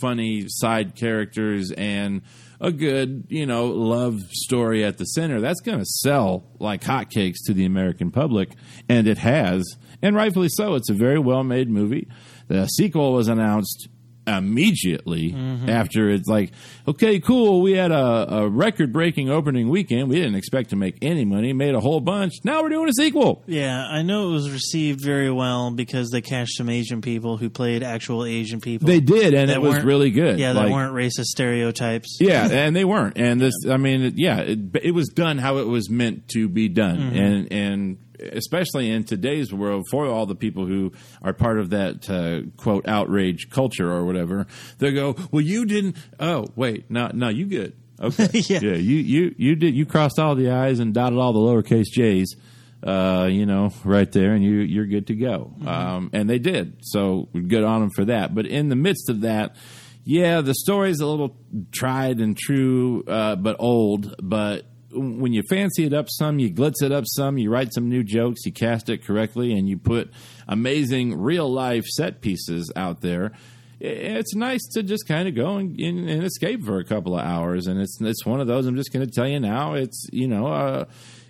[0.01, 2.23] funny side characters and
[2.61, 5.41] a good, you know, love story at the center.
[5.41, 8.51] That's going to sell like hotcakes to the American public,
[8.89, 10.75] and it has, and rightfully so.
[10.75, 12.09] It's a very well made movie.
[12.49, 13.89] The sequel was announced
[14.29, 15.35] immediately
[15.67, 16.53] after it's like,
[16.87, 17.63] okay, cool.
[17.63, 20.09] We had a, a record breaking opening weekend.
[20.09, 22.35] We didn't expect to make any money, made a whole bunch.
[22.45, 23.43] Now we're doing a sequel.
[23.47, 27.49] Yeah, I know it was received very well because they cast some Asian people who
[27.51, 28.87] played actual Asian people.
[28.87, 30.39] They did, and it was really good.
[30.39, 32.19] Yeah, they Like- weren't racist stereotypes.
[32.21, 33.17] Yeah, and they weren't.
[33.17, 36.69] And this, I mean, yeah, it, it was done how it was meant to be
[36.69, 37.19] done, Mhm.
[37.19, 40.93] and and especially in today's world, for all the people who
[41.23, 44.47] are part of that uh, quote outrage culture or whatever,
[44.79, 47.75] they go, "Well, you didn't." Oh, wait, no, no, you good?
[48.01, 48.61] Okay, Yeah.
[48.61, 49.75] you you you did.
[49.75, 52.37] You crossed all the i's and dotted all the lowercase j's.
[52.81, 55.53] Uh, you know, right there, and you you're good to go.
[55.67, 58.37] Um, and they did, so good on them for that.
[58.37, 59.57] But in the midst of that,
[60.05, 61.37] yeah, the story's a little
[61.73, 64.15] tried and true, uh, but old.
[64.23, 67.89] But when you fancy it up some, you glitz it up some, you write some
[67.89, 70.11] new jokes, you cast it correctly, and you put
[70.47, 73.33] amazing real life set pieces out there.
[73.81, 77.25] It's nice to just kind of go and, and, and escape for a couple of
[77.25, 78.67] hours, and it's it's one of those.
[78.67, 79.75] I'm just going to tell you now.
[79.75, 80.47] It's you know.
[80.49, 80.85] Uh,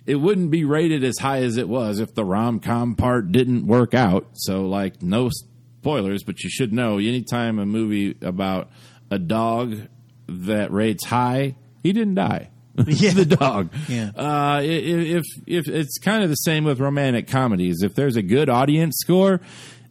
[0.05, 3.67] it wouldn't be rated as high as it was if the rom com part didn't
[3.67, 4.29] work out.
[4.33, 8.71] So, like, no spoilers, but you should know anytime a movie about
[9.11, 9.87] a dog
[10.27, 12.49] that rates high, he didn't die.
[12.87, 13.11] Yeah.
[13.13, 13.73] the dog.
[13.87, 14.11] Yeah.
[14.17, 18.15] Uh, i- i- if if it's kind of the same with romantic comedies, if there's
[18.15, 19.41] a good audience score,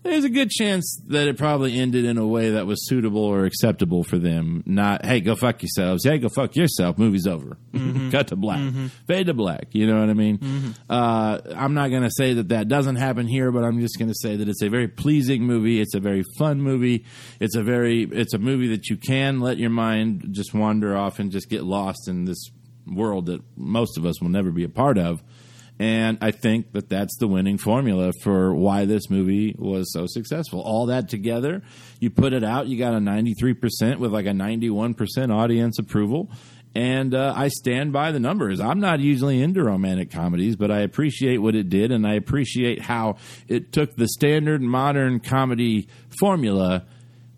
[0.05, 3.45] there's a good chance that it probably ended in a way that was suitable or
[3.45, 4.63] acceptable for them.
[4.65, 6.05] Not, hey, go fuck yourselves.
[6.05, 6.97] Hey, go fuck yourself.
[6.99, 7.59] Movie's over.
[8.11, 8.73] Cut to black.
[9.09, 9.67] Fade to black.
[9.73, 10.75] You know what I mean?
[10.89, 14.09] Uh, I'm not going to say that that doesn't happen here, but I'm just going
[14.09, 15.81] to say that it's a very pleasing movie.
[15.81, 17.05] It's a very fun movie.
[17.41, 21.19] It's a very, it's a movie that you can let your mind just wander off
[21.19, 22.51] and just get lost in this
[22.95, 25.23] world that most of us will never be a part of.
[25.81, 30.61] And I think that that's the winning formula for why this movie was so successful.
[30.61, 31.63] All that together,
[32.01, 36.31] you put it out, you got a 93% with like a 91% audience approval.
[36.75, 38.61] And uh, I stand by the numbers.
[38.61, 42.83] I'm not usually into romantic comedies, but I appreciate what it did, and I appreciate
[42.83, 43.17] how
[43.49, 45.89] it took the standard modern comedy
[46.21, 46.85] formula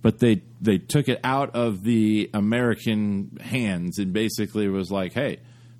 [0.03, 5.39] but they they took it out of the American hands and basically was like, hey,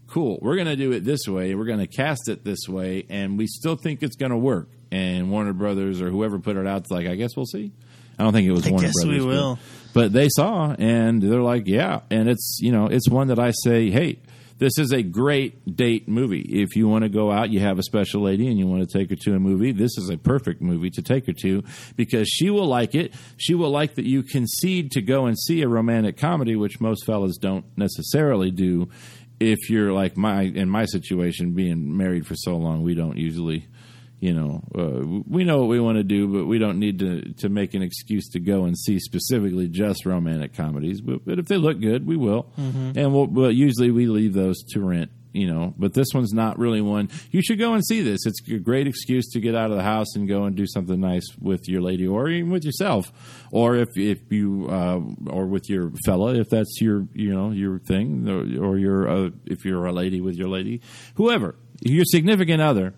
[0.09, 3.07] cool, we're going to do it this way, we're going to cast it this way,
[3.09, 4.69] and we still think it's going to work.
[4.93, 7.73] And Warner Brothers or whoever put it out, is like, I guess we'll see.
[8.19, 9.59] I don't think it was I Warner guess Brothers, we but-
[9.93, 13.53] But, they saw and they're like, yeah, and it's you know it's one that I
[13.65, 14.19] say, hey.
[14.61, 16.43] This is a great date movie.
[16.43, 18.99] If you want to go out, you have a special lady and you want to
[18.99, 21.65] take her to a movie, this is a perfect movie to take her to
[21.97, 23.15] because she will like it.
[23.39, 27.07] She will like that you concede to go and see a romantic comedy, which most
[27.07, 28.91] fellas don't necessarily do.
[29.41, 33.67] If you're like my in my situation, being married for so long, we don't usually
[34.21, 37.23] you know, uh, we know what we want to do, but we don't need to
[37.39, 41.01] to make an excuse to go and see specifically just romantic comedies.
[41.01, 42.97] But, but if they look good, we will, Mhm.
[42.97, 45.11] and we'll, usually we leave those to rent.
[45.33, 47.09] You know, but this one's not really one.
[47.31, 48.27] You should go and see this.
[48.27, 50.99] It's a great excuse to get out of the house and go and do something
[51.01, 53.13] nice with your lady, or even with yourself,
[53.53, 54.99] or if if you uh,
[55.29, 59.31] or with your fella, if that's your you know your thing, or, or your uh,
[59.47, 60.81] if you're a lady with your lady,
[61.15, 62.93] whoever your significant other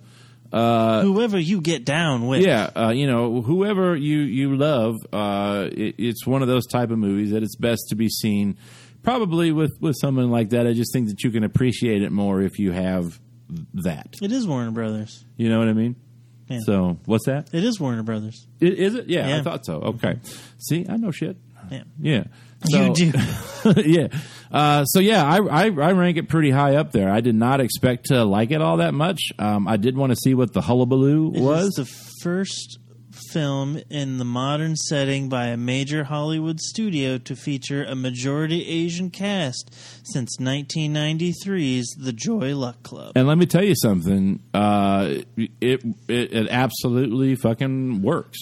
[0.53, 2.43] Uh, Whoever you get down with.
[2.43, 6.91] yeah, uh, you know, whoever you you love, uh, it, it's one of those type
[6.91, 8.57] of movies that it's best to be seen.
[9.03, 12.43] Probably with with someone like that, I just think that you can appreciate it more
[12.43, 13.19] if you have
[13.85, 14.16] that.
[14.23, 15.24] It is Warner Brothers.
[15.37, 15.97] You know what I mean?
[16.49, 16.59] Yeah.
[16.66, 17.49] So what's that?
[17.55, 18.47] It is Warner Brothers.
[18.61, 19.09] I- Is it?
[19.09, 19.77] Yeah, I thought so.
[19.81, 20.19] Okay.
[20.59, 21.37] See, I know shit.
[21.70, 21.83] Yeah.
[21.99, 22.24] Yeah.
[22.68, 23.12] You do.
[23.84, 24.09] yeah.
[24.51, 27.10] Uh, so yeah, I, I I rank it pretty high up there.
[27.10, 29.20] I did not expect to like it all that much.
[29.39, 31.70] Um, I did want to see what the hullabaloo It was.
[31.70, 31.86] the
[32.22, 32.78] first
[33.30, 39.09] film in the modern setting by a major Hollywood studio to feature a majority Asian
[39.10, 39.70] cast
[40.02, 43.12] since 1993's The Joy Luck Club.
[43.16, 44.40] and let me tell you something.
[44.52, 48.39] Uh, it, it it absolutely fucking works.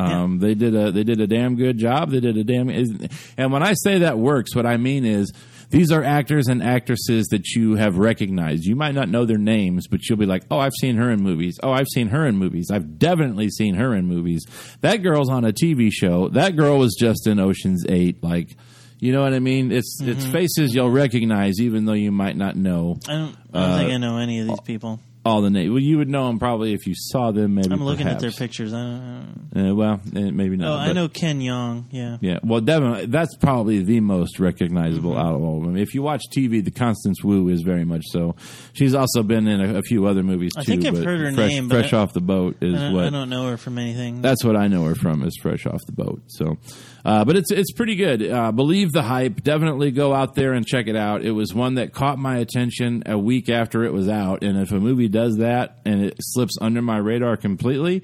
[0.00, 2.10] Um, They did a they did a damn good job.
[2.10, 5.32] They did a damn and when I say that works, what I mean is
[5.70, 8.64] these are actors and actresses that you have recognized.
[8.64, 11.22] You might not know their names, but you'll be like, "Oh, I've seen her in
[11.22, 11.60] movies.
[11.62, 12.70] Oh, I've seen her in movies.
[12.72, 14.44] I've definitely seen her in movies.
[14.80, 16.28] That girl's on a TV show.
[16.30, 18.56] That girl was just in Ocean's 8 like
[19.02, 19.72] you know what I mean?
[19.72, 23.78] It's it's faces you'll recognize even though you might not know I don't, I don't
[23.78, 25.00] think I know any of these people.
[25.22, 25.68] All the names.
[25.70, 27.54] Well, you would know them probably if you saw them.
[27.56, 28.72] Maybe I'm looking at their pictures.
[28.72, 30.68] I don't, Uh, well, eh, maybe not.
[30.70, 31.84] oh, I know Ken Jeong.
[31.90, 32.16] Yeah.
[32.22, 35.20] Yeah, well, definitely, that's probably the most recognizable Mm-hmm.
[35.20, 35.76] out of all of them.
[35.76, 38.34] If you watch TV, the Constance Wu is very much so.
[38.72, 40.60] She's also been in a, a few other movies too.
[40.60, 43.10] I think I've heard her fresh, name, Fresh off the boat is I what I
[43.10, 44.22] don't know her from anything.
[44.22, 46.22] that's what I know her from is fresh off the boat.
[46.28, 46.56] So,
[47.04, 48.28] uh, but it's it's pretty good.
[48.28, 49.42] Uh, believe the hype.
[49.42, 51.24] Definitely go out there and check it out.
[51.24, 54.42] It was one that caught my attention a week after it was out.
[54.42, 58.02] And if a movie does that and it slips under my radar completely,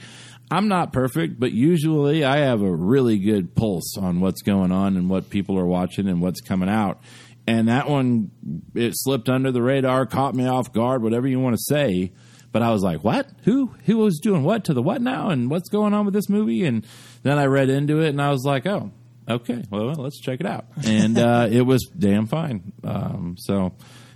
[0.50, 4.96] I'm not perfect, but usually I have a really good pulse on what's going on
[4.96, 7.00] and what people are watching and what's coming out.
[7.48, 8.30] And that one,
[8.74, 12.12] it slipped under the radar, caught me off guard, whatever you want to say.
[12.52, 13.28] But I was like, what?
[13.44, 13.74] Who?
[13.84, 15.28] Who was doing what to the what now?
[15.28, 16.64] And what's going on with this movie?
[16.64, 16.86] And
[17.26, 18.90] then I read into it and I was like, oh,
[19.28, 20.66] okay, well, let's check it out.
[20.84, 22.72] And uh, it was damn fine.
[22.84, 23.72] Um, so,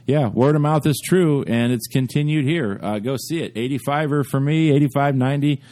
[0.06, 2.78] yeah, word of mouth is true and it's continued here.
[2.82, 3.54] Uh, go see it.
[3.54, 5.62] 85er for me, 85, 90.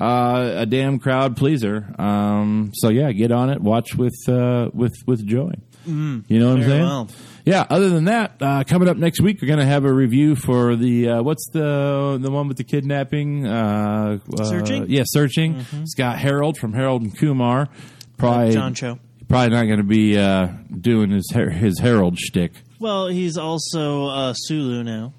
[0.00, 1.92] Uh, a damn crowd pleaser.
[1.98, 3.60] Um, so yeah, get on it.
[3.60, 5.50] Watch with uh, with with joy.
[5.86, 6.82] you know what I'm Mm, saying?
[6.82, 7.08] well.
[7.48, 7.66] Yeah.
[7.70, 10.76] Other than that, uh, coming up next week, we're going to have a review for
[10.76, 13.46] the uh, what's the the one with the kidnapping?
[13.46, 14.86] Uh, uh, Searching?
[14.88, 15.64] Yeah, searching.
[15.72, 17.68] It's got Harold from Harold and Kumar.
[18.16, 18.98] Probably John Cho.
[19.28, 20.48] Probably not going to be uh,
[20.78, 22.52] doing his his Harold shtick.
[22.80, 25.12] Well, he's also uh, Sulu now.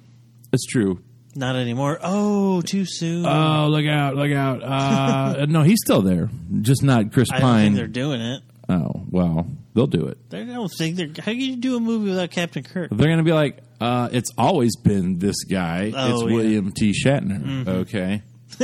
[0.51, 1.01] That's true.
[1.35, 1.99] Not anymore.
[2.01, 3.25] Oh, too soon.
[3.25, 4.15] Oh, look out!
[4.15, 4.63] Look out!
[4.63, 6.29] Uh, no, he's still there,
[6.61, 7.63] just not Chris I don't Pine.
[7.65, 8.41] think they're doing it.
[8.67, 10.17] oh well, they'll do it.
[10.29, 11.07] They don't think they're.
[11.07, 12.89] How can you do a movie without Captain Kirk?
[12.91, 15.83] They're going to be like, uh, it's always been this guy.
[15.83, 16.11] Oh, it's yeah.
[16.27, 16.33] Mm-hmm.
[16.33, 16.93] William T.
[16.93, 17.67] Shatner.
[17.67, 18.23] Okay.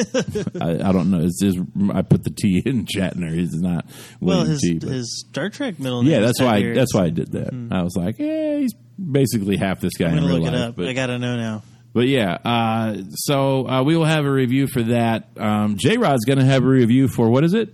[0.62, 1.22] I, I don't know.
[1.22, 1.58] It's his,
[1.94, 3.32] I put the T in Shatner.
[3.32, 3.86] He's not
[4.20, 4.80] Well, his T.
[4.80, 6.12] but- his Star Trek middle name.
[6.12, 6.56] yeah, that's why.
[6.56, 6.78] Tiberius.
[6.80, 7.68] That's why I did that.
[7.72, 10.60] I was like, yeah, he's basically half this guy I'm in gonna real look it
[10.60, 10.76] up.
[10.76, 11.64] But, I gotta know now.
[11.94, 15.30] but yeah, uh, so uh, we will have a review for that.
[15.38, 17.70] Um, J Rod's going to have a review for what is it?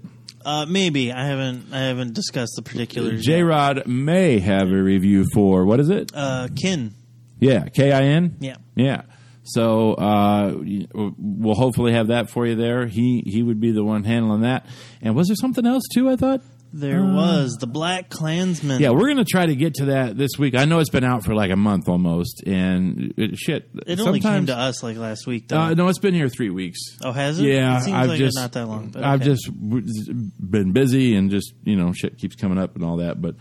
[0.46, 1.74] Uh, maybe I haven't.
[1.74, 3.24] I haven't discussed the particulars.
[3.24, 3.44] J.
[3.44, 6.12] Rod may have a review for what is it?
[6.14, 6.94] Uh, Kin.
[7.40, 8.38] Yeah, K I N.
[8.40, 8.58] Yeah.
[8.76, 9.04] Yeah.
[9.44, 10.56] So uh,
[10.94, 12.86] we'll hopefully have that for you there.
[12.86, 14.66] He he would be the one handling that.
[15.02, 16.10] And was there something else too?
[16.10, 16.42] I thought.
[16.74, 18.78] There was the Black Klansman.
[18.78, 20.56] Uh, Yeah, we're gonna try to get to that this week.
[20.56, 23.70] I know it's been out for like a month almost, and it, shit.
[23.86, 25.60] It only came to us like last week, though.
[25.60, 26.80] Uh, no, it's been here three weeks.
[27.04, 27.46] oh, has it?
[27.48, 28.94] Yeah, it seems I've like just not that long.
[28.96, 29.32] I've okay.
[29.32, 33.22] just been busy and just you know shit keeps coming up and all that.
[33.22, 33.36] But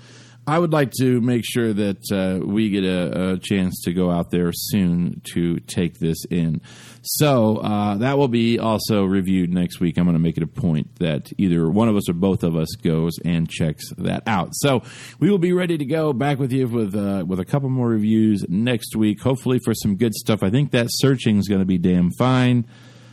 [0.46, 4.10] I would like to make sure that uh, we get a, a chance to go
[4.10, 6.60] out there soon to take this in.
[7.02, 9.96] So uh, that will be also reviewed next week.
[9.96, 12.56] I'm going to make it a point that either one of us or both of
[12.56, 14.50] us goes and checks that out.
[14.52, 14.82] So
[15.18, 17.88] we will be ready to go back with you with uh, with a couple more
[17.88, 19.20] reviews next week.
[19.20, 20.42] Hopefully for some good stuff.
[20.42, 22.66] I think that searching is going to be damn fine.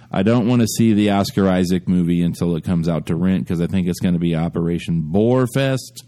[0.10, 3.44] I don't want to see the Oscar Isaac movie until it comes out to rent
[3.44, 6.06] because I think it's going to be Operation Bore Fest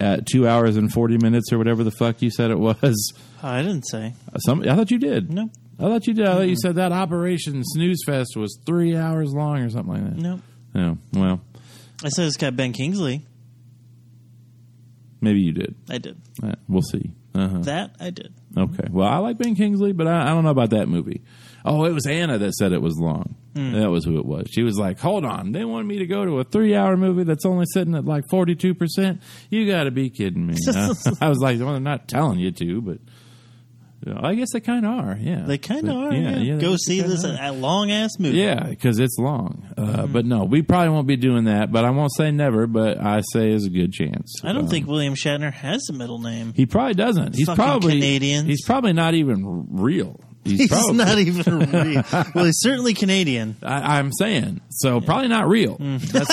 [0.00, 3.12] at two hours and forty minutes or whatever the fuck you said it was.
[3.42, 4.14] I didn't say.
[4.46, 5.32] Some I thought you did.
[5.32, 5.50] No.
[5.78, 6.26] I thought you did.
[6.26, 10.04] I thought you said that Operation Snooze Fest was three hours long or something like
[10.04, 10.16] that.
[10.20, 10.40] No.
[10.74, 10.98] No.
[11.12, 11.40] Well,
[12.04, 13.24] I said it's got Ben Kingsley.
[15.20, 15.74] maybe you did.
[15.88, 16.20] I did.
[16.42, 17.10] Uh, we'll see.
[17.34, 17.58] Uh-huh.
[17.60, 18.34] That I did.
[18.56, 18.88] Okay.
[18.90, 21.22] Well, I like Ben Kingsley, but I, I don't know about that movie.
[21.68, 23.34] Oh, it was Anna that said it was long.
[23.54, 24.46] That was who it was.
[24.52, 27.44] She was like, "Hold on, they want me to go to a three-hour movie that's
[27.44, 29.20] only sitting at like forty-two percent.
[29.50, 32.52] You got to be kidding me!" Uh, I was like, "Well, they're not telling you
[32.52, 32.98] to, but
[34.22, 35.18] I guess they kind of are.
[35.20, 36.14] Yeah, They kind of are.
[36.14, 38.38] Yeah, they Go see this long ass movie.
[38.38, 39.66] Yeah, because it's long.
[39.76, 40.12] Uh, Mm-hmm.
[40.12, 41.72] But no, we probably won't be doing that.
[41.72, 42.68] But I won't say never.
[42.68, 44.32] But I say is a good chance.
[44.44, 46.52] I don't Um, think William Shatner has a middle name.
[46.54, 47.34] he probably doesn't.
[47.34, 48.46] He's Fucking probably Canadian.
[48.46, 50.20] He's probably not even real.
[50.48, 52.04] He's, He's probably, not even real.
[52.34, 53.56] well, he's certainly Canadian.
[53.62, 55.00] I, I'm saying so.
[55.00, 55.76] Probably not real.
[55.76, 56.00] Mm.
[56.00, 56.30] That's,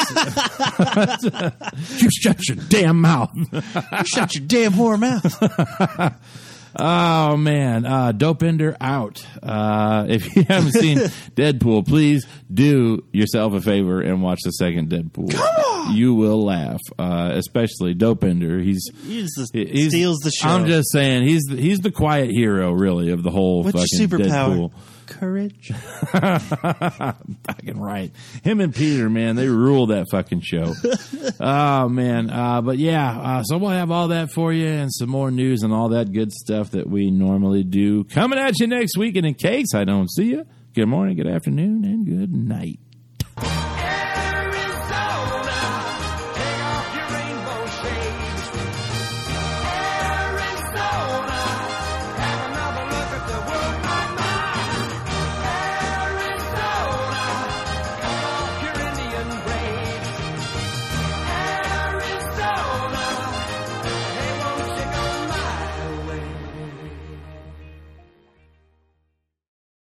[2.02, 3.32] you shut your damn mouth.
[4.06, 6.16] Shut your damn whore mouth.
[6.78, 9.26] Oh man, uh, Dopinder out.
[9.42, 10.98] Uh, if you haven't seen
[11.36, 15.32] Deadpool, please do yourself a favor and watch the second Deadpool.
[15.94, 18.62] You will laugh, uh, especially Dopinder.
[18.64, 20.50] He's He's the, he's- steals the show.
[20.50, 24.00] I'm just saying he's the, he's the quiet hero, really, of the whole What's fucking
[24.10, 24.70] your superpower?
[24.70, 24.72] Deadpool.
[25.08, 25.72] Courage.
[26.12, 28.12] fucking right.
[28.44, 30.74] Him and Peter, man, they rule that fucking show.
[31.40, 35.10] oh man, uh, but yeah, uh, so we'll have all that for you and some
[35.10, 38.98] more news and all that good stuff that we normally do coming at you next
[38.98, 39.16] week.
[39.16, 42.80] And in case I don't see you, good morning, good afternoon, and good night.